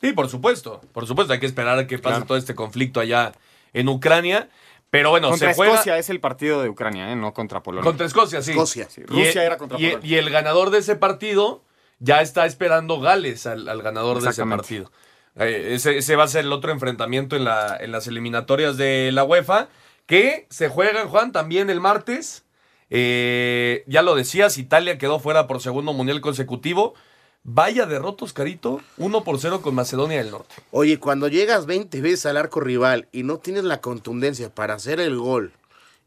Sí, 0.00 0.12
por 0.12 0.28
supuesto. 0.28 0.80
Por 0.92 1.06
supuesto, 1.06 1.32
hay 1.32 1.40
que 1.40 1.46
esperar 1.46 1.78
a 1.78 1.86
que 1.86 1.98
pase 1.98 2.14
Claro. 2.16 2.26
todo 2.26 2.38
este 2.38 2.54
conflicto 2.54 3.00
allá 3.00 3.32
en 3.72 3.88
Ucrania. 3.88 4.48
Pero 4.90 5.10
bueno, 5.10 5.30
contra 5.30 5.50
se 5.50 5.54
juega. 5.56 5.72
Escocia 5.74 5.98
es 5.98 6.10
el 6.10 6.20
partido 6.20 6.62
de 6.62 6.68
Ucrania, 6.68 7.10
¿eh? 7.12 7.16
no 7.16 7.34
contra 7.34 7.62
Polonia. 7.62 7.84
Contra 7.84 8.06
Escocia, 8.06 8.40
sí. 8.40 8.54
Sí, 8.66 8.82
Y- 9.00 9.02
Rusia 9.04 9.44
era 9.44 9.56
contra 9.58 9.78
y, 9.80 9.88
Polonia. 9.90 10.08
y 10.08 10.14
el 10.16 10.30
ganador 10.30 10.70
de 10.70 10.78
ese 10.78 10.94
partido 10.96 11.62
ya 11.98 12.20
está 12.20 12.46
esperando 12.46 13.00
Gales 13.00 13.46
al, 13.46 13.68
al 13.68 13.82
ganador 13.82 14.22
de 14.22 14.30
ese 14.30 14.46
partido. 14.46 14.92
Eh, 15.34 15.72
ese, 15.74 15.98
ese 15.98 16.16
va 16.16 16.24
a 16.24 16.28
ser 16.28 16.44
el 16.44 16.52
otro 16.52 16.70
enfrentamiento 16.72 17.36
en, 17.36 17.44
la, 17.44 17.76
en 17.78 17.90
las 17.92 18.06
eliminatorias 18.06 18.76
de 18.76 19.10
la 19.12 19.24
UEFA, 19.24 19.68
que 20.06 20.46
se 20.50 20.68
juegan, 20.68 21.08
Juan, 21.08 21.32
también 21.32 21.68
el 21.68 21.80
martes. 21.80 22.44
Eh, 22.90 23.82
ya 23.86 24.02
lo 24.02 24.14
decías, 24.14 24.56
Italia 24.56 24.96
quedó 24.98 25.18
fuera 25.18 25.46
por 25.46 25.60
segundo 25.60 25.92
mundial 25.92 26.20
consecutivo. 26.20 26.94
Vaya 27.48 27.86
derrotos, 27.86 28.32
Carito, 28.32 28.80
1 28.96 29.22
por 29.22 29.38
0 29.38 29.62
con 29.62 29.72
Macedonia 29.76 30.18
del 30.18 30.32
Norte. 30.32 30.52
Oye, 30.72 30.98
cuando 30.98 31.28
llegas 31.28 31.64
20 31.66 32.00
veces 32.00 32.26
al 32.26 32.38
arco 32.38 32.58
rival 32.58 33.06
y 33.12 33.22
no 33.22 33.38
tienes 33.38 33.62
la 33.62 33.80
contundencia 33.80 34.52
para 34.52 34.74
hacer 34.74 34.98
el 34.98 35.16
gol 35.16 35.52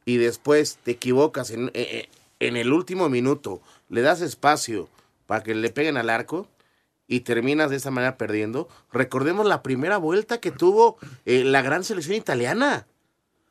y 0.04 0.17
después 0.17 0.80
te 0.84 0.91
equivocas 0.91 1.52
en, 1.52 1.69
eh, 1.69 1.71
eh, 1.75 2.10
en 2.41 2.58
el 2.58 2.73
último 2.73 3.08
minuto, 3.08 3.62
le 3.88 4.02
das 4.02 4.19
espacio 4.19 4.89
para 5.28 5.41
que 5.41 5.56
le 5.56 5.69
peguen 5.69 5.95
al 5.95 6.10
arco 6.10 6.45
y 7.08 7.21
terminas 7.21 7.69
de 7.69 7.78
esa 7.78 7.89
manera 7.89 8.17
perdiendo, 8.17 8.67
recordemos 8.91 9.47
la 9.47 9.63
primera 9.63 9.95
vuelta 9.95 10.41
que 10.41 10.52
tuvo 10.52 10.97
eh, 11.25 11.45
la 11.45 11.62
gran 11.62 11.86
selección 11.86 12.17
italiana. 12.17 12.86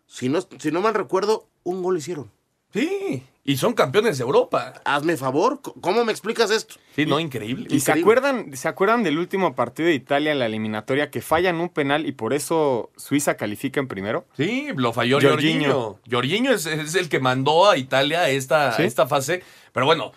Si 0.07 0.29
no, 0.29 0.47
si 0.59 0.71
no 0.71 0.83
mal 0.83 0.93
recuerdo, 0.93 1.47
un 1.65 1.83
gol 1.83 1.97
hicieron. 1.97 2.31
Sí, 2.71 3.25
y 3.49 3.57
son 3.57 3.73
campeones 3.73 4.19
de 4.19 4.25
Europa. 4.25 4.75
Hazme 4.85 5.17
favor, 5.17 5.61
¿cómo 5.81 6.05
me 6.05 6.13
explicas 6.13 6.51
esto? 6.51 6.75
Sí, 6.95 7.07
no, 7.07 7.19
increíble. 7.19 7.67
¿Y 7.71 7.81
se 7.81 7.93
acuerdan, 7.93 8.55
se 8.55 8.69
acuerdan 8.69 9.03
del 9.03 9.17
último 9.19 9.55
partido 9.55 9.89
de 9.89 9.95
Italia 9.95 10.33
en 10.33 10.39
la 10.39 10.45
eliminatoria 10.45 11.11
que 11.11 11.23
fallan 11.23 11.57
un 11.57 11.71
penal 11.71 12.05
y 12.07 12.13
por 12.13 12.35
eso 12.35 12.91
Suiza 12.99 13.39
califica 13.39 13.81
en 13.81 13.89
primero? 13.89 14.27
Sí, 14.37 14.69
lo 14.77 14.93
falló 14.93 15.19
Jorginho. 15.19 15.99
Jorginho. 16.11 16.53
Es, 16.53 16.67
es 16.67 16.95
el 16.95 17.09
que 17.09 17.21
mandó 17.21 17.71
a 17.71 17.79
Italia 17.79 18.21
a 18.21 18.29
esta, 18.29 18.73
Sí. 18.77 18.83
esta 18.83 19.07
fase. 19.07 19.43
Pero 19.73 19.87
bueno, 19.87 20.13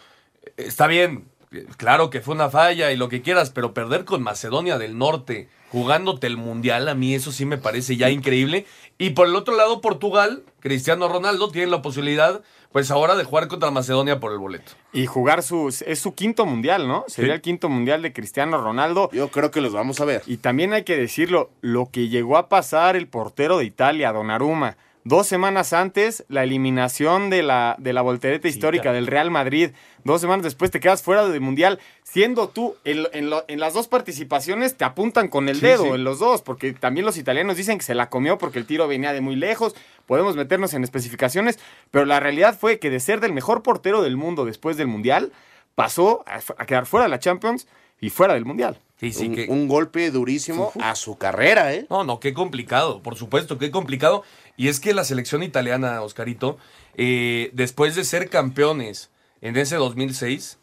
está 0.58 0.88
bien. 0.88 1.30
Claro 1.78 2.10
que 2.10 2.20
fue 2.22 2.36
una 2.36 2.50
falla 2.50 2.92
y 2.92 2.98
lo 2.98 3.08
que 3.08 3.22
quieras, 3.22 3.50
pero 3.50 3.74
perder 3.74 4.04
con 4.06 4.22
Macedonia 4.24 4.78
del 4.78 4.98
Norte, 4.98 5.50
jugándote 5.70 6.28
el 6.28 6.36
Mundial, 6.38 6.88
a 6.90 6.96
mí 6.96 7.14
eso 7.14 7.32
sí 7.34 7.46
me 7.46 7.58
parece 7.58 7.96
ya 7.98 8.10
increíble. 8.10 8.66
Y 8.98 9.10
por 9.12 9.28
el 9.28 9.36
otro 9.36 9.56
lado, 9.56 9.82
Portugal, 9.82 10.44
Cristiano 10.62 11.08
Ronaldo, 11.10 11.50
tiene 11.52 11.70
la 11.72 11.82
posibilidad, 11.82 12.42
pues 12.72 12.92
ahora, 12.92 13.16
de 13.16 13.24
jugar 13.24 13.48
contra 13.48 13.70
Macedonia 13.72 14.20
por 14.20 14.32
el 14.32 14.38
boleto. 14.38 14.72
Y 14.94 15.06
jugar 15.06 15.44
su. 15.44 15.68
Es 15.86 16.00
su 16.00 16.14
quinto 16.16 16.46
mundial, 16.46 16.88
¿no? 16.88 17.04
Sería 17.08 17.34
Sí. 17.34 17.36
el 17.36 17.42
quinto 17.42 17.70
mundial 17.70 18.02
de 18.02 18.14
Cristiano 18.14 18.62
Ronaldo. 18.62 19.10
Yo 19.12 19.30
creo 19.30 19.52
que 19.52 19.62
los 19.62 19.74
vamos 19.74 20.00
a 20.00 20.06
ver. 20.06 20.22
Y 20.26 20.38
también 20.38 20.74
hay 20.74 20.84
que 20.84 20.96
decirlo, 20.98 21.50
lo 21.62 21.90
que 21.92 22.08
llegó 22.10 22.38
a 22.38 22.48
pasar 22.50 22.96
el 22.96 23.08
portero 23.08 23.58
de 23.58 23.66
Italia, 23.66 24.12
Donnarumma. 24.14 24.78
Dos 25.04 25.26
semanas 25.26 25.74
antes, 25.74 26.24
la 26.30 26.44
eliminación 26.44 27.32
de 27.32 27.42
la, 27.42 27.76
de 27.80 27.92
la 27.92 28.04
voltereta 28.04 28.48
histórica 28.48 28.94
del 28.94 29.08
Real 29.08 29.32
Madrid. 29.32 29.72
Dos 30.04 30.22
semanas 30.22 30.44
después 30.44 30.70
te 30.70 30.80
quedas 30.80 31.02
fuera 31.02 31.28
del 31.28 31.42
Mundial. 31.42 31.80
Siendo 32.04 32.50
tú, 32.50 32.76
en, 32.84 33.02
lo- 33.04 33.10
en 33.14 33.32
lo- 33.32 33.44
en 33.48 33.60
las 33.60 33.74
dos 33.74 33.88
participaciones 33.88 34.78
te 34.78 34.86
apuntan 34.86 35.28
con 35.28 35.50
el 35.50 35.56
Sí, 35.56 35.66
dedo, 35.66 35.84
sí. 35.86 35.90
en 35.90 36.04
los 36.04 36.20
dos, 36.20 36.44
porque 36.44 36.74
también 36.74 37.04
los 37.06 37.18
italianos 37.18 37.58
dicen 37.58 37.80
que 37.80 37.84
se 37.84 37.96
la 37.96 38.10
comió 38.10 38.38
porque 38.38 38.60
el 38.60 38.68
tiro 38.68 38.88
venía 38.88 39.12
de 39.12 39.22
muy 39.22 39.36
lejos. 39.36 39.76
Podemos 40.06 40.36
meternos 40.36 40.76
en 40.76 40.84
especificaciones, 40.84 41.58
pero 41.90 42.06
la 42.06 42.20
realidad 42.20 42.56
fue 42.60 42.78
que 42.78 42.92
de 42.92 43.00
ser 43.00 43.22
del 43.22 43.34
mejor 43.34 43.64
portero 43.64 44.04
del 44.04 44.18
mundo 44.18 44.46
después 44.46 44.78
del 44.78 44.86
Mundial, 44.88 45.32
pasó 45.74 46.24
a, 46.28 46.42
a 46.62 46.66
quedar 46.68 46.86
fuera 46.86 47.06
de 47.06 47.10
la 47.10 47.20
Champions 47.20 47.68
y 48.02 48.10
fuera 48.10 48.34
del 48.34 48.44
Mundial. 48.46 48.78
Sí, 49.00 49.14
sí, 49.14 49.28
un, 49.30 49.36
que- 49.36 49.46
un 49.48 49.68
golpe 49.68 50.12
durísimo 50.12 50.72
a 50.82 50.94
su 50.96 51.18
carrera, 51.18 51.74
¿eh? 51.74 51.88
No, 51.90 52.04
no, 52.04 52.20
qué 52.20 52.34
complicado, 52.34 53.02
por 53.02 53.16
supuesto, 53.16 53.58
qué 53.58 53.72
complicado. 53.72 54.24
Y 54.58 54.68
es 54.68 54.80
que 54.80 54.94
la 54.94 55.04
selección 55.06 55.42
italiana, 55.42 56.02
Oscarito, 56.02 56.58
eh, 56.98 57.50
después 57.54 57.96
de 57.96 58.04
ser 58.04 58.30
campeones 58.30 59.10
en 59.42 59.58
ese 59.58 59.78
2006, 59.78 60.60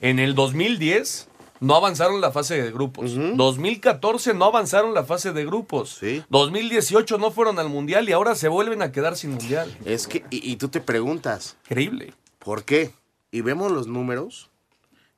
en 0.00 0.18
el 0.18 0.34
2010 0.34 1.28
no 1.60 1.74
avanzaron 1.76 2.20
la 2.20 2.32
fase 2.32 2.60
de 2.60 2.70
grupos. 2.72 3.12
2014 3.14 4.34
no 4.34 4.46
avanzaron 4.46 4.92
la 4.94 5.04
fase 5.04 5.32
de 5.32 5.44
grupos. 5.44 6.00
2018 6.28 7.18
no 7.18 7.30
fueron 7.30 7.58
al 7.58 7.68
mundial 7.68 8.08
y 8.08 8.12
ahora 8.12 8.34
se 8.34 8.48
vuelven 8.48 8.82
a 8.82 8.92
quedar 8.92 9.16
sin 9.16 9.30
mundial. 9.30 9.74
Es 9.84 10.06
que, 10.06 10.24
y, 10.30 10.50
y 10.50 10.56
tú 10.56 10.68
te 10.68 10.80
preguntas, 10.80 11.56
Increíble. 11.70 12.12
¿por 12.40 12.64
qué? 12.64 12.90
Y 13.30 13.40
vemos 13.40 13.70
los 13.72 13.86
números 13.86 14.50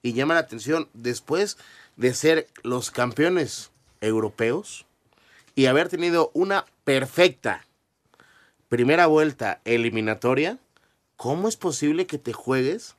y 0.09 0.13
llama 0.15 0.35
la 0.35 0.41
atención 0.41 0.89
después 0.95 1.59
de 1.97 2.15
ser 2.15 2.49
los 2.63 2.91
campeones 2.91 3.71
europeos 4.01 4.87
y 5.55 5.67
haber 5.67 5.89
tenido 5.89 6.31
una 6.33 6.65
perfecta 6.85 7.67
primera 8.69 9.07
vuelta 9.07 9.61
eliminatoria, 9.65 10.59
¿cómo 11.17 11.49
es 11.49 11.57
posible 11.57 12.07
que 12.07 12.19
te 12.19 12.33
juegues 12.33 12.97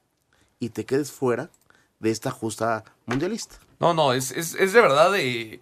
y 0.60 0.70
te 0.70 0.86
quedes 0.86 1.12
fuera 1.12 1.50
de 2.00 2.12
esta 2.12 2.32
justa 2.32 2.84
mundialista? 3.06 3.56
No, 3.80 3.94
no, 3.94 4.14
es, 4.14 4.32
es, 4.32 4.56
es 4.56 4.74
de 4.74 4.82
verdad 4.82 5.12
de... 5.12 5.60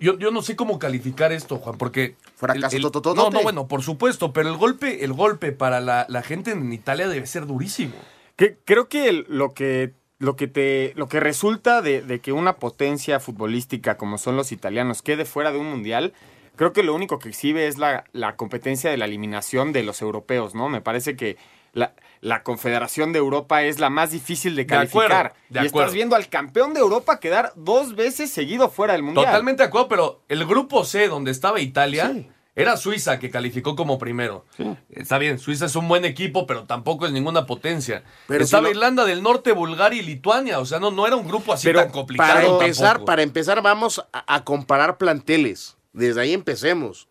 Yo, 0.00 0.18
yo 0.18 0.30
no 0.30 0.42
sé 0.42 0.56
cómo 0.56 0.78
calificar 0.78 1.30
esto, 1.32 1.58
Juan, 1.58 1.76
porque... 1.78 2.16
Fracaso 2.36 2.76
el- 2.76 2.82
el-. 2.84 2.90
No, 3.14 3.30
no, 3.30 3.42
bueno, 3.42 3.68
por 3.68 3.82
supuesto, 3.82 4.32
pero 4.32 4.48
el 4.48 4.56
golpe, 4.56 5.04
el 5.04 5.12
golpe 5.12 5.52
para 5.52 5.80
la, 5.80 6.06
la 6.08 6.22
gente 6.22 6.52
en 6.52 6.72
Italia 6.72 7.06
debe 7.08 7.26
ser 7.26 7.46
durísimo. 7.46 7.94
Que, 8.36 8.56
creo 8.64 8.88
que 8.88 9.08
el- 9.08 9.26
lo 9.28 9.52
que 9.52 9.92
lo 10.20 10.36
que 10.36 10.46
te 10.46 10.92
lo 10.94 11.08
que 11.08 11.18
resulta 11.18 11.82
de, 11.82 12.02
de 12.02 12.20
que 12.20 12.32
una 12.32 12.56
potencia 12.56 13.18
futbolística 13.18 13.96
como 13.96 14.16
son 14.18 14.36
los 14.36 14.52
italianos 14.52 15.02
quede 15.02 15.24
fuera 15.24 15.50
de 15.50 15.58
un 15.58 15.66
mundial, 15.68 16.12
creo 16.56 16.72
que 16.72 16.82
lo 16.84 16.94
único 16.94 17.18
que 17.18 17.30
exhibe 17.30 17.66
es 17.66 17.78
la, 17.78 18.04
la 18.12 18.36
competencia 18.36 18.90
de 18.90 18.98
la 18.98 19.06
eliminación 19.06 19.72
de 19.72 19.82
los 19.82 20.00
europeos, 20.02 20.54
¿no? 20.54 20.68
Me 20.68 20.80
parece 20.82 21.16
que 21.16 21.36
la, 21.72 21.94
la 22.20 22.42
Confederación 22.42 23.12
de 23.12 23.18
Europa 23.20 23.62
es 23.62 23.78
la 23.80 23.88
más 23.90 24.10
difícil 24.10 24.56
de 24.56 24.64
De 24.66 24.74
acuerdo, 24.76 25.08
calificar. 25.08 25.34
de 25.48 25.62
y 25.64 25.66
acuerdo. 25.68 25.86
estás 25.86 25.94
viendo 25.94 26.16
al 26.16 26.28
campeón 26.28 26.74
de 26.74 26.80
Europa 26.80 27.18
quedar 27.18 27.52
dos 27.56 27.94
veces 27.96 28.30
seguido 28.30 28.68
fuera 28.70 28.92
del 28.92 29.02
mundial. 29.02 29.24
Totalmente 29.26 29.62
de 29.62 29.68
acuerdo, 29.68 29.88
pero 29.88 30.20
el 30.28 30.44
grupo 30.46 30.84
C, 30.84 31.08
donde 31.08 31.30
estaba 31.30 31.60
Italia, 31.60 32.12
era 32.56 32.76
Suiza, 32.76 33.18
que 33.18 33.30
calificó 33.30 33.76
como 33.76 33.98
primero. 33.98 34.44
Está 34.90 35.18
bien, 35.18 35.38
Suiza 35.38 35.66
es 35.66 35.76
un 35.76 35.88
buen 35.88 36.04
equipo, 36.04 36.46
pero 36.46 36.64
tampoco 36.64 37.06
es 37.06 37.12
ninguna 37.12 37.46
potencia. 37.46 38.02
Pero 38.26 38.44
estaba 38.44 38.62
si 38.62 38.64
no- 38.64 38.70
Irlanda 38.70 39.04
del 39.04 39.22
Norte, 39.22 39.52
Bulgaria 39.52 40.00
y 40.02 40.04
Lituania. 40.04 40.58
O 40.58 40.66
sea, 40.66 40.78
no, 40.80 40.90
no 40.90 41.06
era 41.06 41.16
un 41.16 41.26
grupo 41.26 41.52
así 41.52 41.72
tan 41.72 41.90
complicado. 41.90 42.32
Para 42.32 42.46
empezar, 42.46 42.86
tampoco. 42.88 43.04
para 43.06 43.22
empezar, 43.22 43.62
vamos 43.62 44.04
a, 44.12 44.34
a 44.34 44.44
comparar 44.44 44.98
planteles. 44.98 45.76
Desde 45.92 46.20
ahí 46.20 46.32
empecemos. 46.32 47.08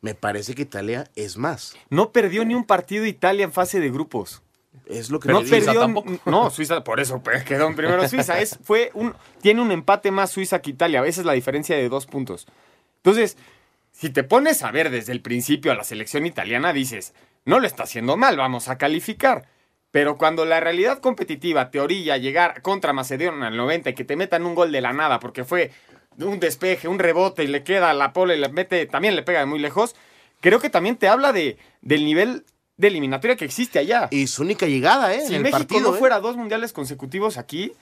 Me 0.00 0.14
parece 0.14 0.54
que 0.54 0.62
Italia 0.62 1.10
es 1.16 1.36
más. 1.36 1.74
No 1.90 2.12
perdió 2.12 2.44
ni 2.44 2.54
un 2.54 2.64
partido 2.64 3.04
Italia 3.04 3.44
en 3.44 3.52
fase 3.52 3.80
de 3.80 3.90
grupos. 3.90 4.42
Es 4.86 5.10
lo 5.10 5.18
que 5.20 5.28
no 5.28 5.40
te 5.42 5.60
digo. 5.60 5.66
perdió, 5.66 6.20
no, 6.24 6.50
Suiza, 6.50 6.82
por 6.84 7.00
eso 7.00 7.20
pues, 7.22 7.42
quedó 7.44 7.66
en 7.66 7.74
primero 7.76 8.08
Suiza. 8.08 8.38
Es, 8.40 8.58
fue 8.62 8.90
un, 8.94 9.14
tiene 9.42 9.60
un 9.60 9.70
empate 9.72 10.10
más 10.10 10.30
Suiza 10.30 10.60
que 10.62 10.70
Italia. 10.70 11.04
Esa 11.04 11.20
es 11.20 11.26
la 11.26 11.32
diferencia 11.34 11.76
de 11.76 11.88
dos 11.88 12.06
puntos. 12.06 12.46
Entonces, 12.98 13.36
si 13.98 14.10
te 14.10 14.22
pones 14.22 14.62
a 14.62 14.70
ver 14.70 14.90
desde 14.90 15.10
el 15.10 15.22
principio 15.22 15.72
a 15.72 15.74
la 15.74 15.82
selección 15.82 16.24
italiana, 16.24 16.72
dices, 16.72 17.14
no 17.44 17.58
lo 17.58 17.66
está 17.66 17.82
haciendo 17.82 18.16
mal, 18.16 18.36
vamos 18.36 18.68
a 18.68 18.78
calificar. 18.78 19.48
Pero 19.90 20.16
cuando 20.16 20.44
la 20.44 20.60
realidad 20.60 21.00
competitiva 21.00 21.72
te 21.72 21.80
orilla 21.80 22.14
a 22.14 22.18
llegar 22.18 22.62
contra 22.62 22.92
Macedonia 22.92 23.48
al 23.48 23.56
90 23.56 23.90
y 23.90 23.94
que 23.94 24.04
te 24.04 24.14
metan 24.14 24.46
un 24.46 24.54
gol 24.54 24.70
de 24.70 24.82
la 24.82 24.92
nada 24.92 25.18
porque 25.18 25.44
fue 25.44 25.72
un 26.16 26.38
despeje, 26.38 26.86
un 26.86 27.00
rebote 27.00 27.42
y 27.42 27.48
le 27.48 27.64
queda 27.64 27.90
a 27.90 27.94
la 27.94 28.12
pola 28.12 28.36
y 28.36 28.38
le 28.38 28.48
mete, 28.50 28.86
también 28.86 29.16
le 29.16 29.24
pega 29.24 29.40
de 29.40 29.46
muy 29.46 29.58
lejos, 29.58 29.96
creo 30.40 30.60
que 30.60 30.70
también 30.70 30.96
te 30.96 31.08
habla 31.08 31.32
de, 31.32 31.58
del 31.80 32.04
nivel 32.04 32.44
de 32.76 32.86
eliminatoria 32.86 33.34
que 33.34 33.46
existe 33.46 33.80
allá. 33.80 34.06
Y 34.12 34.28
su 34.28 34.42
única 34.42 34.66
llegada, 34.66 35.12
¿eh? 35.12 35.22
Si 35.22 35.34
en 35.34 35.38
el 35.38 35.42
México 35.42 35.58
partido, 35.58 35.90
no 35.90 35.96
¿eh? 35.96 35.98
fuera 35.98 36.20
dos 36.20 36.36
mundiales 36.36 36.72
consecutivos 36.72 37.36
aquí, 37.36 37.72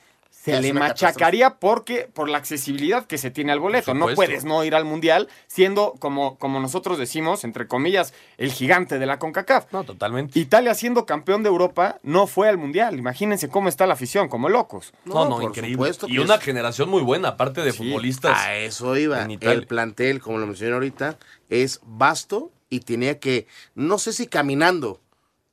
se 0.43 0.61
le 0.61 0.73
machacaría 0.73 1.57
porque 1.59 2.09
por 2.13 2.29
la 2.29 2.39
accesibilidad 2.39 3.05
que 3.07 3.19
se 3.19 3.33
tiene 3.33 3.51
al 3.51 3.59
boleto. 3.59 3.95
No 3.95 4.07
puedes 4.15 4.45
no 4.45 4.63
ir 4.65 4.77
al 4.77 4.85
mundial 4.85 5.29
siendo, 5.49 5.95
como, 5.99 6.39
como 6.39 6.61
nosotros 6.61 6.99
decimos, 6.99 7.43
entre 7.43 7.67
comillas, 7.67 8.15
el 8.39 8.53
gigante 8.53 9.01
de 9.01 9.07
la 9.07 9.19
CONCACAF. 9.19 9.73
No, 9.73 9.83
totalmente. 9.83 10.39
Italia 10.39 10.75
siendo 10.75 11.05
campeón 11.05 11.43
de 11.43 11.49
Europa 11.49 11.99
no 12.05 12.29
fue 12.29 12.49
al 12.49 12.59
mundial. 12.59 12.97
Imagínense 12.97 13.49
cómo 13.49 13.69
está 13.69 13.87
la 13.89 13.95
afición, 13.95 14.29
como 14.29 14.49
locos. 14.49 14.93
No, 15.05 15.25
no, 15.25 15.37
por 15.41 15.45
increíble. 15.45 15.91
Y 16.07 16.19
una 16.19 16.37
es- 16.37 16.41
generación 16.43 16.89
muy 16.91 17.03
buena, 17.03 17.31
aparte 17.31 17.63
de 17.63 17.73
futbolistas. 17.73 18.39
A 18.39 18.55
eso 18.55 18.97
iba. 18.97 19.23
en 19.23 19.33
Italia. 19.33 19.55
El 19.55 19.67
plantel, 19.67 20.21
como 20.21 20.39
lo 20.39 20.47
mencioné 20.47 20.75
ahorita, 20.75 21.19
es 21.51 21.81
vasto 21.85 22.53
y 22.71 22.81
tenía 22.81 23.19
que, 23.19 23.49
no 23.75 23.99
sé 23.99 24.13
si 24.13 24.29
caminando, 24.29 25.01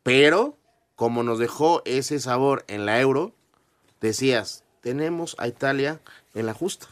pero 0.04 0.58
como 0.96 1.24
nos 1.24 1.40
dejó 1.40 1.82
ese 1.86 2.20
sabor 2.20 2.64
en 2.68 2.86
la 2.86 3.00
Euro, 3.00 3.34
decías, 4.02 4.63
tenemos 4.84 5.36
a 5.40 5.48
Italia 5.48 6.00
en 6.36 6.46
la 6.46 6.54
justa. 6.54 6.86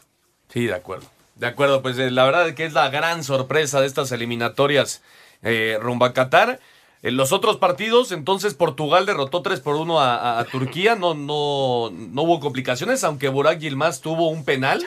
Sí, 0.48 0.66
de 0.66 0.74
acuerdo. 0.74 1.06
De 1.36 1.46
acuerdo, 1.46 1.82
pues 1.82 1.96
eh, 1.98 2.10
la 2.10 2.24
verdad 2.24 2.48
es 2.48 2.54
que 2.54 2.64
es 2.64 2.72
la 2.72 2.88
gran 2.90 3.22
sorpresa 3.22 3.80
de 3.80 3.86
estas 3.86 4.10
eliminatorias 4.12 5.02
eh, 5.42 5.78
rumbo 5.80 6.04
a 6.06 6.12
Qatar. 6.12 6.58
En 7.02 7.16
los 7.16 7.32
otros 7.32 7.56
partidos, 7.56 8.12
entonces 8.12 8.54
Portugal 8.54 9.06
derrotó 9.06 9.42
3 9.42 9.58
por 9.60 9.74
1 9.76 9.98
a, 10.00 10.14
a- 10.16 10.38
a 10.40 10.44
Turquía, 10.44 10.94
no, 10.94 11.14
no, 11.14 11.90
no 11.92 12.22
hubo 12.22 12.38
complicaciones, 12.38 13.02
aunque 13.02 13.28
Burak 13.28 13.58
Yilmaz 13.58 14.00
tuvo 14.00 14.28
un 14.28 14.44
penal 14.44 14.84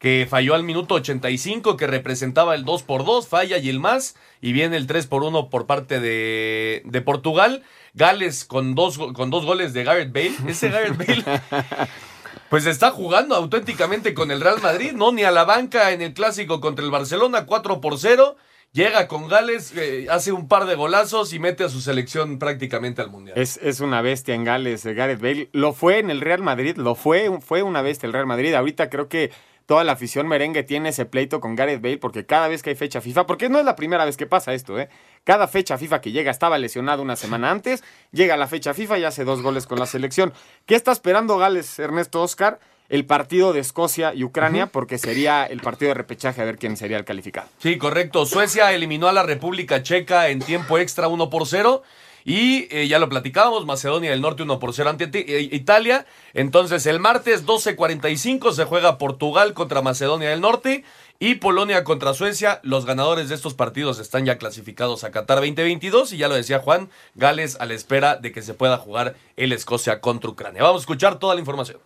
que 0.00 0.26
falló 0.28 0.54
al 0.56 0.64
minuto 0.64 0.96
85, 0.96 1.76
que 1.76 1.86
representaba 1.86 2.56
el 2.56 2.64
2 2.64 2.82
por 2.82 3.04
2, 3.04 3.28
falla 3.28 3.56
Yilmaz, 3.58 4.16
y 4.42 4.52
viene 4.52 4.76
el 4.76 4.86
3 4.88 5.06
por 5.06 5.22
1 5.22 5.48
por 5.48 5.66
parte 5.66 6.00
de, 6.00 6.82
de 6.84 7.00
Portugal. 7.00 7.62
Gales 7.94 8.44
con 8.44 8.74
dos, 8.74 8.98
con 8.98 9.30
dos 9.30 9.44
goles 9.46 9.72
de 9.72 9.84
Gareth 9.84 10.12
Bale. 10.12 10.34
Ese 10.48 10.68
Gareth 10.70 10.96
Bale 10.98 11.24
pues 12.50 12.66
está 12.66 12.90
jugando 12.90 13.34
auténticamente 13.34 14.14
con 14.14 14.30
el 14.30 14.40
Real 14.40 14.60
Madrid, 14.62 14.92
¿no? 14.92 15.12
Ni 15.12 15.24
a 15.24 15.30
la 15.30 15.44
banca 15.44 15.92
en 15.92 16.02
el 16.02 16.14
clásico 16.14 16.60
contra 16.60 16.84
el 16.84 16.90
Barcelona, 16.90 17.46
4 17.46 17.80
por 17.80 17.98
0. 17.98 18.36
Llega 18.72 19.06
con 19.06 19.28
Gales, 19.28 19.72
eh, 19.76 20.08
hace 20.10 20.32
un 20.32 20.48
par 20.48 20.66
de 20.66 20.74
golazos 20.74 21.32
y 21.32 21.38
mete 21.38 21.62
a 21.62 21.68
su 21.68 21.80
selección 21.80 22.40
prácticamente 22.40 23.00
al 23.02 23.08
Mundial. 23.08 23.38
Es, 23.38 23.56
es 23.62 23.78
una 23.78 24.02
bestia 24.02 24.34
en 24.34 24.42
Gales, 24.42 24.84
eh, 24.84 24.94
Gareth 24.94 25.20
Bale. 25.20 25.48
Lo 25.52 25.72
fue 25.72 26.00
en 26.00 26.10
el 26.10 26.20
Real 26.20 26.42
Madrid, 26.42 26.76
lo 26.76 26.96
fue, 26.96 27.30
fue 27.40 27.62
una 27.62 27.82
bestia 27.82 28.08
el 28.08 28.12
Real 28.12 28.26
Madrid. 28.26 28.52
Ahorita 28.52 28.90
creo 28.90 29.08
que 29.08 29.30
toda 29.66 29.84
la 29.84 29.92
afición 29.92 30.28
merengue 30.28 30.62
tiene 30.62 30.90
ese 30.90 31.06
pleito 31.06 31.40
con 31.40 31.54
Gareth 31.56 31.80
Bale 31.80 31.98
porque 31.98 32.26
cada 32.26 32.48
vez 32.48 32.62
que 32.62 32.70
hay 32.70 32.76
fecha 32.76 33.00
FIFA, 33.00 33.26
porque 33.26 33.48
no 33.48 33.58
es 33.58 33.64
la 33.64 33.76
primera 33.76 34.04
vez 34.04 34.16
que 34.16 34.26
pasa 34.26 34.54
esto, 34.54 34.78
¿eh? 34.78 34.88
Cada 35.24 35.48
fecha 35.48 35.78
FIFA 35.78 36.00
que 36.00 36.12
llega 36.12 36.30
estaba 36.30 36.58
lesionado 36.58 37.02
una 37.02 37.16
semana 37.16 37.50
antes, 37.50 37.82
llega 38.12 38.36
la 38.36 38.46
fecha 38.46 38.74
FIFA 38.74 38.98
y 38.98 39.04
hace 39.04 39.24
dos 39.24 39.42
goles 39.42 39.66
con 39.66 39.78
la 39.78 39.86
selección. 39.86 40.32
¿Qué 40.66 40.74
está 40.74 40.92
esperando 40.92 41.38
Gales, 41.38 41.78
Ernesto 41.78 42.22
Oscar? 42.22 42.60
El 42.90 43.06
partido 43.06 43.54
de 43.54 43.60
Escocia 43.60 44.12
y 44.14 44.24
Ucrania, 44.24 44.66
porque 44.66 44.98
sería 44.98 45.46
el 45.46 45.60
partido 45.60 45.88
de 45.88 45.94
repechaje 45.94 46.42
a 46.42 46.44
ver 46.44 46.58
quién 46.58 46.76
sería 46.76 46.98
el 46.98 47.06
calificado. 47.06 47.48
Sí, 47.58 47.78
correcto. 47.78 48.26
Suecia 48.26 48.72
eliminó 48.72 49.08
a 49.08 49.12
la 49.12 49.22
República 49.22 49.82
Checa 49.82 50.28
en 50.28 50.40
tiempo 50.40 50.76
extra 50.76 51.08
1 51.08 51.30
por 51.30 51.46
0. 51.46 51.82
Y 52.24 52.66
eh, 52.74 52.88
ya 52.88 52.98
lo 52.98 53.08
platicábamos, 53.08 53.66
Macedonia 53.66 54.10
del 54.10 54.22
Norte 54.22 54.42
1 54.42 54.58
por 54.58 54.72
0 54.72 54.90
ante 54.90 55.10
eh, 55.12 55.48
Italia. 55.52 56.06
Entonces 56.32 56.86
el 56.86 56.98
martes 56.98 57.44
12.45 57.44 58.52
se 58.52 58.64
juega 58.64 58.96
Portugal 58.98 59.52
contra 59.52 59.82
Macedonia 59.82 60.30
del 60.30 60.40
Norte 60.40 60.84
y 61.18 61.36
Polonia 61.36 61.84
contra 61.84 62.14
Suecia. 62.14 62.60
Los 62.62 62.86
ganadores 62.86 63.28
de 63.28 63.34
estos 63.34 63.54
partidos 63.54 63.98
están 63.98 64.24
ya 64.24 64.38
clasificados 64.38 65.04
a 65.04 65.10
Qatar 65.10 65.38
2022 65.38 66.12
y 66.14 66.16
ya 66.16 66.28
lo 66.28 66.34
decía 66.34 66.60
Juan, 66.60 66.88
Gales 67.14 67.56
a 67.60 67.66
la 67.66 67.74
espera 67.74 68.16
de 68.16 68.32
que 68.32 68.42
se 68.42 68.54
pueda 68.54 68.78
jugar 68.78 69.16
el 69.36 69.52
Escocia 69.52 70.00
contra 70.00 70.30
Ucrania. 70.30 70.62
Vamos 70.62 70.80
a 70.80 70.84
escuchar 70.84 71.18
toda 71.18 71.34
la 71.34 71.40
información. 71.40 71.78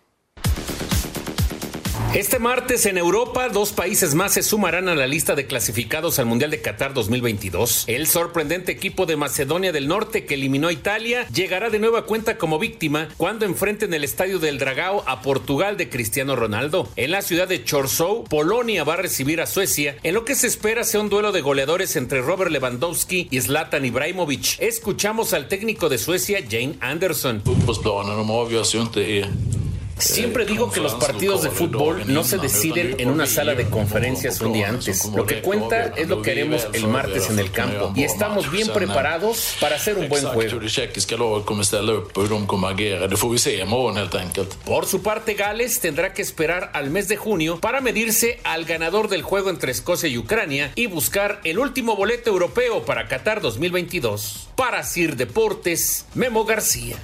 Este 2.15 2.39
martes 2.39 2.87
en 2.87 2.97
Europa, 2.97 3.49
dos 3.49 3.71
países 3.71 4.15
más 4.15 4.33
se 4.33 4.41
sumarán 4.41 4.89
a 4.89 4.95
la 4.95 5.05
lista 5.05 5.35
de 5.35 5.45
clasificados 5.45 6.17
al 6.17 6.25
Mundial 6.25 6.49
de 6.49 6.59
Qatar 6.59 6.95
2022. 6.95 7.83
El 7.85 8.07
sorprendente 8.07 8.71
equipo 8.71 9.05
de 9.05 9.15
Macedonia 9.15 9.71
del 9.71 9.87
Norte 9.87 10.25
que 10.25 10.33
eliminó 10.33 10.69
a 10.69 10.73
Italia 10.73 11.27
llegará 11.27 11.69
de 11.69 11.77
nueva 11.77 12.07
cuenta 12.07 12.39
como 12.39 12.57
víctima 12.57 13.09
cuando 13.17 13.45
enfrenten 13.45 13.93
el 13.93 14.03
estadio 14.03 14.39
del 14.39 14.57
Dragao 14.57 15.03
a 15.05 15.21
Portugal 15.21 15.77
de 15.77 15.89
Cristiano 15.89 16.35
Ronaldo. 16.35 16.89
En 16.95 17.11
la 17.11 17.21
ciudad 17.21 17.47
de 17.47 17.63
Chorzów, 17.63 18.27
Polonia 18.27 18.83
va 18.83 18.95
a 18.95 18.97
recibir 18.97 19.39
a 19.39 19.45
Suecia 19.45 19.95
en 20.01 20.15
lo 20.15 20.25
que 20.25 20.33
se 20.33 20.47
espera 20.47 20.85
sea 20.85 21.01
un 21.01 21.09
duelo 21.09 21.31
de 21.31 21.41
goleadores 21.41 21.95
entre 21.95 22.21
Robert 22.21 22.49
Lewandowski 22.49 23.27
y 23.29 23.39
Zlatan 23.39 23.85
Ibrahimovic. 23.85 24.59
Escuchamos 24.59 25.33
al 25.33 25.47
técnico 25.47 25.89
de 25.89 25.99
Suecia, 25.99 26.39
Jane 26.41 26.73
Anderson. 26.79 27.43
Siempre 29.99 30.45
digo 30.45 30.71
que 30.71 30.79
los 30.79 30.95
partidos 30.95 31.43
de 31.43 31.49
fútbol 31.49 32.03
no 32.07 32.23
se 32.23 32.37
deciden 32.37 32.95
en 32.99 33.09
una 33.09 33.27
sala 33.27 33.53
de 33.55 33.69
conferencias 33.69 34.39
un 34.41 34.53
día 34.53 34.69
antes. 34.69 35.05
Lo 35.05 35.25
que 35.25 35.41
cuenta 35.41 35.93
es 35.95 36.07
lo 36.07 36.21
que 36.21 36.31
haremos 36.31 36.67
el 36.73 36.87
martes 36.87 37.29
en 37.29 37.39
el 37.39 37.51
campo. 37.51 37.91
Y 37.95 38.03
estamos 38.03 38.49
bien 38.51 38.69
preparados 38.69 39.55
para 39.59 39.75
hacer 39.75 39.97
un 39.97 40.07
buen 40.07 40.25
juego. 40.25 40.59
Por 44.65 44.85
su 44.85 45.01
parte, 45.01 45.33
Gales 45.33 45.79
tendrá 45.79 46.13
que 46.13 46.21
esperar 46.21 46.71
al 46.73 46.89
mes 46.89 47.07
de 47.07 47.17
junio 47.17 47.59
para 47.59 47.81
medirse 47.81 48.39
al 48.43 48.65
ganador 48.65 49.09
del 49.09 49.21
juego 49.21 49.49
entre 49.49 49.71
Escocia 49.71 50.07
y 50.07 50.17
Ucrania 50.17 50.71
y 50.75 50.87
buscar 50.87 51.41
el 51.43 51.59
último 51.59 51.95
boleto 51.95 52.29
europeo 52.29 52.85
para 52.85 53.07
Qatar 53.07 53.41
2022. 53.41 54.49
Para 54.55 54.83
Sir 54.83 55.15
Deportes, 55.15 56.05
Memo 56.15 56.45
García. 56.45 56.97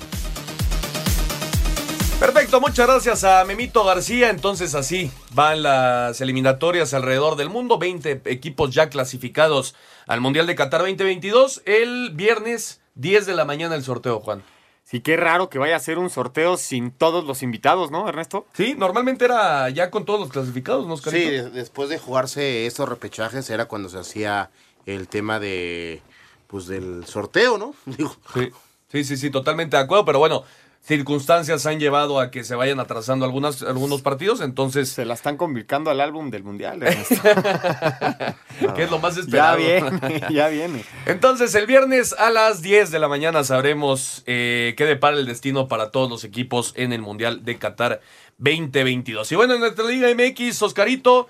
Perfecto, 2.20 2.62
muchas 2.62 2.88
gracias 2.88 3.24
a 3.24 3.44
Memito 3.46 3.84
García. 3.84 4.30
Entonces 4.30 4.74
así 4.74 5.12
van 5.34 5.64
las 5.64 6.22
eliminatorias 6.22 6.94
alrededor 6.94 7.36
del 7.36 7.50
mundo. 7.50 7.78
20 7.78 8.22
equipos 8.26 8.74
ya 8.74 8.90
clasificados 8.90 9.76
al 10.08 10.22
Mundial 10.22 10.48
de 10.48 10.56
Qatar 10.56 10.82
2022. 10.82 11.62
El 11.66 12.12
viernes 12.14 12.80
10 12.96 13.26
de 13.26 13.36
la 13.36 13.44
mañana 13.46 13.76
el 13.76 13.84
sorteo, 13.84 14.22
Juan. 14.22 14.44
Sí, 14.86 15.02
qué 15.02 15.18
raro 15.18 15.50
que 15.50 15.58
vaya 15.60 15.76
a 15.76 15.80
ser 15.80 15.98
un 15.98 16.10
sorteo 16.10 16.58
sin 16.58 16.92
todos 16.92 17.26
los 17.26 17.42
invitados, 17.44 17.90
¿no, 17.92 18.08
Ernesto? 18.08 18.46
Sí, 18.54 18.76
normalmente 18.78 19.26
era 19.26 19.68
ya 19.70 19.90
con 19.90 20.06
todos 20.06 20.20
los 20.20 20.30
clasificados, 20.30 20.86
¿no, 20.88 20.96
Sí, 20.98 21.10
de- 21.20 21.50
después 21.50 21.90
de 21.90 21.98
jugarse 21.98 22.66
estos 22.68 22.88
repechajes 22.88 23.50
era 23.50 23.66
cuando 23.66 23.90
se 23.90 23.98
hacía 23.98 24.52
el 24.86 25.08
tema 25.08 25.40
de 25.40 26.02
pues 26.48 26.68
del 26.68 27.04
sorteo, 27.08 27.58
¿no? 27.58 27.74
Digo, 27.86 28.16
Sí, 28.36 28.52
sí, 28.92 29.04
sí, 29.04 29.18
sí, 29.18 29.30
totalmente 29.32 29.76
de 29.76 29.82
acuerdo, 29.84 30.06
pero 30.06 30.20
bueno, 30.20 30.44
circunstancias 30.86 31.66
han 31.66 31.80
llevado 31.80 32.20
a 32.20 32.30
que 32.30 32.44
se 32.44 32.54
vayan 32.54 32.80
atrasando 32.80 33.26
algunas, 33.26 33.64
algunos 33.64 34.02
partidos, 34.04 34.40
entonces... 34.42 34.90
Se 34.90 35.04
la 35.04 35.16
están 35.16 35.36
convocando 35.36 35.90
al 35.90 36.00
álbum 36.00 36.30
del 36.30 36.44
Mundial, 36.44 36.80
que 38.76 38.84
es 38.84 38.92
lo 38.92 39.00
más 39.00 39.16
ya 39.16 39.22
esperado. 39.22 39.58
viene, 39.58 40.22
ya 40.32 40.48
viene. 40.50 40.86
Entonces, 41.08 41.56
el 41.56 41.66
viernes 41.66 42.14
a 42.14 42.30
las 42.30 42.62
10 42.62 42.92
de 42.92 43.00
la 43.00 43.08
mañana 43.08 43.44
sabremos 43.44 44.22
eh, 44.28 44.76
qué 44.78 44.86
depara 44.86 45.18
el 45.18 45.26
destino 45.26 45.68
para 45.68 45.90
todos 45.90 46.10
los 46.10 46.24
equipos 46.24 46.74
en 46.76 46.94
el 46.94 47.02
Mundial 47.02 47.44
de 47.44 47.58
Qatar 47.58 48.02
2022. 48.38 49.32
Y 49.32 49.36
bueno, 49.36 49.56
en 49.56 49.62
nuestra 49.62 49.86
Liga 49.86 50.08
MX, 50.14 50.62
Oscarito, 50.62 51.28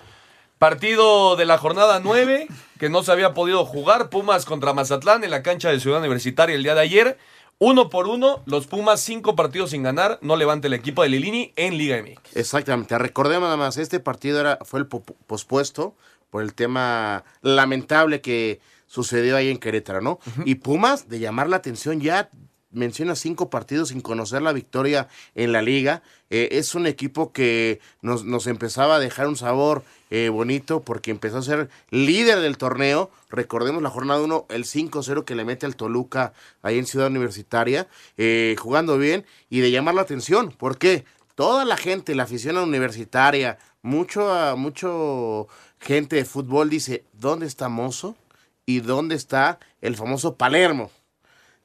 partido 0.58 1.36
de 1.36 1.46
la 1.46 1.56
jornada 1.56 2.00
9, 2.02 2.48
que 2.78 2.90
no 2.90 3.02
se 3.02 3.12
había 3.12 3.32
podido 3.32 3.64
jugar, 3.64 4.10
Pumas 4.10 4.44
contra 4.44 4.74
Mazatlán 4.74 5.24
en 5.24 5.30
la 5.30 5.42
cancha 5.42 5.70
de 5.70 5.80
Ciudad 5.80 6.00
Universitaria 6.00 6.54
el 6.54 6.62
día 6.62 6.74
de 6.74 6.80
ayer. 6.82 7.18
Uno 7.58 7.88
por 7.88 8.06
uno, 8.06 8.42
los 8.44 8.66
Pumas 8.66 9.00
cinco 9.00 9.34
partidos 9.34 9.70
sin 9.70 9.82
ganar, 9.82 10.18
no 10.20 10.36
levanta 10.36 10.66
el 10.66 10.74
equipo 10.74 11.02
de 11.02 11.08
Lilini 11.08 11.52
en 11.56 11.78
Liga 11.78 11.96
MX. 12.02 12.36
Exactamente, 12.36 12.98
recordemos 12.98 13.46
nada 13.46 13.56
más, 13.56 13.78
este 13.78 13.98
partido 13.98 14.40
era, 14.40 14.58
fue 14.64 14.80
el 14.80 14.86
po- 14.86 15.02
pospuesto 15.26 15.94
por 16.28 16.42
el 16.42 16.52
tema 16.52 17.24
lamentable 17.40 18.20
que 18.20 18.60
sucedió 18.86 19.36
ahí 19.36 19.48
en 19.48 19.56
Querétaro, 19.58 20.02
¿no? 20.02 20.18
Y 20.44 20.56
Pumas, 20.56 21.08
de 21.08 21.18
llamar 21.18 21.48
la 21.48 21.56
atención, 21.56 22.00
ya 22.00 22.28
menciona 22.72 23.16
cinco 23.16 23.48
partidos 23.48 23.88
sin 23.88 24.02
conocer 24.02 24.42
la 24.42 24.52
victoria 24.52 25.08
en 25.34 25.52
la 25.52 25.62
liga. 25.62 26.02
Eh, 26.28 26.48
es 26.52 26.74
un 26.74 26.86
equipo 26.86 27.32
que 27.32 27.80
nos, 28.02 28.24
nos 28.24 28.46
empezaba 28.48 28.96
a 28.96 28.98
dejar 28.98 29.28
un 29.28 29.36
sabor 29.36 29.82
eh, 30.10 30.28
bonito 30.28 30.80
porque 30.80 31.10
empezó 31.10 31.38
a 31.38 31.42
ser 31.42 31.68
líder 31.90 32.40
del 32.40 32.58
torneo. 32.58 33.10
Recordemos 33.30 33.82
la 33.82 33.90
jornada 33.90 34.20
1, 34.20 34.46
el 34.50 34.64
5-0 34.64 35.24
que 35.24 35.34
le 35.34 35.44
mete 35.44 35.66
al 35.66 35.76
Toluca 35.76 36.32
ahí 36.62 36.78
en 36.78 36.86
Ciudad 36.86 37.08
Universitaria, 37.08 37.88
eh, 38.16 38.54
jugando 38.58 38.98
bien 38.98 39.24
y 39.50 39.60
de 39.60 39.70
llamar 39.70 39.94
la 39.94 40.02
atención. 40.02 40.52
¿Por 40.52 40.78
qué? 40.78 41.04
Toda 41.34 41.64
la 41.64 41.76
gente, 41.76 42.14
la 42.14 42.22
afición 42.22 42.56
universitaria, 42.56 43.58
mucho, 43.82 44.32
ah, 44.32 44.56
mucho 44.56 45.48
gente 45.78 46.16
de 46.16 46.24
fútbol 46.24 46.70
dice, 46.70 47.04
¿dónde 47.12 47.46
está 47.46 47.68
Mozo? 47.68 48.16
¿Y 48.64 48.80
dónde 48.80 49.14
está 49.14 49.58
el 49.80 49.96
famoso 49.96 50.34
Palermo? 50.34 50.90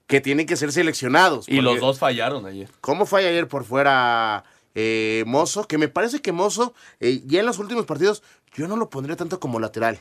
Que 0.07 0.21
tienen 0.21 0.45
que 0.45 0.57
ser 0.57 0.71
seleccionados. 0.71 1.47
Y 1.47 1.61
los 1.61 1.79
dos 1.79 1.99
fallaron 1.99 2.45
ayer. 2.45 2.69
¿Cómo 2.81 3.05
fue 3.05 3.25
ayer 3.25 3.47
por 3.47 3.63
fuera 3.63 4.43
eh, 4.76 5.24
Mozo? 5.28 5.67
Que 5.67 5.78
me 5.78 5.88
parece 5.88 6.22
que 6.22 6.32
Mozo, 6.32 6.74
eh, 6.99 7.22
ya 7.26 7.39
en 7.39 7.45
los 7.45 7.59
últimos 7.59 7.86
partidos, 7.86 8.24
yo 8.53 8.67
no 8.67 8.76
lo 8.78 8.89
pondría 8.89 9.15
tanto 9.15 9.39
como 9.39 9.59
lateral. 9.59 9.99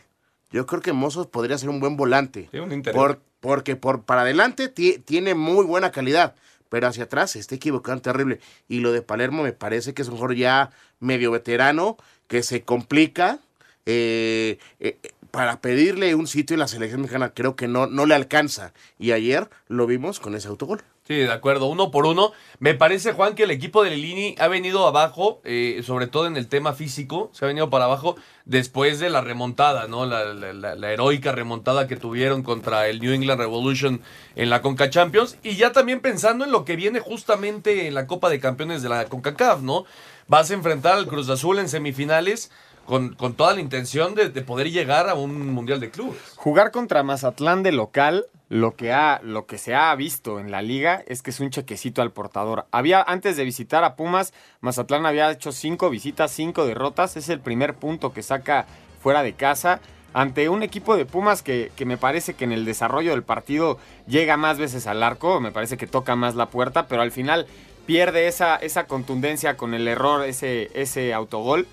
Yo 0.51 0.67
creo 0.67 0.81
que 0.83 0.93
Mozo 0.93 1.29
podría 1.31 1.59
ser 1.59 1.69
un 1.69 1.81
buen 1.81 1.97
volante. 1.97 2.49
Sí, 2.51 2.59
un. 2.59 2.83
Por- 2.83 3.21
porque 3.41 3.75
por, 3.77 4.03
para 4.03 4.21
adelante 4.23 4.69
ti- 4.69 4.99
tiene 4.99 5.35
muy 5.35 5.65
buena 5.65 5.91
calidad, 5.93 6.35
pero 6.69 6.89
hacia 6.89 7.05
atrás 7.05 7.31
se 7.31 7.39
está 7.39 7.55
equivocando 7.55 8.03
terrible. 8.03 8.39
Y 8.69 8.81
lo 8.81 8.93
de 8.93 9.01
Palermo 9.03 9.43
me 9.45 9.53
parece 9.53 9.95
que 9.95 10.03
es 10.03 10.11
mejor 10.11 10.35
ya 10.35 10.71
medio 10.99 11.31
veterano, 11.31 11.97
que 12.27 12.43
se 12.43 12.63
complica. 12.63 13.39
eh, 13.87 14.59
eh, 14.79 14.99
para 15.31 15.61
pedirle 15.61 16.15
un 16.17 16.27
sitio 16.27 16.55
en 16.55 16.61
la 16.61 16.67
selección 16.69 17.01
mexicana 17.03 17.33
creo 17.33 17.55
que 17.57 17.67
no, 17.69 17.87
no 17.87 18.05
le 18.05 18.15
alcanza. 18.17 18.73
Y 18.99 19.13
ayer 19.13 19.49
lo 19.69 19.87
vimos 19.87 20.19
con 20.21 20.35
ese 20.35 20.49
autogol. 20.49 20.83
Sí, 21.07 21.17
de 21.17 21.33
acuerdo, 21.33 21.67
uno 21.67 21.91
por 21.91 22.07
uno. 22.07 22.33
Me 22.59 22.75
parece, 22.75 23.13
Juan, 23.13 23.35
que 23.35 23.45
el 23.45 23.51
equipo 23.51 23.83
de 23.83 23.91
Lilini 23.91 24.37
ha 24.39 24.49
venido 24.49 24.87
abajo, 24.87 25.41
eh, 25.45 25.83
sobre 25.85 26.07
todo 26.07 26.27
en 26.27 26.37
el 26.37 26.47
tema 26.47 26.73
físico, 26.73 27.31
se 27.33 27.45
ha 27.45 27.49
venido 27.49 27.71
para 27.71 27.87
abajo 27.87 28.17
después 28.45 29.01
de 29.01 29.11
la 29.11 29.21
remontada, 29.21 29.89
¿no? 29.89 30.05
La, 30.05 30.93
heroica 30.93 31.33
remontada 31.33 31.89
que 31.89 31.97
tuvieron 31.97 32.43
contra 32.43 32.87
el 32.89 33.01
New 33.01 33.13
England 33.13 33.41
Revolution 33.41 34.03
en 34.37 34.51
la 34.51 34.61
Conca 34.63 34.91
Champions. 34.91 35.37
Y 35.43 35.57
ya 35.57 35.73
también 35.73 36.01
pensando 36.01 36.45
en 36.45 36.53
lo 36.53 36.65
que 36.65 36.77
viene 36.77 37.01
justamente 37.01 37.89
en 37.89 37.95
la 37.95 38.07
Copa 38.07 38.29
de 38.29 38.39
Campeones 38.39 38.83
de 38.83 38.91
la 38.91 39.07
CONCACAF, 39.07 39.63
¿no? 39.63 39.87
Vas 40.29 40.51
a 40.51 40.55
enfrentar 40.55 40.97
al 40.97 41.09
Cruz 41.09 41.29
Azul 41.29 41.59
en 41.59 41.69
semifinales 41.69 42.53
con, 42.91 43.35
toda 43.35 43.55
la 43.55 43.61
intención 43.61 44.17
de, 44.17 44.31
de 44.31 44.43
poder 44.43 44.69
llegar 44.69 45.09
a 45.09 45.15
un 45.15 45.53
Mundial 45.53 45.79
de 45.79 45.91
Clubes. 45.91 46.19
Jugar 46.35 46.73
contra 46.73 47.05
Mazatlán 47.05 47.63
de 47.63 47.71
local, 47.71 48.27
lo 48.49 48.75
que, 48.75 48.93
ha, 48.93 49.21
lo 49.23 49.47
que 49.47 49.59
se 49.59 49.77
ha 49.77 49.95
visto 49.95 50.41
en 50.41 50.51
la 50.51 50.61
liga 50.61 51.05
es 51.07 51.23
que 51.23 51.31
es 51.31 51.39
un 51.39 51.51
chequecito 51.51 52.03
al 52.03 52.11
portador. 52.11 52.67
Había, 52.73 53.01
antes 53.01 53.37
de 53.37 53.45
visitar 53.45 53.85
a 53.85 53.95
Pumas, 53.95 54.35
Mazatlán 54.61 55.07
había 55.07 55.31
hecho 55.31 55.53
cinco 55.53 55.89
visitas, 55.89 56.33
cinco 56.33 56.67
derrotas. 56.67 57.17
Es 57.17 57.29
el 57.29 57.39
primer 57.39 57.75
punto 57.75 58.13
que 58.13 58.25
saca 58.25 58.67
fuera 59.01 59.23
de 59.23 59.35
casa. 59.35 59.81
Ante 60.13 60.49
un 60.49 60.65
equipo 60.65 60.97
de 60.97 61.07
Pumas 61.07 61.45
que, 61.45 61.71
que 61.77 61.87
me 61.87 61.97
parece 61.97 62.35
que 62.35 62.43
en 62.43 62.51
el 62.51 62.65
desarrollo 62.65 63.13
del 63.13 63.23
partido 63.23 63.79
llega 64.09 64.37
más 64.37 64.59
veces 64.59 64.89
al 64.89 65.05
arco, 65.05 65.41
me 65.41 65.53
parece 65.53 65.77
que 65.77 65.87
toca 65.87 66.17
más 66.17 66.35
la 66.35 66.47
puerta, 66.47 66.89
pero 66.89 67.03
al 67.03 67.13
final 67.13 67.47
pierde 67.87 68.27
esa, 68.27 68.57
esa 68.57 68.89
contundencia 68.89 69.57
con 69.57 69.75
el 69.75 69.87
error, 69.87 70.25
ese, 70.25 70.73
ese 70.75 71.15
autogol 71.15 71.69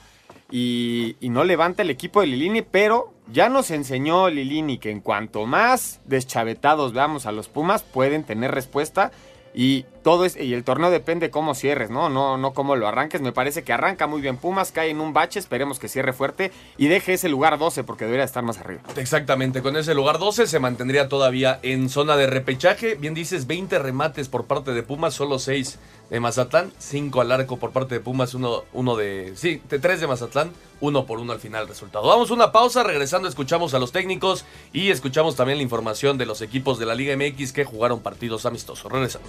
y, 0.50 1.16
no 1.22 1.44
levanta 1.44 1.82
el 1.84 1.90
equipo 1.90 2.22
de 2.22 2.28
Lilini, 2.28 2.62
pero 2.62 3.14
ya 3.32 3.50
nos 3.50 3.72
enseñó 3.72 4.30
Lilini 4.30 4.78
que 4.78 4.92
en 4.92 5.02
cuanto 5.02 5.46
más 5.46 6.00
deschavetados 6.06 6.94
veamos 6.94 7.26
a 7.26 7.32
los 7.32 7.50
Pumas, 7.50 7.84
pueden 7.84 8.24
tener 8.24 8.52
respuesta 8.52 9.12
y 9.54 9.86
todo 10.04 10.24
es, 10.24 10.38
y 10.38 10.54
el 10.54 10.64
torneo 10.64 10.92
depende 10.92 11.32
cómo 11.32 11.56
cierres, 11.56 11.90
¿no? 11.90 12.10
No, 12.10 12.38
no 12.38 12.54
cómo 12.54 12.76
lo 12.76 12.88
arranques. 12.88 13.22
Me 13.22 13.32
parece 13.32 13.64
que 13.64 13.74
arranca 13.74 14.06
muy 14.06 14.22
bien 14.22 14.38
Pumas, 14.38 14.72
cae 14.72 14.92
en 14.92 15.02
un 15.02 15.14
bache, 15.14 15.40
esperemos 15.40 15.80
que 15.80 15.88
cierre 15.88 16.14
fuerte 16.14 16.52
y 16.78 16.88
deje 16.88 17.14
ese 17.14 17.28
lugar 17.28 17.58
12 17.58 17.84
porque 17.84 18.06
debería 18.06 18.24
estar 18.24 18.44
más 18.44 18.60
arriba. 18.60 18.82
Exactamente, 18.98 19.64
con 19.64 19.76
ese 19.76 19.96
lugar 19.96 20.20
12 20.20 20.46
se 20.46 20.60
mantendría 20.60 21.10
todavía 21.10 21.60
en 21.64 21.90
zona 21.90 22.16
de 22.18 22.28
repechaje. 22.28 22.96
Bien 22.96 23.16
dices, 23.16 23.48
20 23.48 23.80
remates 23.80 24.30
por 24.30 24.46
parte 24.46 24.74
de 24.74 24.84
Pumas, 24.84 25.16
solo 25.16 25.40
6 25.40 25.80
de 26.10 26.20
Mazatlán, 26.20 26.72
5 26.78 27.22
al 27.22 27.32
arco 27.32 27.58
por 27.58 27.72
parte 27.72 27.96
de 27.96 28.02
Pumas, 28.02 28.34
uno, 28.34 28.64
uno 28.74 28.96
de... 28.96 29.34
Sí, 29.36 29.62
3 29.68 30.00
de 30.00 30.08
Mazatlán, 30.08 30.52
uno 30.80 31.06
por 31.06 31.20
uno 31.20 31.34
al 31.34 31.40
final 31.40 31.64
el 31.64 31.68
resultado. 31.68 32.08
Vamos 32.08 32.32
a 32.32 32.34
una 32.34 32.52
pausa, 32.52 32.84
regresando 32.84 33.28
escuchamos 33.28 33.74
a 33.74 33.80
los 33.80 33.92
técnicos 33.92 34.46
y 34.72 34.90
escuchamos 34.90 35.36
también 35.36 35.58
la 35.58 35.64
información 35.64 36.18
de 36.18 36.26
los 36.26 36.42
equipos 36.42 36.80
de 36.80 36.86
la 36.86 36.96
Liga 36.96 37.16
MX 37.16 37.52
que 37.52 37.66
jugaron 37.66 38.00
partidos 38.02 38.46
amistosos. 38.46 38.92
Regresamos. 38.92 39.28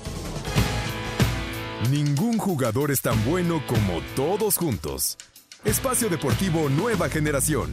Ningún 1.90 2.38
jugador 2.38 2.90
es 2.90 3.00
tan 3.00 3.24
bueno 3.24 3.62
como 3.66 4.00
todos 4.14 4.56
juntos. 4.56 5.16
Espacio 5.64 6.08
Deportivo 6.08 6.68
Nueva 6.68 7.08
Generación. 7.08 7.72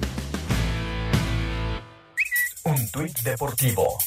Un 2.64 2.90
tuit 2.92 3.20
deportivo. 3.20 3.98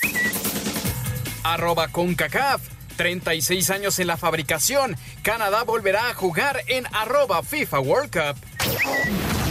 Arroba 1.44 1.88
CONCACAF. 1.88 2.77
36 2.98 3.70
años 3.70 3.98
en 3.98 4.08
la 4.08 4.18
fabricación. 4.18 4.96
Canadá 5.22 5.62
volverá 5.62 6.10
a 6.10 6.14
jugar 6.14 6.60
en 6.66 6.84
arroba 6.92 7.42
FIFA 7.42 7.80
World 7.80 8.10
Cup. 8.10 9.47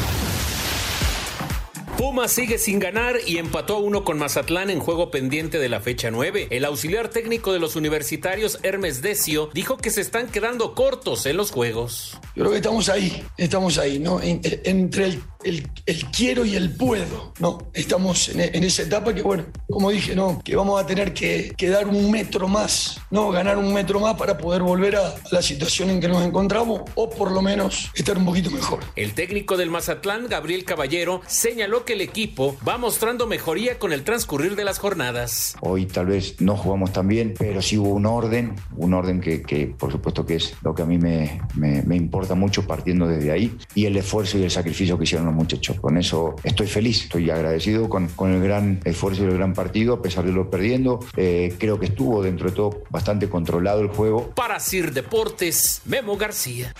Pumas 1.98 2.32
sigue 2.32 2.60
sin 2.60 2.78
ganar 2.78 3.16
y 3.26 3.38
empató 3.40 3.76
a 3.78 3.80
uno 3.80 4.04
con 4.04 4.20
Mazatlán 4.20 4.70
en 4.70 4.80
juego 4.80 5.10
pendiente 5.10 5.58
de 5.58 5.68
la 5.68 5.80
fecha 5.82 6.12
9. 6.12 6.48
El 6.52 6.64
auxiliar 6.66 7.10
técnico 7.10 7.54
de 7.54 7.60
los 7.60 7.76
universitarios, 7.76 8.60
Hermes 8.62 9.02
Decio, 9.02 9.50
dijo 9.52 9.78
que 9.78 9.90
se 9.90 10.02
están 10.02 10.28
quedando 10.28 10.76
cortos 10.76 11.26
en 11.26 11.38
los 11.38 11.50
juegos. 11.50 12.16
Yo 12.36 12.44
creo 12.44 12.52
que 12.52 12.58
estamos 12.58 12.90
ahí, 12.90 13.24
estamos 13.38 13.80
ahí, 13.80 13.98
¿no? 13.98 14.22
En- 14.22 14.42
entre 14.66 15.06
el, 15.06 15.24
el- 15.44 15.68
el 15.88 16.06
quiero 16.12 16.46
y 16.46 16.56
el 16.56 16.76
puedo, 16.76 17.34
¿no? 17.40 17.58
Estamos 17.74 18.30
en, 18.30 18.42
en 18.42 18.64
esa 18.64 18.84
etapa 18.84 19.16
que, 19.16 19.24
bueno, 19.24 19.46
como 19.68 19.90
dije, 19.90 20.16
¿no? 20.16 20.40
Que 20.46 20.56
vamos 20.56 20.80
a 20.80 20.86
tener 20.86 21.14
que, 21.16 21.56
que 21.58 21.68
dar 21.70 21.88
un 21.88 22.12
metro 22.12 22.48
más, 22.48 23.00
¿no? 23.10 23.32
Ganar 23.32 23.58
un 23.58 23.74
metro 23.74 24.00
más 24.00 24.16
para 24.18 24.38
poder 24.38 24.62
volver 24.62 24.98
a, 24.98 25.08
a 25.08 25.16
la 25.32 25.42
situación 25.42 25.90
en 25.90 26.00
que 26.00 26.08
nos 26.08 26.24
encontramos 26.24 26.82
o 26.94 27.10
por 27.10 27.32
lo 27.32 27.42
menos 27.42 27.90
estar 27.96 28.16
un 28.20 28.26
poquito 28.26 28.52
mejor. 28.52 28.82
El 28.96 29.14
técnico 29.16 29.58
del 29.58 29.72
Mazatlán, 29.72 30.28
Gabriel 30.28 30.64
Caballero, 30.64 31.22
señaló 31.26 31.86
que 31.88 31.94
el 31.94 32.02
equipo 32.02 32.56
va 32.68 32.78
mostrando 32.78 33.26
mejoría 33.28 33.80
con 33.80 33.94
el 33.94 34.04
transcurrir 34.04 34.56
de 34.58 34.66
las 34.66 34.78
jornadas. 34.78 35.56
Hoy 35.62 35.86
tal 35.86 36.08
vez 36.08 36.36
no 36.42 36.58
jugamos 36.58 36.92
tan 36.92 37.08
bien, 37.08 37.34
pero 37.40 37.62
sí 37.62 37.78
hubo 37.78 37.90
un 37.94 38.06
orden, 38.06 38.56
un 38.76 38.94
orden 38.94 39.22
que, 39.22 39.42
que, 39.42 39.68
por 39.68 39.90
supuesto 39.92 40.26
que 40.26 40.36
es 40.36 40.54
lo 40.64 40.76
que 40.76 40.82
a 40.82 40.86
mí 40.86 40.98
me, 40.98 41.42
me- 41.56 41.82
me 41.84 41.96
importa 41.96 42.36
mucho 42.36 42.68
partiendo 42.68 43.08
desde 43.08 43.32
ahí 43.32 43.58
y 43.74 43.86
el 43.86 43.96
esfuerzo 43.96 44.38
y 44.38 44.44
el 44.44 44.52
sacrificio 44.52 44.98
que 44.98 45.06
hicieron 45.06 45.26
los 45.28 45.36
muchachos. 45.36 45.80
Con 45.80 45.98
eso 45.98 46.36
estoy 46.44 46.68
feliz, 46.68 47.04
estoy 47.04 47.30
agradecido 47.30 47.88
con, 47.88 48.08
con 48.10 48.34
el 48.34 48.44
gran 48.44 48.82
esfuerzo 48.84 49.24
y 49.24 49.28
el 49.28 49.34
gran 49.38 49.54
partido, 49.54 49.94
a 49.96 50.02
pesar 50.02 50.26
de 50.26 50.34
lo 50.34 50.50
perdiendo. 50.50 51.00
Eh, 51.16 51.56
creo 51.58 51.80
que 51.80 51.86
estuvo 51.86 52.22
dentro 52.22 52.50
de 52.50 52.56
todo 52.56 52.84
bastante 52.90 53.30
controlado 53.30 53.80
el 53.80 53.88
juego. 53.88 54.32
Para 54.36 54.60
Sir 54.60 54.92
Deportes, 54.92 55.82
Memo 55.86 56.18
García. 56.18 56.74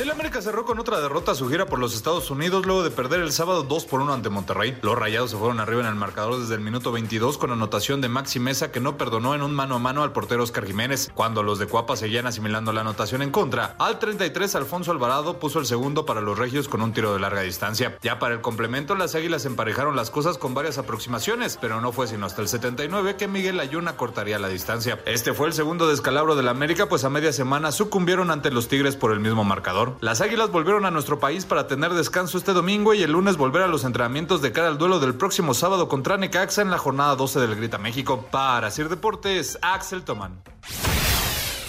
El 0.00 0.10
América 0.10 0.40
cerró 0.40 0.64
con 0.64 0.78
otra 0.78 0.98
derrota 0.98 1.34
su 1.34 1.46
gira 1.50 1.66
por 1.66 1.78
los 1.78 1.94
Estados 1.94 2.30
Unidos 2.30 2.64
luego 2.64 2.82
de 2.82 2.90
perder 2.90 3.20
el 3.20 3.32
sábado 3.32 3.64
2 3.64 3.84
por 3.84 4.00
1 4.00 4.14
ante 4.14 4.30
Monterrey. 4.30 4.78
Los 4.80 4.96
Rayados 4.96 5.30
se 5.30 5.36
fueron 5.36 5.60
arriba 5.60 5.82
en 5.82 5.88
el 5.88 5.94
marcador 5.94 6.40
desde 6.40 6.54
el 6.54 6.62
minuto 6.62 6.90
22 6.90 7.36
con 7.36 7.52
anotación 7.52 8.00
de 8.00 8.08
Maxi 8.08 8.40
Mesa 8.40 8.72
que 8.72 8.80
no 8.80 8.96
perdonó 8.96 9.34
en 9.34 9.42
un 9.42 9.54
mano 9.54 9.74
a 9.74 9.78
mano 9.78 10.02
al 10.02 10.12
portero 10.12 10.42
Oscar 10.42 10.64
Jiménez. 10.64 11.10
Cuando 11.14 11.42
los 11.42 11.58
de 11.58 11.66
Cuapa 11.66 11.96
seguían 11.96 12.26
asimilando 12.26 12.72
la 12.72 12.80
anotación 12.80 13.20
en 13.20 13.30
contra, 13.30 13.76
al 13.78 13.98
33 13.98 14.54
Alfonso 14.54 14.90
Alvarado 14.90 15.38
puso 15.38 15.58
el 15.58 15.66
segundo 15.66 16.06
para 16.06 16.22
los 16.22 16.38
Regios 16.38 16.66
con 16.66 16.80
un 16.80 16.94
tiro 16.94 17.12
de 17.12 17.20
larga 17.20 17.42
distancia. 17.42 17.98
Ya 18.00 18.18
para 18.18 18.34
el 18.34 18.40
complemento, 18.40 18.94
las 18.94 19.14
Águilas 19.14 19.44
emparejaron 19.44 19.96
las 19.96 20.10
cosas 20.10 20.38
con 20.38 20.54
varias 20.54 20.78
aproximaciones, 20.78 21.58
pero 21.60 21.82
no 21.82 21.92
fue 21.92 22.06
sino 22.06 22.24
hasta 22.24 22.40
el 22.40 22.48
79 22.48 23.16
que 23.16 23.28
Miguel 23.28 23.60
Ayuna 23.60 23.98
cortaría 23.98 24.38
la 24.38 24.48
distancia. 24.48 24.98
Este 25.04 25.34
fue 25.34 25.48
el 25.48 25.52
segundo 25.52 25.86
descalabro 25.88 26.36
del 26.36 26.48
América, 26.48 26.88
pues 26.88 27.04
a 27.04 27.10
media 27.10 27.34
semana 27.34 27.70
sucumbieron 27.70 28.30
ante 28.30 28.50
los 28.50 28.66
Tigres 28.66 28.96
por 28.96 29.12
el 29.12 29.20
mismo 29.20 29.44
marcador. 29.44 29.89
Las 30.00 30.20
Águilas 30.20 30.50
volvieron 30.50 30.84
a 30.86 30.90
nuestro 30.90 31.18
país 31.18 31.44
para 31.44 31.66
tener 31.66 31.92
descanso 31.92 32.38
este 32.38 32.52
domingo 32.52 32.94
y 32.94 33.02
el 33.02 33.12
lunes 33.12 33.36
volver 33.36 33.62
a 33.62 33.68
los 33.68 33.84
entrenamientos 33.84 34.42
de 34.42 34.52
cara 34.52 34.68
al 34.68 34.78
duelo 34.78 35.00
del 35.00 35.14
próximo 35.14 35.54
sábado 35.54 35.88
contra 35.88 36.16
Necaxa 36.16 36.62
en 36.62 36.70
la 36.70 36.78
jornada 36.78 37.16
12 37.16 37.40
del 37.40 37.56
Grita 37.56 37.78
México. 37.78 38.26
Para 38.30 38.70
Sir 38.70 38.88
Deportes, 38.88 39.58
Axel 39.62 40.02
Toman. 40.02 40.42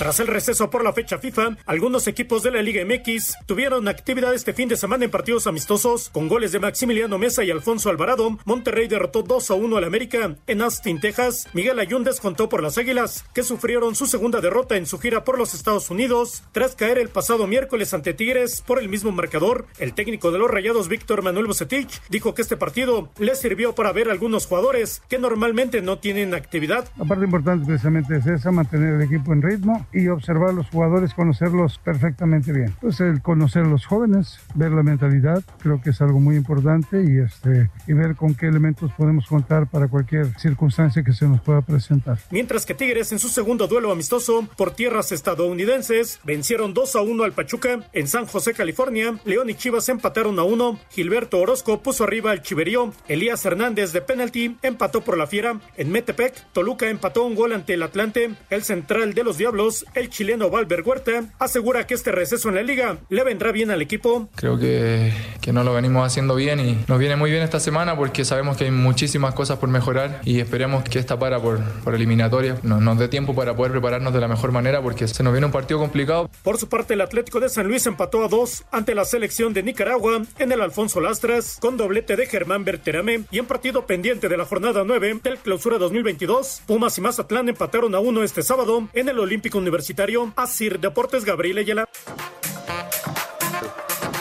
Tras 0.01 0.19
el 0.19 0.25
receso 0.25 0.71
por 0.71 0.83
la 0.83 0.93
fecha 0.93 1.19
FIFA, 1.19 1.57
algunos 1.67 2.07
equipos 2.07 2.41
de 2.41 2.49
la 2.49 2.63
Liga 2.63 2.83
MX 2.83 3.35
tuvieron 3.45 3.87
actividad 3.87 4.33
este 4.33 4.51
fin 4.51 4.67
de 4.67 4.75
semana 4.75 5.05
en 5.05 5.11
partidos 5.11 5.45
amistosos 5.45 6.09
con 6.09 6.27
goles 6.27 6.51
de 6.51 6.59
Maximiliano 6.59 7.19
Mesa 7.19 7.43
y 7.43 7.51
Alfonso 7.51 7.87
Alvarado. 7.91 8.39
Monterrey 8.45 8.87
derrotó 8.87 9.21
2 9.21 9.51
a 9.51 9.53
1 9.53 9.77
al 9.77 9.83
América 9.83 10.37
en 10.47 10.61
Austin, 10.63 10.99
Texas. 10.99 11.47
Miguel 11.53 11.77
Ayun 11.77 12.03
descontó 12.03 12.49
por 12.49 12.63
las 12.63 12.79
Águilas, 12.79 13.25
que 13.35 13.43
sufrieron 13.43 13.93
su 13.93 14.07
segunda 14.07 14.41
derrota 14.41 14.75
en 14.75 14.87
su 14.87 14.97
gira 14.97 15.23
por 15.23 15.37
los 15.37 15.53
Estados 15.53 15.91
Unidos 15.91 16.41
tras 16.51 16.73
caer 16.73 16.97
el 16.97 17.09
pasado 17.09 17.45
miércoles 17.45 17.93
ante 17.93 18.15
Tigres 18.15 18.63
por 18.65 18.79
el 18.79 18.89
mismo 18.89 19.11
marcador. 19.11 19.67
El 19.77 19.93
técnico 19.93 20.31
de 20.31 20.39
los 20.39 20.49
Rayados, 20.49 20.87
Víctor 20.87 21.21
Manuel 21.21 21.45
Bucetich, 21.45 22.01
dijo 22.09 22.33
que 22.33 22.41
este 22.41 22.57
partido 22.57 23.11
le 23.19 23.35
sirvió 23.35 23.75
para 23.75 23.91
ver 23.91 24.09
algunos 24.09 24.47
jugadores 24.47 25.03
que 25.09 25.19
normalmente 25.19 25.83
no 25.83 25.99
tienen 25.99 26.33
actividad. 26.33 26.89
La 26.97 27.05
parte 27.05 27.25
importante 27.25 27.67
precisamente 27.67 28.17
es 28.17 28.25
esa, 28.25 28.51
mantener 28.51 28.95
el 28.95 29.03
equipo 29.03 29.31
en 29.31 29.43
ritmo 29.43 29.85
y 29.93 30.07
observar 30.07 30.49
a 30.49 30.53
los 30.53 30.69
jugadores, 30.69 31.13
conocerlos 31.13 31.79
perfectamente 31.79 32.51
bien. 32.51 32.73
Pues 32.81 32.99
el 33.01 33.21
conocer 33.21 33.63
a 33.63 33.67
los 33.67 33.85
jóvenes, 33.85 34.39
ver 34.55 34.71
la 34.71 34.83
mentalidad, 34.83 35.43
creo 35.59 35.81
que 35.81 35.91
es 35.91 36.01
algo 36.01 36.19
muy 36.19 36.35
importante 36.35 37.03
y, 37.03 37.19
este, 37.19 37.69
y 37.87 37.93
ver 37.93 38.15
con 38.15 38.35
qué 38.35 38.47
elementos 38.47 38.91
podemos 38.93 39.27
contar 39.27 39.67
para 39.67 39.87
cualquier 39.87 40.27
circunstancia 40.39 41.03
que 41.03 41.13
se 41.13 41.27
nos 41.27 41.41
pueda 41.41 41.61
presentar. 41.61 42.17
Mientras 42.31 42.65
que 42.65 42.73
Tigres 42.73 43.11
en 43.11 43.19
su 43.19 43.29
segundo 43.29 43.67
duelo 43.67 43.91
amistoso 43.91 44.47
por 44.57 44.71
tierras 44.71 45.11
estadounidenses 45.11 46.19
vencieron 46.23 46.73
2 46.73 46.95
a 46.95 47.01
1 47.01 47.23
al 47.23 47.33
Pachuca 47.33 47.87
en 47.93 48.07
San 48.07 48.25
José, 48.25 48.53
California. 48.53 49.19
León 49.25 49.49
y 49.49 49.55
Chivas 49.55 49.89
empataron 49.89 50.39
a 50.39 50.43
1. 50.43 50.79
Gilberto 50.89 51.39
Orozco 51.39 51.81
puso 51.81 52.03
arriba 52.03 52.31
al 52.31 52.41
Chiverío. 52.41 52.93
Elías 53.07 53.45
Hernández 53.45 53.93
de 53.93 54.01
penalti 54.01 54.57
empató 54.61 55.01
por 55.01 55.17
la 55.17 55.27
Fiera. 55.27 55.59
En 55.77 55.91
Metepec, 55.91 56.33
Toluca 56.53 56.89
empató 56.89 57.23
un 57.23 57.35
gol 57.35 57.53
ante 57.53 57.73
el 57.73 57.83
Atlante. 57.83 58.31
El 58.49 58.63
central 58.63 59.13
de 59.13 59.23
los 59.23 59.37
Diablos, 59.37 59.80
el 59.93 60.09
chileno 60.09 60.49
Valver 60.49 60.81
Huerta 60.83 61.23
asegura 61.39 61.87
que 61.87 61.93
este 61.93 62.11
receso 62.11 62.49
en 62.49 62.55
la 62.55 62.63
liga 62.63 62.97
le 63.09 63.23
vendrá 63.23 63.51
bien 63.51 63.71
al 63.71 63.81
equipo. 63.81 64.29
Creo 64.35 64.57
que, 64.57 65.13
que 65.41 65.53
no 65.53 65.63
lo 65.63 65.73
venimos 65.73 66.05
haciendo 66.05 66.35
bien 66.35 66.59
y 66.59 66.77
nos 66.87 66.99
viene 66.99 67.15
muy 67.15 67.31
bien 67.31 67.43
esta 67.43 67.59
semana 67.59 67.95
porque 67.95 68.25
sabemos 68.25 68.57
que 68.57 68.65
hay 68.65 68.71
muchísimas 68.71 69.33
cosas 69.33 69.57
por 69.59 69.69
mejorar 69.69 70.21
y 70.23 70.39
esperemos 70.39 70.83
que 70.83 70.99
esta 70.99 71.17
para 71.17 71.39
por, 71.39 71.61
por 71.83 71.95
eliminatoria 71.95 72.57
nos, 72.63 72.81
nos 72.81 72.97
dé 72.97 73.07
tiempo 73.07 73.35
para 73.35 73.55
poder 73.55 73.71
prepararnos 73.71 74.13
de 74.13 74.19
la 74.19 74.27
mejor 74.27 74.51
manera 74.51 74.81
porque 74.81 75.07
se 75.07 75.23
nos 75.23 75.33
viene 75.33 75.45
un 75.45 75.51
partido 75.51 75.79
complicado. 75.79 76.29
Por 76.43 76.57
su 76.57 76.67
parte, 76.67 76.93
el 76.93 77.01
Atlético 77.01 77.39
de 77.39 77.49
San 77.49 77.67
Luis 77.67 77.85
empató 77.85 78.23
a 78.23 78.27
dos 78.27 78.63
ante 78.71 78.95
la 78.95 79.05
selección 79.05 79.53
de 79.53 79.63
Nicaragua 79.63 80.23
en 80.39 80.51
el 80.51 80.61
Alfonso 80.61 80.99
Lastras 80.99 81.57
con 81.59 81.77
doblete 81.77 82.15
de 82.15 82.25
Germán 82.25 82.65
Berterame 82.65 83.23
y 83.31 83.39
en 83.39 83.45
partido 83.45 83.85
pendiente 83.85 84.29
de 84.29 84.37
la 84.37 84.45
jornada 84.45 84.83
9 84.85 85.19
del 85.23 85.37
clausura 85.37 85.77
2022. 85.77 86.63
Pumas 86.65 86.97
y 86.97 87.01
Mazatlán 87.01 87.49
empataron 87.49 87.95
a 87.95 87.99
uno 87.99 88.23
este 88.23 88.43
sábado 88.43 88.87
en 88.93 89.09
el 89.09 89.19
Olímpico 89.19 89.60
Universitario. 89.61 90.31
Asir 90.35 90.79
Deportes 90.79 91.23
Gabriel 91.25 91.59
Ayala. 91.59 91.87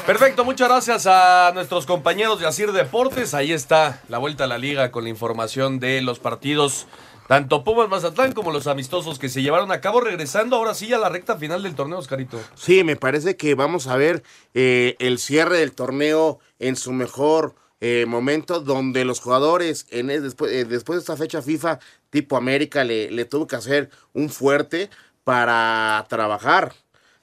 Perfecto, 0.06 0.44
muchas 0.44 0.68
gracias 0.68 1.06
a 1.06 1.52
nuestros 1.54 1.86
compañeros 1.86 2.40
de 2.40 2.46
Asir 2.46 2.72
Deportes. 2.72 3.32
Ahí 3.34 3.52
está 3.52 4.02
la 4.08 4.18
vuelta 4.18 4.44
a 4.44 4.46
la 4.46 4.58
liga 4.58 4.90
con 4.90 5.04
la 5.04 5.10
información 5.10 5.78
de 5.78 6.00
los 6.02 6.18
partidos, 6.18 6.86
tanto 7.28 7.62
Pumas 7.62 7.88
Mazatlán 7.88 8.32
como 8.32 8.50
los 8.50 8.66
amistosos 8.66 9.20
que 9.20 9.28
se 9.28 9.40
llevaron 9.42 9.70
a 9.70 9.80
cabo, 9.80 10.00
regresando 10.00 10.56
ahora 10.56 10.74
sí 10.74 10.92
a 10.92 10.98
la 10.98 11.10
recta 11.10 11.36
final 11.36 11.62
del 11.62 11.76
torneo, 11.76 11.98
Oscarito. 11.98 12.40
Sí, 12.56 12.82
me 12.82 12.96
parece 12.96 13.36
que 13.36 13.54
vamos 13.54 13.86
a 13.86 13.96
ver 13.96 14.24
eh, 14.54 14.96
el 14.98 15.18
cierre 15.20 15.58
del 15.58 15.72
torneo 15.72 16.40
en 16.58 16.74
su 16.74 16.90
mejor 16.92 17.54
eh, 17.80 18.04
momento, 18.08 18.60
donde 18.60 19.04
los 19.04 19.20
jugadores 19.20 19.86
en 19.90 20.10
el- 20.10 20.22
después, 20.24 20.52
eh, 20.52 20.64
después 20.64 20.96
de 20.96 21.00
esta 21.00 21.16
fecha 21.16 21.40
FIFA 21.40 21.78
tipo 22.10 22.36
América 22.36 22.82
le, 22.82 23.10
le 23.12 23.24
tuvo 23.26 23.46
que 23.46 23.54
hacer 23.56 23.90
un 24.12 24.28
fuerte 24.28 24.90
para 25.34 26.04
trabajar. 26.08 26.74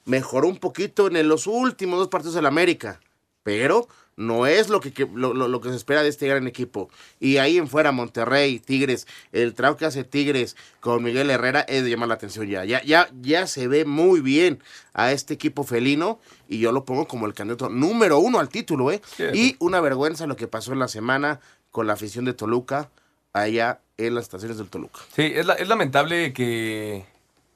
Mejoró 0.06 0.48
un 0.48 0.56
poquito 0.56 1.08
en 1.08 1.28
los 1.28 1.46
últimos 1.46 1.98
dos 1.98 2.08
partidos 2.08 2.34
del 2.36 2.46
América, 2.46 3.00
pero 3.42 3.86
no 4.16 4.46
es 4.46 4.70
lo 4.70 4.80
que, 4.80 5.06
lo, 5.14 5.34
lo- 5.34 5.60
que 5.60 5.68
se 5.68 5.76
espera 5.76 6.02
de 6.02 6.08
este 6.08 6.26
gran 6.26 6.46
equipo. 6.48 6.88
Y 7.20 7.36
ahí 7.36 7.58
en 7.58 7.68
fuera, 7.68 7.92
Monterrey, 7.92 8.58
Tigres, 8.60 9.06
el 9.32 9.52
trabajo 9.52 9.76
que 9.76 9.84
hace 9.84 10.04
Tigres 10.04 10.56
con 10.80 11.02
Miguel 11.04 11.28
Herrera 11.30 11.60
es 11.60 11.84
de 11.84 11.90
llamar 11.90 12.08
la 12.08 12.14
atención 12.14 12.46
ya. 12.48 12.64
Ya, 12.64 12.82
ya, 12.82 13.10
ya 13.20 13.46
se 13.46 13.68
ve 13.68 13.84
muy 13.84 14.20
bien 14.20 14.62
a 14.94 15.12
este 15.12 15.34
equipo 15.34 15.62
felino 15.62 16.18
y 16.48 16.58
yo 16.60 16.72
lo 16.72 16.84
pongo 16.86 17.06
como 17.06 17.26
el 17.26 17.34
candidato 17.34 17.68
número 17.68 18.18
uno 18.20 18.38
al 18.40 18.48
título, 18.48 18.90
¿eh? 18.90 19.02
Y 19.36 19.56
una 19.58 19.80
vergüenza 19.82 20.26
lo 20.26 20.34
que 20.36 20.48
pasó 20.48 20.72
en 20.72 20.78
la 20.78 20.88
semana 20.88 21.40
con 21.70 21.86
la 21.86 21.92
afición 21.92 22.24
de 22.24 22.32
Toluca 22.32 22.88
allá 23.34 23.80
en 23.98 24.14
las 24.14 24.24
estaciones 24.24 24.56
del 24.56 24.68
Toluca. 24.70 25.00
Sí, 25.14 25.30
es, 25.34 25.44
la- 25.44 25.54
es 25.54 25.68
lamentable 25.68 26.32
que, 26.32 27.04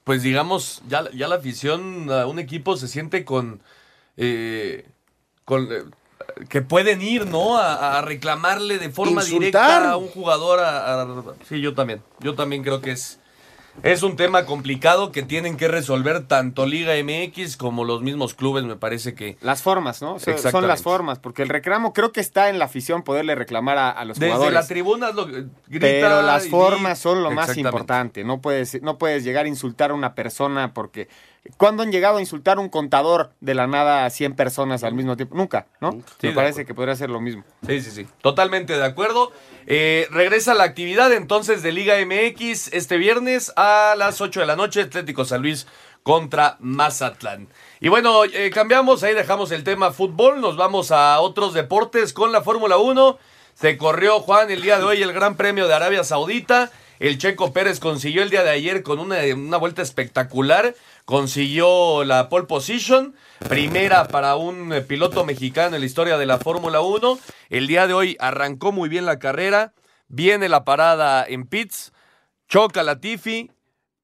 pues 0.05 0.23
digamos, 0.23 0.83
ya, 0.89 1.11
ya 1.13 1.29
la 1.29 1.37
afición 1.37 2.11
a 2.11 2.27
un 2.27 2.39
equipo 2.39 2.77
se 2.77 2.89
siente 2.89 3.25
con, 3.25 3.61
eh, 4.17 4.87
con 5.45 5.69
eh, 5.73 5.85
que 6.49 6.63
pueden 6.63 7.03
ir, 7.03 7.27
¿no? 7.27 7.57
A, 7.59 7.99
a 7.99 8.03
reclamarle 8.03 8.79
de 8.79 8.91
forma 8.91 9.23
Insultar. 9.23 9.41
directa 9.51 9.91
a 9.93 9.97
un 9.97 10.09
jugador. 10.09 10.61
A, 10.61 11.03
a- 11.03 11.35
sí, 11.49 11.61
yo 11.61 11.75
también. 11.75 12.03
Yo 12.21 12.35
también 12.35 12.63
creo 12.63 12.81
que 12.81 12.93
es, 12.93 13.19
es 13.83 14.03
un 14.03 14.17
tema 14.17 14.45
complicado 14.45 15.13
que 15.13 15.23
tienen 15.23 15.57
que 15.57 15.67
resolver 15.67 16.27
tanto 16.27 16.67
Liga 16.67 16.93
MX 17.03 17.57
como 17.57 17.85
los 17.85 18.03
mismos 18.03 18.35
clubes, 18.35 18.65
me 18.65 18.77
parece 18.77 19.15
que... 19.15 19.37
Las 19.41 19.63
formas, 19.63 20.03
¿no? 20.03 20.19
Son- 20.19 20.67
las 20.69 20.83
formas, 20.83 21.19
porque 21.19 21.43
el 21.43 21.49
reclamo 21.49 21.93
creo 21.93 22.13
que 22.13 22.21
está 22.21 22.51
en 22.51 22.59
la 22.59 22.67
afición 22.67 23.03
poderle 23.03 23.35
reclamar 23.35 23.79
a, 23.79 23.91
a 23.91 24.05
los 24.05 24.19
Desde 24.19 24.35
jugadores. 24.35 24.55
la 24.61 24.67
tribuna 24.67 25.11
lo, 25.13 25.27
grita 25.27 25.51
Pero 25.81 26.23
las 26.23 26.47
y- 26.47 26.51
formas 26.51 26.99
son 26.99 27.23
lo 27.23 27.31
más 27.31 27.57
importante. 27.57 28.25
No 28.25 28.41
puedes, 28.41 28.81
no 28.83 28.99
puedes 28.99 29.25
llegar 29.25 29.47
a 29.47 29.49
insultar 29.49 29.91
a 29.91 29.95
una 29.95 30.15
persona 30.15 30.75
porque. 30.75 31.09
¿Cuándo 31.57 31.83
han 31.83 31.91
llegado 31.91 32.19
a 32.19 32.21
insultar 32.21 32.59
a 32.59 32.61
un 32.61 32.69
contador 32.69 33.33
de 33.41 33.55
la 33.55 33.67
nada 33.67 34.05
a 34.05 34.11
100 34.11 34.35
personas 34.35 34.85
al 34.85 34.95
mismo 34.95 35.17
tiempo? 35.17 35.37
Nunca, 35.37 35.67
¿no? 35.81 35.93
Sí, 36.21 36.29
Me 36.29 36.33
parece 36.33 36.65
que 36.65 36.73
podría 36.73 36.95
ser 36.95 37.11
lo 37.11 37.21
mismo. 37.21 37.45
Sí, 37.67 37.81
sí, 37.81 37.91
sí. 37.91 38.07
Totalmente 38.21 38.77
de 38.77 38.85
acuerdo. 38.85 39.33
Eh, 39.67 40.07
regresa 40.11 40.55
la 40.55 40.65
actividad 40.65 41.13
entonces 41.13 41.63
de 41.63 41.73
Liga 41.73 41.95
MX 42.05 42.73
este 42.73 42.97
viernes 42.97 43.53
a 43.57 43.95
las 43.99 44.21
8 44.21 44.41
de 44.41 44.47
la 44.47 44.55
noche. 44.55 44.83
Atlético 44.83 45.25
San 45.25 45.43
Luis 45.43 45.67
contra 46.05 46.57
Mazatlán. 46.61 47.49
Y 47.81 47.89
bueno, 47.89 48.25
eh, 48.25 48.51
cambiamos, 48.55 49.03
ahí 49.03 49.15
dejamos 49.15 49.51
el 49.51 49.65
tema 49.65 49.91
fútbol. 49.91 50.41
Nos 50.41 50.57
vamos 50.57 50.93
a 50.93 51.19
otros 51.21 51.55
deportes 51.55 52.13
con 52.13 52.31
la 52.31 52.43
Fórmula 52.43 52.77
1. 52.77 53.19
Se 53.55 53.77
corrió 53.77 54.21
Juan 54.21 54.51
el 54.51 54.63
día 54.63 54.79
de 54.79 54.85
hoy 54.85 55.03
el 55.03 55.13
Gran 55.13 55.37
Premio 55.37 55.67
de 55.67 55.75
Arabia 55.75 56.05
Saudita. 56.05 56.71
El 57.03 57.19
Checo 57.19 57.53
Pérez 57.53 57.81
consiguió 57.81 58.23
el 58.23 58.31
día 58.31 58.45
de 58.45 58.51
ayer 58.51 58.85
con 58.85 59.01
una, 59.01 59.17
una 59.35 59.57
vuelta 59.57 59.83
espectacular. 59.83 60.77
Consiguió 61.05 62.05
la 62.05 62.29
pole 62.29 62.47
position, 62.47 63.17
primera 63.49 64.07
para 64.07 64.37
un 64.37 64.73
eh, 64.73 64.83
piloto 64.83 65.25
mexicano 65.25 65.75
en 65.75 65.81
la 65.81 65.87
historia 65.87 66.17
de 66.17 66.27
la 66.27 66.39
Fórmula 66.39 66.81
1. 66.81 67.19
El 67.51 67.67
día 67.67 67.89
de 67.89 67.95
hoy 67.95 68.17
arrancó 68.21 68.71
muy 68.71 68.89
bien 68.89 69.05
la 69.05 69.19
carrera. 69.19 69.73
Viene 70.07 70.49
la 70.49 70.65
parada 70.65 71.27
en 71.27 71.45
pits, 71.49 71.93
choca 72.47 72.85
la 72.85 73.01
Tiffy, 73.01 73.51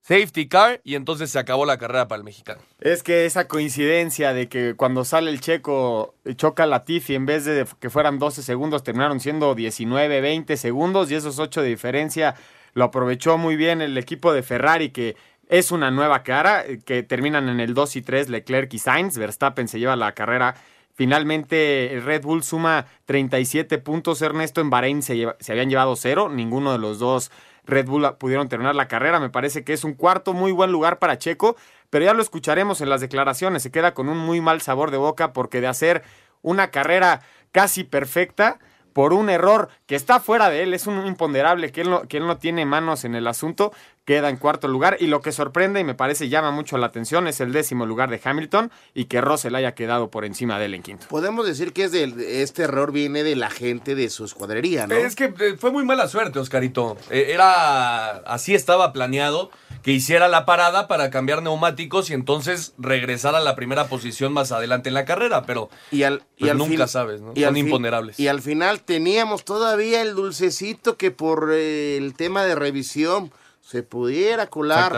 safety 0.03 0.49
car 0.49 0.80
y 0.82 0.96
entonces 0.96 1.30
se 1.30 1.38
acabó 1.38 1.66
la 1.66 1.78
carrera 1.78 2.09
para 2.09 2.18
el 2.18 2.24
mexicano. 2.24 2.61
Es 2.80 3.05
que 3.05 3.26
esa 3.26 3.46
coincidencia 3.46 4.32
de 4.32 4.49
que 4.49 4.74
cuando 4.74 5.05
sale 5.05 5.30
el 5.30 5.40
checo 5.40 6.16
eh, 6.24 6.34
choca 6.34 6.66
la 6.66 6.84
Tiffy 6.84 7.14
en 7.14 7.26
vez 7.26 7.44
de 7.44 7.64
que 7.78 7.90
fueran 7.90 8.18
12 8.18 8.42
segundos 8.42 8.82
terminaron 8.82 9.20
siendo 9.20 9.55
19, 9.55 10.20
20 10.20 10.57
segundos 10.57 11.12
y 11.12 11.14
esos 11.14 11.38
8 11.38 11.62
de 11.62 11.68
diferencia 11.68 12.34
lo 12.75 12.85
aprovechó 12.85 13.39
muy 13.39 13.57
bien 13.57 13.83
el 13.83 13.97
equipo 13.99 14.33
de 14.33 14.43
Ferrari 14.43 14.91
que 14.91 15.16
es 15.49 15.73
una 15.73 15.91
nueva 15.91 16.23
cara 16.23 16.64
eh, 16.64 16.79
que 16.85 17.03
terminan 17.03 17.49
en 17.49 17.61
el 17.61 17.75
2 17.75 17.97
y 17.97 18.03
3 18.03 18.29
Leclerc 18.29 18.73
y 18.75 18.79
Sainz, 18.79 19.16
Verstappen 19.19 19.69
se 19.69 19.79
lleva 19.79 19.97
la 19.97 20.12
carrera. 20.12 20.55
Finalmente 20.95 22.01
Red 22.05 22.23
Bull 22.23 22.43
suma 22.43 22.87
37 23.07 23.79
puntos, 23.79 24.21
Ernesto 24.21 24.61
en 24.61 24.69
Bahrein 24.69 25.03
se 25.03 25.33
habían 25.49 25.71
llevado 25.71 25.95
cero, 25.95 26.29
ninguno 26.29 26.73
de 26.73 26.79
los 26.79 26.99
dos 26.99 27.31
Red 27.69 27.87
Bull 27.87 28.16
pudieron 28.19 28.49
terminar 28.49 28.75
la 28.75 28.89
carrera. 28.89 29.21
Me 29.21 29.31
parece 29.31 29.62
que 29.62 29.75
es 29.75 29.85
un 29.85 29.95
cuarto 29.95 30.33
muy 30.33 30.51
buen 30.51 30.73
lugar 30.73 30.99
para 30.99 31.19
Checo, 31.19 31.57
pero 31.91 32.05
ya 32.05 32.14
lo 32.14 32.23
escucharemos 32.23 32.81
en 32.81 32.89
las 32.89 33.01
declaraciones. 33.01 33.62
Se 33.62 33.71
queda 33.71 33.95
con 33.95 34.09
un 34.09 34.19
muy 34.19 34.41
mal 34.41 34.61
sabor 34.61 34.91
de 34.91 34.97
boca 34.97 35.33
porque 35.33 35.61
de 35.61 35.69
hacer 35.69 36.03
una 36.43 36.71
carrera 36.71 37.21
casi 37.53 37.85
perfecta, 37.85 38.59
por 38.99 39.12
un 39.12 39.30
error 39.30 39.68
que 39.86 39.94
está 39.94 40.18
fuera 40.18 40.51
de 40.51 40.64
él, 40.64 40.74
es 40.74 40.88
un 40.88 41.07
imponderable, 41.07 41.70
que 41.70 41.82
él, 41.82 41.90
no, 41.90 42.03
que 42.09 42.16
él 42.16 42.26
no 42.26 42.38
tiene 42.38 42.66
manos 42.66 43.05
en 43.05 43.14
el 43.14 43.28
asunto, 43.28 43.72
queda 44.09 44.31
en 44.31 44.39
cuarto 44.39 44.69
lugar. 44.69 44.97
Y 45.01 45.07
lo 45.09 45.21
que 45.21 45.33
sorprende 45.33 45.81
y 45.81 45.85
me 45.85 45.95
parece 45.95 46.31
llama 46.31 46.51
mucho 46.51 46.79
la 46.79 46.87
atención 46.87 47.29
es 47.29 47.41
el 47.43 47.53
décimo 47.53 47.85
lugar 47.85 48.09
de 48.09 48.19
Hamilton 48.25 48.71
y 48.95 49.05
que 49.05 49.21
Russell 49.21 49.55
haya 49.55 49.75
quedado 49.75 50.11
por 50.11 50.25
encima 50.25 50.59
de 50.59 50.65
él 50.65 50.73
en 50.75 50.83
quinto. 50.83 51.07
Podemos 51.11 51.47
decir 51.47 51.75
que 51.75 51.85
es 51.85 51.93
de, 51.93 52.43
este 52.43 52.63
error 52.63 52.91
viene 52.91 53.23
de 53.23 53.37
la 53.37 53.51
gente 53.51 53.95
de 53.95 54.09
su 54.09 54.25
escuadrería, 54.25 54.87
¿no? 54.87 54.95
Es 54.95 55.15
que 55.15 55.27
eh, 55.27 55.57
fue 55.59 55.73
muy 55.73 55.85
mala 55.85 56.09
suerte, 56.09 56.39
Oscarito. 56.39 56.97
Eh, 57.11 57.33
Era 57.35 58.09
así 58.27 58.55
estaba 58.55 58.95
planeado 58.95 59.51
que 59.83 59.93
hiciera 59.93 60.27
la 60.29 60.47
parada 60.47 60.89
para 60.89 61.11
cambiar 61.11 61.43
neumáticos 61.43 62.09
y 62.09 62.15
entonces 62.15 62.73
regresar 62.79 63.35
a 63.35 63.41
la 63.41 63.55
primera 63.57 63.89
posición 63.89 64.33
más 64.33 64.53
adelante 64.53 64.89
en 64.89 64.95
la 64.95 65.05
carrera, 65.05 65.43
pero 65.43 65.69
y 65.91 66.05
al, 66.05 66.23
y 66.39 66.41
pues 66.41 66.51
al 66.53 66.59
nunca 66.59 66.71
fin- 66.71 66.89
sabes, 66.89 67.21
¿no? 67.21 67.33
y 67.35 67.41
Son 67.41 67.49
al 67.49 67.55
fin- 67.55 67.67
imponderables. 67.67 68.19
Y 68.19 68.29
al 68.29 68.41
final 68.41 68.81
teníamos 68.81 69.45
todavía 69.45 70.01
el 70.01 70.15
dulcecito 70.15 70.97
que 70.97 71.11
por 71.11 71.51
eh, 71.53 71.99
el 71.99 72.15
tema 72.15 72.45
de 72.45 72.55
revisión 72.55 73.31
se 73.69 73.83
pudiera 73.83 74.47
colar 74.47 74.97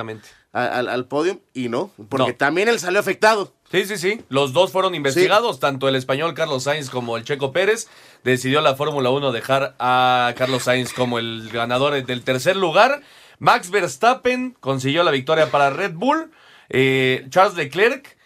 al, 0.53 0.89
al 0.89 1.07
podio 1.07 1.41
y 1.55 1.69
no, 1.69 1.91
porque 2.09 2.31
No. 2.33 2.37
también 2.37 2.69
él 2.69 2.79
salió 2.79 3.01
afectado. 3.01 3.53
Sí, 3.71 3.85
sí, 3.85 3.97
sí. 3.99 4.23
Los 4.29 4.53
dos 4.53 4.71
fueron 4.71 4.95
investigados, 4.95 5.59
tanto 5.59 5.89
el 5.89 5.97
español 5.97 6.35
Carlos 6.35 6.65
Sainz 6.65 6.89
como 6.91 7.17
el 7.17 7.25
Checo 7.25 7.53
Pérez. 7.53 7.89
Decidió 8.23 8.61
la 8.61 8.77
Fórmula 8.77 9.11
1 9.11 9.33
dejar 9.33 9.75
a 9.81 10.35
Carlos 10.37 10.65
Sainz 10.65 10.93
como 10.93 11.19
el 11.19 11.49
ganador 11.53 12.05
del 12.05 12.23
tercer 12.23 12.57
lugar. 12.57 13.03
Max 13.41 13.71
Verstappen 13.71 14.57
consiguió 14.61 15.03
la 15.03 15.11
victoria 15.11 15.51
para 15.51 15.71
Red 15.71 15.95
Bull. 15.95 16.31
Eh, 16.69 17.27
Charles 17.31 17.57
Leclerc, 17.57 18.17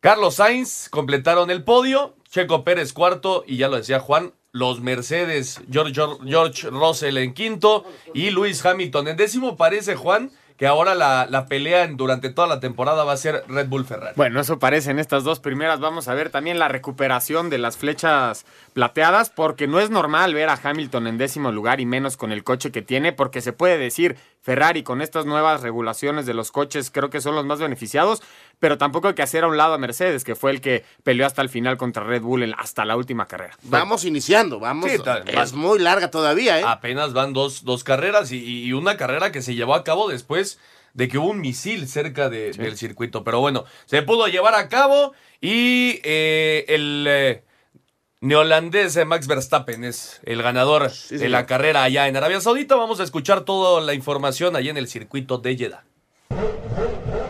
Carlos 0.00 0.36
Sainz 0.36 0.88
completaron 0.90 1.50
el 1.50 1.64
podio. 1.64 2.14
Checo 2.30 2.62
Pérez 2.64 2.92
cuarto 2.92 3.44
y 3.46 3.56
ya 3.56 3.68
lo 3.68 3.76
decía 3.76 3.98
Juan, 4.00 4.32
los 4.52 4.82
Mercedes, 4.82 5.60
George, 5.70 6.70
Russell 6.70 7.16
en 7.16 7.32
quinto 7.32 7.84
y 8.14 8.30
Luis 8.30 8.64
Hamilton 8.64 9.08
en 9.08 9.16
décimo. 9.16 9.56
Parece, 9.56 9.96
Juan, 9.96 10.30
que 10.58 10.66
ahora 10.66 10.94
la, 10.94 11.26
la 11.28 11.46
pelea 11.46 11.86
durante 11.88 12.28
toda 12.28 12.46
la 12.46 12.60
temporada 12.60 13.02
va 13.04 13.14
a 13.14 13.16
ser 13.16 13.44
Red 13.48 13.68
Bull 13.68 13.86
Ferrari. 13.86 14.12
Bueno, 14.14 14.40
eso 14.40 14.58
parece 14.58 14.90
en 14.90 14.98
estas 14.98 15.24
dos 15.24 15.40
primeras. 15.40 15.80
Vamos 15.80 16.06
a 16.06 16.14
ver 16.14 16.28
también 16.28 16.58
la 16.58 16.68
recuperación 16.68 17.48
de 17.48 17.58
las 17.58 17.78
flechas 17.78 18.44
plateadas, 18.74 19.30
porque 19.30 19.66
no 19.66 19.80
es 19.80 19.88
normal 19.88 20.34
ver 20.34 20.50
a 20.50 20.60
Hamilton 20.62 21.06
en 21.06 21.18
décimo 21.18 21.50
lugar 21.50 21.80
y 21.80 21.86
menos 21.86 22.18
con 22.18 22.30
el 22.30 22.44
coche 22.44 22.70
que 22.70 22.82
tiene, 22.82 23.12
porque 23.12 23.40
se 23.40 23.54
puede 23.54 23.78
decir 23.78 24.16
Ferrari 24.42 24.82
con 24.82 25.00
estas 25.00 25.24
nuevas 25.24 25.62
regulaciones 25.62 26.26
de 26.26 26.34
los 26.34 26.50
coches 26.50 26.90
creo 26.90 27.10
que 27.10 27.20
son 27.20 27.36
los 27.36 27.46
más 27.46 27.60
beneficiados, 27.60 28.22
pero 28.62 28.78
tampoco 28.78 29.08
hay 29.08 29.14
que 29.14 29.22
hacer 29.22 29.42
a 29.42 29.48
un 29.48 29.56
lado 29.56 29.74
a 29.74 29.78
Mercedes, 29.78 30.22
que 30.22 30.36
fue 30.36 30.52
el 30.52 30.60
que 30.60 30.84
peleó 31.02 31.26
hasta 31.26 31.42
el 31.42 31.48
final 31.48 31.76
contra 31.76 32.04
Red 32.04 32.22
Bull 32.22 32.44
en- 32.44 32.54
hasta 32.56 32.84
la 32.84 32.94
última 32.96 33.26
carrera. 33.26 33.58
Vamos 33.64 34.04
iniciando, 34.04 34.60
vamos. 34.60 34.88
Sí, 34.88 34.98
tal- 35.02 35.24
es 35.28 35.52
muy 35.52 35.80
larga 35.80 36.12
todavía, 36.12 36.60
¿eh? 36.60 36.64
Apenas 36.64 37.12
van 37.12 37.32
dos, 37.32 37.64
dos 37.64 37.82
carreras 37.82 38.30
y, 38.30 38.62
y 38.64 38.72
una 38.72 38.96
carrera 38.96 39.32
que 39.32 39.42
se 39.42 39.56
llevó 39.56 39.74
a 39.74 39.82
cabo 39.82 40.08
después 40.08 40.60
de 40.94 41.08
que 41.08 41.18
hubo 41.18 41.30
un 41.30 41.40
misil 41.40 41.88
cerca 41.88 42.30
de- 42.30 42.52
del 42.52 42.76
circuito. 42.76 43.24
Pero 43.24 43.40
bueno, 43.40 43.64
se 43.86 44.00
pudo 44.02 44.28
llevar 44.28 44.54
a 44.54 44.68
cabo 44.68 45.12
y 45.40 45.98
eh, 46.04 46.64
el 46.68 47.04
eh, 47.08 47.42
neolandés 48.20 48.96
eh, 48.96 49.04
Max 49.04 49.26
Verstappen 49.26 49.82
es 49.82 50.20
el 50.22 50.40
ganador 50.40 50.92
de 51.10 51.28
la 51.28 51.46
carrera 51.46 51.82
allá 51.82 52.06
en 52.06 52.16
Arabia 52.16 52.40
Saudita. 52.40 52.76
Vamos 52.76 53.00
a 53.00 53.02
escuchar 53.02 53.40
toda 53.40 53.80
la 53.80 53.92
información 53.92 54.54
allá 54.54 54.70
en 54.70 54.76
el 54.76 54.86
circuito 54.86 55.38
de 55.38 55.56
Jeddah. 55.56 55.82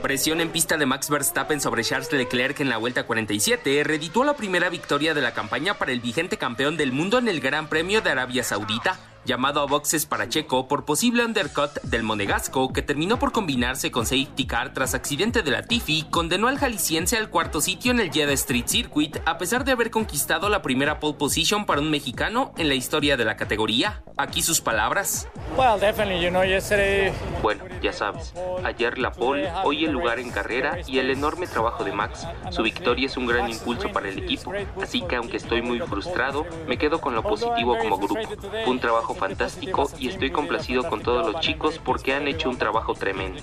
Presión 0.03 0.41
en 0.41 0.51
pista 0.51 0.77
de 0.77 0.85
Max 0.85 1.09
Verstappen 1.09 1.61
sobre 1.61 1.85
Charles 1.85 2.13
Leclerc 2.13 2.59
en 2.59 2.69
la 2.69 2.77
vuelta 2.77 3.05
47 3.05 3.85
reditúa 3.85 4.27
la 4.27 4.35
primera 4.35 4.69
victoria 4.69 5.15
de 5.15 5.21
la 5.21 5.33
campaña 5.33 5.75
para 5.75 5.93
el 5.93 6.01
vigente 6.01 6.39
campeón 6.39 6.77
del 6.77 6.91
mundo 6.91 7.19
en 7.19 7.29
el 7.29 7.41
Gran 7.41 7.69
Premio 7.69 8.01
de 8.01 8.11
Arabia 8.11 8.43
Saudita. 8.43 9.12
Llamado 9.25 9.61
a 9.61 9.67
boxes 9.67 10.05
para 10.05 10.29
Checo 10.29 10.67
por 10.67 10.85
posible 10.85 11.25
undercut 11.25 11.81
del 11.85 12.03
monegasco 12.03 12.73
que 12.73 12.83
terminó 12.83 13.21
por 13.21 13.31
combinarse 13.31 13.93
con 13.93 14.05
safety 14.05 14.47
car 14.47 14.73
tras 14.75 14.95
accidente 14.95 15.43
de 15.43 15.51
la 15.53 15.63
Tifi, 15.63 16.07
condenó 16.11 16.49
al 16.49 16.59
jalisciense 16.59 17.17
al 17.17 17.31
cuarto 17.31 17.61
sitio 17.61 17.93
en 17.93 18.01
el 18.01 18.11
Jeddah 18.11 18.33
Street 18.33 18.67
Circuit 18.67 19.19
a 19.25 19.39
pesar 19.39 19.65
de 19.65 19.71
haber 19.71 19.93
conquistado 19.93 20.49
la 20.49 20.61
primera 20.61 20.99
pole 20.99 21.15
position 21.15 21.67
para 21.67 21.81
un 21.81 21.89
mexicano 21.89 22.53
en 22.57 22.69
la 22.69 22.75
historia 22.75 23.17
de 23.17 23.25
la 23.25 23.37
categoría. 23.37 24.03
Aquí 24.17 24.43
sus 24.43 24.61
palabras. 24.61 25.29
Well, 25.57 25.79
definitely, 25.79 26.21
you 26.21 26.31
know, 26.31 26.43
yesterday 26.43 27.13
Bueno, 27.43 27.65
ya 27.81 27.93
sabes, 27.93 28.35
ayer 28.65 28.99
la 28.99 29.13
pole, 29.13 29.49
hoy 29.65 29.85
el 29.85 29.93
lugar 29.93 30.19
en 30.19 30.31
carrera 30.31 30.79
y 30.87 30.99
el 30.99 31.11
enorme 31.11 31.47
trabajo 31.47 31.85
de 31.85 31.93
Max. 31.93 32.27
Su 32.51 32.65
victoria 32.65 33.07
es 33.07 33.17
un 33.17 33.27
gran 33.27 33.49
impulso 33.49 33.93
para 33.93 34.09
el 34.09 34.19
equipo, 34.19 34.53
así 34.83 35.03
que 35.03 35.15
aunque 35.15 35.37
estoy 35.37 35.63
muy 35.63 35.79
frustrado, 35.79 36.45
me 36.67 36.77
quedo 36.77 37.01
con 37.01 37.15
lo 37.15 37.23
positivo 37.23 37.79
como 37.79 37.99
grupo. 37.99 38.29
Fue 38.51 38.69
un 38.69 38.81
trabajo 38.81 39.12
fantástico 39.15 39.91
y 39.99 40.09
estoy 40.09 40.31
complacido 40.31 40.85
con 40.89 41.03
todos 41.03 41.31
los 41.31 41.41
chicos 41.41 41.81
porque 41.85 42.15
han 42.15 42.29
hecho 42.29 42.49
un 42.49 42.59
trabajo 42.59 42.95
tremendo. 42.95 43.41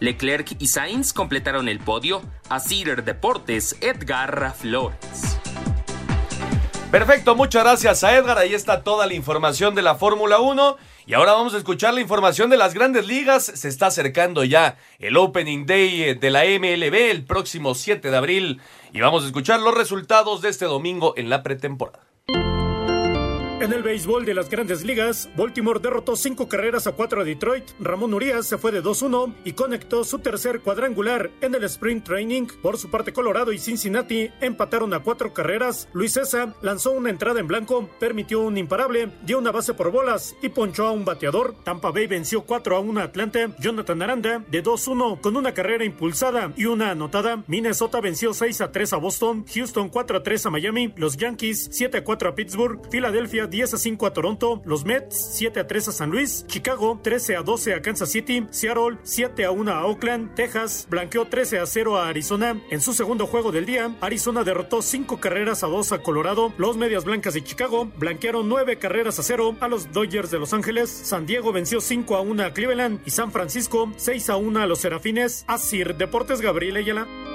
Leclerc 0.00 0.56
y 0.58 0.66
Sainz 0.68 1.12
completaron 1.12 1.68
el 1.68 1.78
podio. 1.78 2.22
A 2.48 2.60
Cider 2.60 3.04
Deportes, 3.04 3.76
Edgar 3.80 4.54
Flores. 4.54 5.38
Perfecto, 6.92 7.34
muchas 7.34 7.64
gracias 7.64 8.04
a 8.04 8.14
Edgar. 8.14 8.36
Ahí 8.36 8.52
está 8.52 8.82
toda 8.82 9.06
la 9.06 9.14
información 9.14 9.74
de 9.74 9.80
la 9.80 9.94
Fórmula 9.94 10.40
1. 10.40 10.76
Y 11.06 11.14
ahora 11.14 11.32
vamos 11.32 11.54
a 11.54 11.56
escuchar 11.56 11.94
la 11.94 12.02
información 12.02 12.50
de 12.50 12.58
las 12.58 12.74
grandes 12.74 13.06
ligas. 13.06 13.44
Se 13.44 13.68
está 13.68 13.86
acercando 13.86 14.44
ya 14.44 14.76
el 14.98 15.16
Opening 15.16 15.64
Day 15.64 16.02
eh, 16.02 16.14
de 16.14 16.30
la 16.30 16.44
MLB 16.44 17.10
el 17.10 17.24
próximo 17.24 17.74
7 17.74 18.10
de 18.10 18.16
abril. 18.16 18.60
Y 18.92 19.00
vamos 19.00 19.24
a 19.24 19.26
escuchar 19.26 19.60
los 19.60 19.74
resultados 19.74 20.42
de 20.42 20.50
este 20.50 20.66
domingo 20.66 21.14
en 21.16 21.30
la 21.30 21.42
pretemporada. 21.42 22.11
En 23.72 23.78
el 23.78 23.84
béisbol 23.84 24.26
de 24.26 24.34
las 24.34 24.50
grandes 24.50 24.84
ligas, 24.84 25.30
Baltimore 25.34 25.80
derrotó 25.80 26.14
cinco 26.14 26.46
carreras 26.46 26.86
a 26.86 26.92
cuatro 26.92 27.22
a 27.22 27.24
Detroit. 27.24 27.70
Ramón 27.80 28.12
Urias 28.12 28.46
se 28.46 28.58
fue 28.58 28.70
de 28.70 28.82
2-1 28.82 29.32
y 29.46 29.52
conectó 29.52 30.04
su 30.04 30.18
tercer 30.18 30.60
cuadrangular 30.60 31.30
en 31.40 31.54
el 31.54 31.64
Spring 31.64 32.02
Training. 32.02 32.48
Por 32.60 32.76
su 32.76 32.90
parte, 32.90 33.14
Colorado 33.14 33.50
y 33.50 33.58
Cincinnati 33.58 34.30
empataron 34.42 34.92
a 34.92 35.00
cuatro 35.00 35.32
carreras. 35.32 35.88
Luis 35.94 36.12
César 36.12 36.54
lanzó 36.60 36.90
una 36.90 37.08
entrada 37.08 37.40
en 37.40 37.46
blanco, 37.46 37.88
permitió 37.98 38.40
un 38.40 38.58
imparable, 38.58 39.08
dio 39.24 39.38
una 39.38 39.52
base 39.52 39.72
por 39.72 39.90
bolas 39.90 40.36
y 40.42 40.50
ponchó 40.50 40.86
a 40.86 40.92
un 40.92 41.06
bateador. 41.06 41.54
Tampa 41.64 41.92
Bay 41.92 42.06
venció 42.06 42.42
4 42.42 42.76
a 42.76 42.80
1 42.80 43.00
a 43.00 43.04
Atlanta. 43.04 43.56
Jonathan 43.58 44.02
Aranda 44.02 44.44
de 44.50 44.62
2-1 44.62 45.18
con 45.22 45.34
una 45.34 45.54
carrera 45.54 45.86
impulsada 45.86 46.52
y 46.58 46.66
una 46.66 46.90
anotada. 46.90 47.42
Minnesota 47.46 48.02
venció 48.02 48.34
6 48.34 48.60
a 48.60 48.70
3 48.70 48.92
a 48.92 48.96
Boston. 48.98 49.46
Houston 49.54 49.88
4 49.88 50.18
a 50.18 50.22
3 50.22 50.44
a 50.44 50.50
Miami. 50.50 50.92
Los 50.96 51.16
Yankees 51.16 51.70
7 51.72 51.96
a 51.96 52.04
4 52.04 52.28
a 52.28 52.34
Pittsburgh. 52.34 52.78
Filadelfia 52.90 53.46
10 53.46 53.61
a 53.62 53.78
5 53.78 54.06
a 54.06 54.12
Toronto. 54.12 54.60
Los 54.64 54.84
Mets 54.84 55.34
7 55.34 55.60
a 55.60 55.66
3 55.66 55.88
a 55.88 55.92
San 55.92 56.10
Luis. 56.10 56.44
Chicago 56.48 56.98
13 57.02 57.36
a 57.36 57.42
12 57.42 57.74
a 57.74 57.82
Kansas 57.82 58.10
City. 58.10 58.46
Seattle 58.50 58.98
7 59.04 59.44
a 59.44 59.50
1 59.52 59.72
a 59.72 59.86
Oakland. 59.86 60.34
Texas 60.34 60.86
blanqueó 60.90 61.26
13 61.26 61.60
a 61.60 61.66
0 61.66 61.96
a 61.96 62.08
Arizona. 62.08 62.60
En 62.70 62.80
su 62.80 62.92
segundo 62.92 63.26
juego 63.26 63.52
del 63.52 63.66
día, 63.66 63.94
Arizona 64.00 64.42
derrotó 64.42 64.82
5 64.82 65.20
carreras 65.20 65.62
a 65.62 65.68
2 65.68 65.92
a 65.92 66.02
Colorado. 66.02 66.52
Los 66.58 66.76
Medias 66.76 67.04
Blancas 67.04 67.34
de 67.34 67.44
Chicago 67.44 67.90
blanquearon 67.96 68.48
9 68.48 68.78
carreras 68.78 69.18
a 69.18 69.22
0 69.22 69.56
a 69.60 69.68
los 69.68 69.92
Dodgers 69.92 70.30
de 70.30 70.40
Los 70.40 70.52
Ángeles. 70.52 70.90
San 70.90 71.24
Diego 71.26 71.52
venció 71.52 71.80
5 71.80 72.16
a 72.16 72.20
1 72.20 72.42
a 72.42 72.52
Cleveland 72.52 73.00
y 73.06 73.10
San 73.10 73.30
Francisco 73.30 73.92
6 73.96 74.30
a 74.30 74.36
1 74.36 74.60
a 74.60 74.66
los 74.66 74.80
Serafines. 74.80 75.44
Asir 75.46 75.96
Deportes 75.96 76.40
Gabriel 76.40 76.76
Ayala. 76.76 77.31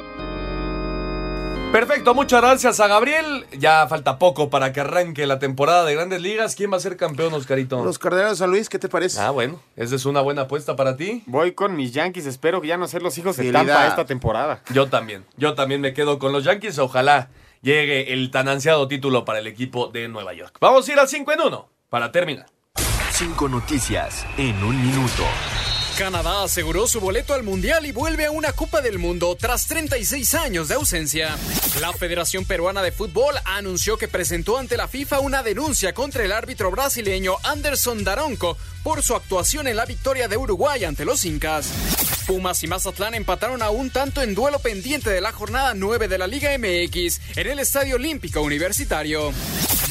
Perfecto, 1.72 2.16
muchas 2.16 2.42
gracias 2.42 2.80
a 2.80 2.88
Gabriel. 2.88 3.46
Ya 3.58 3.86
falta 3.88 4.18
poco 4.18 4.50
para 4.50 4.72
que 4.72 4.80
arranque 4.80 5.28
la 5.28 5.38
temporada 5.38 5.84
de 5.84 5.96
grandes 5.96 6.22
ligas. 6.22 6.56
¿Quién 6.56 6.72
va 6.72 6.78
a 6.78 6.80
ser 6.80 6.96
campeón, 6.96 7.34
Oscarito? 7.34 7.84
Los 7.84 8.00
Cardenales 8.00 8.32
de 8.32 8.38
San 8.38 8.50
Luis, 8.50 8.70
¿qué 8.70 8.80
te 8.80 8.88
parece? 8.88 9.20
Ah, 9.20 9.32
bueno, 9.32 9.62
esa 9.76 9.96
es 9.96 10.06
una 10.06 10.22
buena 10.22 10.44
apuesta 10.44 10.76
para 10.76 10.96
ti. 10.96 11.24
Voy 11.28 11.52
con 11.52 11.76
mis 11.76 11.92
Yankees, 11.92 12.26
espero 12.26 12.62
que 12.62 12.70
ya 12.70 12.78
no 12.78 12.88
ser 12.88 13.04
los 13.04 13.18
hijos 13.18 13.36
de. 13.36 13.52
Tampa 13.52 13.88
esta 13.88 14.06
temporada. 14.06 14.62
Yo 14.74 14.88
también. 14.88 15.26
Yo 15.36 15.56
también 15.56 15.82
me 15.82 15.94
quedo 15.94 16.20
con 16.20 16.32
los 16.32 16.46
Yankees. 16.46 16.80
Ojalá 16.80 17.30
llegue 17.62 18.14
el 18.14 18.32
tan 18.32 18.48
ansiado 18.48 18.88
título 18.88 19.26
para 19.26 19.40
el 19.40 19.48
equipo 19.48 19.88
de 19.88 20.08
Nueva 20.08 20.34
York. 20.34 20.58
Vamos 20.62 20.88
a 20.88 20.92
ir 20.94 21.00
al 21.00 21.08
5 21.08 21.32
en 21.34 21.42
1 21.42 21.70
para 21.90 22.12
terminar. 22.12 22.48
Cinco 23.12 23.50
noticias 23.50 24.26
en 24.38 24.64
un 24.64 24.82
minuto. 24.82 25.24
Canadá 25.98 26.44
aseguró 26.44 26.88
su 26.88 27.00
boleto 27.00 27.34
al 27.34 27.42
Mundial 27.42 27.88
y 27.88 27.92
vuelve 27.92 28.28
a 28.28 28.32
una 28.32 28.54
Copa 28.54 28.82
del 28.82 29.00
Mundo 29.00 29.36
tras 29.36 29.66
36 29.66 30.36
años 30.36 30.68
de 30.68 30.76
ausencia. 30.76 31.36
La 31.82 31.92
Federación 31.92 32.46
Peruana 32.46 32.84
de 32.84 32.92
Fútbol 32.92 33.34
anunció 33.46 33.98
que 33.98 34.08
presentó 34.08 34.60
ante 34.60 34.78
la 34.78 34.88
FIFA 34.88 35.22
una 35.22 35.42
denuncia 35.42 35.96
contra 35.96 36.24
el 36.24 36.34
árbitro 36.34 36.70
brasileño 36.70 37.38
Anderson 37.44 38.04
Daronco 38.04 38.58
por 38.88 39.04
su 39.04 39.16
actuación 39.16 39.68
en 39.68 39.76
la 39.76 39.84
victoria 39.84 40.30
de 40.30 40.38
Uruguay 40.38 40.86
ante 40.86 41.04
los 41.04 41.26
Incas. 41.26 41.68
Pumas 42.26 42.64
y 42.64 42.68
Mazatlán 42.68 43.16
empataron 43.16 43.62
a 43.62 43.70
un 43.70 43.90
tanto 43.90 44.22
en 44.22 44.34
duelo 44.34 44.60
pendiente 44.60 45.10
de 45.10 45.20
la 45.20 45.34
jornada 45.34 45.74
9 45.74 46.08
de 46.08 46.18
la 46.18 46.26
Liga 46.26 46.58
MX 46.58 47.20
en 47.36 47.48
el 47.48 47.60
Estadio 47.60 47.96
Olímpico 47.98 48.40
Universitario. 48.40 49.34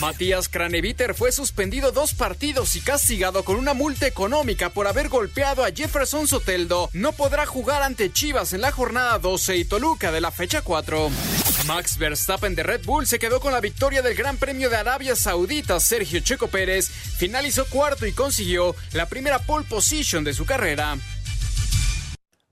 Matías 0.01 0.49
Craneviter 0.49 1.14
fue 1.14 1.30
suspendido 1.30 1.92
dos 1.92 2.14
partidos 2.14 2.74
y 2.74 2.80
castigado 2.80 3.44
con 3.44 3.57
una 3.57 3.74
multa 3.74 4.07
económica 4.07 4.70
por 4.70 4.86
haber 4.86 5.11
golpeado 5.11 5.62
a 5.62 5.72
Jefferson 5.72 6.26
Soteldo. 6.26 6.88
No 6.94 7.12
podrá 7.12 7.44
jugar 7.44 7.82
ante 7.82 8.11
Chivas 8.11 8.55
en 8.55 8.62
la 8.62 8.72
jornada 8.72 9.18
12 9.18 9.59
y 9.59 9.66
Toluca 9.66 10.11
de 10.11 10.22
la 10.22 10.30
fecha 10.30 10.62
4. 10.62 11.11
Max 11.66 11.98
Verstappen 11.98 12.54
de 12.54 12.62
Red 12.62 12.84
Bull 12.84 13.06
se 13.06 13.18
quedó 13.18 13.40
con 13.40 13.52
la 13.52 13.60
victoria 13.60 14.00
del 14.00 14.14
Gran 14.14 14.36
Premio 14.36 14.70
de 14.70 14.76
Arabia 14.76 15.16
Saudita. 15.16 15.80
Sergio 15.80 16.20
Checo 16.20 16.48
Pérez 16.48 16.88
finalizó 16.88 17.66
cuarto 17.66 18.06
y 18.06 18.12
consiguió 18.12 18.74
la 18.92 19.06
primera 19.06 19.40
pole 19.40 19.66
position 19.68 20.22
de 20.22 20.32
su 20.32 20.46
carrera. 20.46 20.96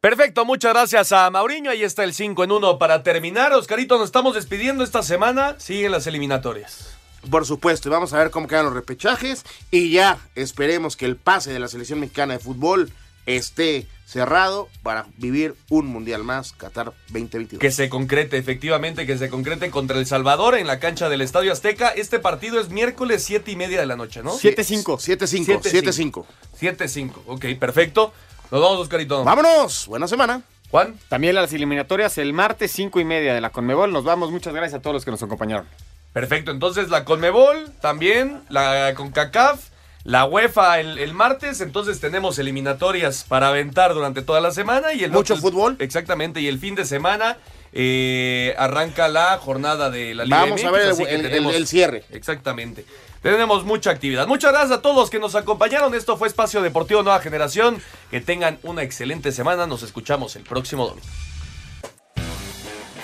Perfecto, 0.01 0.45
muchas 0.45 0.73
gracias 0.73 1.13
a 1.13 1.31
Mauriño. 1.31 1.71
Ahí 1.71 1.83
está 1.83 2.05
el 2.05 2.13
5 2.13 2.45
en 2.45 2.53
1 2.53 2.79
para 2.79 3.03
terminar. 3.03 3.53
Oscarito, 3.53 3.97
nos 3.97 4.07
estamos 4.07 4.35
despidiendo 4.35 4.83
esta 4.83 5.03
semana. 5.03 5.55
Siguen 5.59 5.93
las 5.93 6.07
eliminatorias. 6.07 6.97
Por 7.31 7.47
supuesto, 7.47 7.89
y 7.89 7.93
vamos 7.93 8.13
a 8.13 8.19
ver 8.19 8.31
cómo 8.31 8.49
quedan 8.49 8.67
los 8.67 8.75
repechajes 8.75 9.45
y 9.71 9.91
ya 9.91 10.19
esperemos 10.35 10.97
que 10.97 11.07
el 11.07 11.17
pase 11.17 11.53
de 11.53 11.59
la 11.59 11.69
selección 11.69 12.01
mexicana 12.01 12.35
de 12.35 12.41
fútbol 12.41 12.93
esté 13.27 13.87
cerrado 14.07 14.69
para 14.83 15.07
vivir 15.17 15.55
un 15.71 15.87
mundial 15.87 16.25
más, 16.25 16.53
Qatar 16.53 16.93
2022. 17.09 17.61
Que 17.61 17.71
se 17.71 17.89
concrete, 17.89 18.37
efectivamente, 18.37 19.07
que 19.07 19.19
se 19.19 19.29
concrete 19.29 19.71
contra 19.71 19.99
El 19.99 20.07
Salvador 20.07 20.57
en 20.57 20.67
la 20.67 20.79
cancha 20.79 21.09
del 21.09 21.21
Estadio 21.21 21.53
Azteca. 21.53 21.89
Este 21.89 22.19
partido 22.19 22.61
es 22.61 22.71
miércoles 22.71 23.23
7 23.25 23.51
y 23.51 23.57
media 23.57 23.81
de 23.81 23.87
la 23.87 23.97
noche, 23.97 24.23
¿no? 24.23 24.33
7-5. 24.33 24.99
7-5. 24.99 25.63
7-5. 25.63 26.25
7-5. 26.61 27.13
Ok, 27.27 27.47
perfecto. 27.59 28.13
Nos 28.51 28.61
vamos, 28.61 28.81
Oscarito. 28.81 29.25
Vámonos. 29.25 29.87
Buena 29.87 30.07
semana. 30.07 30.43
Juan. 30.71 30.99
También 31.09 31.35
las 31.35 31.53
eliminatorias 31.53 32.19
el 32.19 32.33
martes 32.33 32.73
5 32.73 33.01
y 33.01 33.05
media 33.05 33.35
de 33.35 33.41
la 33.41 33.51
Conmebol. 33.51 33.93
Nos 33.93 34.05
vamos. 34.05 34.31
Muchas 34.31 34.53
gracias 34.53 34.79
a 34.79 34.83
todos 34.83 34.95
los 34.95 35.05
que 35.05 35.11
nos 35.11 35.23
acompañaron. 35.23 35.67
Perfecto, 36.15 36.53
entonces 36.53 36.91
la 36.91 37.05
Conmebol 37.05 37.73
también, 37.81 38.45
la 38.49 38.95
CONCACAF, 38.95 39.61
la 40.05 40.27
UEFA 40.27 40.81
el, 40.81 40.99
el, 40.99 41.15
martes, 41.15 41.61
entonces 41.63 41.99
tenemos 41.99 42.39
eliminatorias 42.39 43.25
para 43.27 43.49
aventar 43.49 43.95
durante 43.95 44.21
toda 44.23 44.41
la 44.41 44.51
semana 44.51 44.93
y 44.93 45.03
el 45.03 45.11
mucho 45.11 45.37
fútbol. 45.37 45.77
Exactamente, 45.81 46.41
y 46.41 46.47
el 46.47 46.59
fin 46.59 46.75
de 46.75 46.85
semana 46.85 47.39
eh, 47.73 48.55
arranca 48.59 49.09
la 49.09 49.39
jornada 49.39 49.91
de 49.91 50.15
la 50.15 50.25
Liga 50.25 50.41
Vamos 50.41 50.61
MX, 50.61 50.65
a 50.67 50.71
ver 50.71 50.95
el, 51.09 51.23
tenemos- 51.23 51.55
el 51.55 51.67
cierre. 51.67 52.05
Exactamente. 52.11 52.85
Tenemos 53.23 53.65
mucha 53.65 53.91
actividad. 53.91 54.27
Muchas 54.27 54.53
gracias 54.53 54.79
a 54.79 54.83
todos 54.83 54.95
los 54.97 55.09
que 55.09 55.19
nos 55.19 55.35
acompañaron. 55.35 55.95
Esto 55.95 56.19
fue 56.19 56.29
Espacio 56.29 56.61
Deportivo 56.61 57.03
Nueva 57.03 57.21
Generación. 57.21 57.81
Que 58.11 58.21
tengan 58.21 58.59
una 58.63 58.83
excelente 58.83 59.33
semana. 59.33 59.67
Nos 59.67 59.83
escuchamos 59.83 60.37
el 60.37 60.43
próximo 60.43 60.87
domingo. 60.87 61.09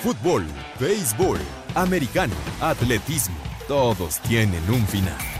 Fútbol, 0.03 0.45
béisbol, 0.79 1.39
americano, 1.75 2.35
atletismo, 2.61 3.37
todos 3.67 4.19
tienen 4.21 4.63
un 4.71 4.87
final. 4.87 5.40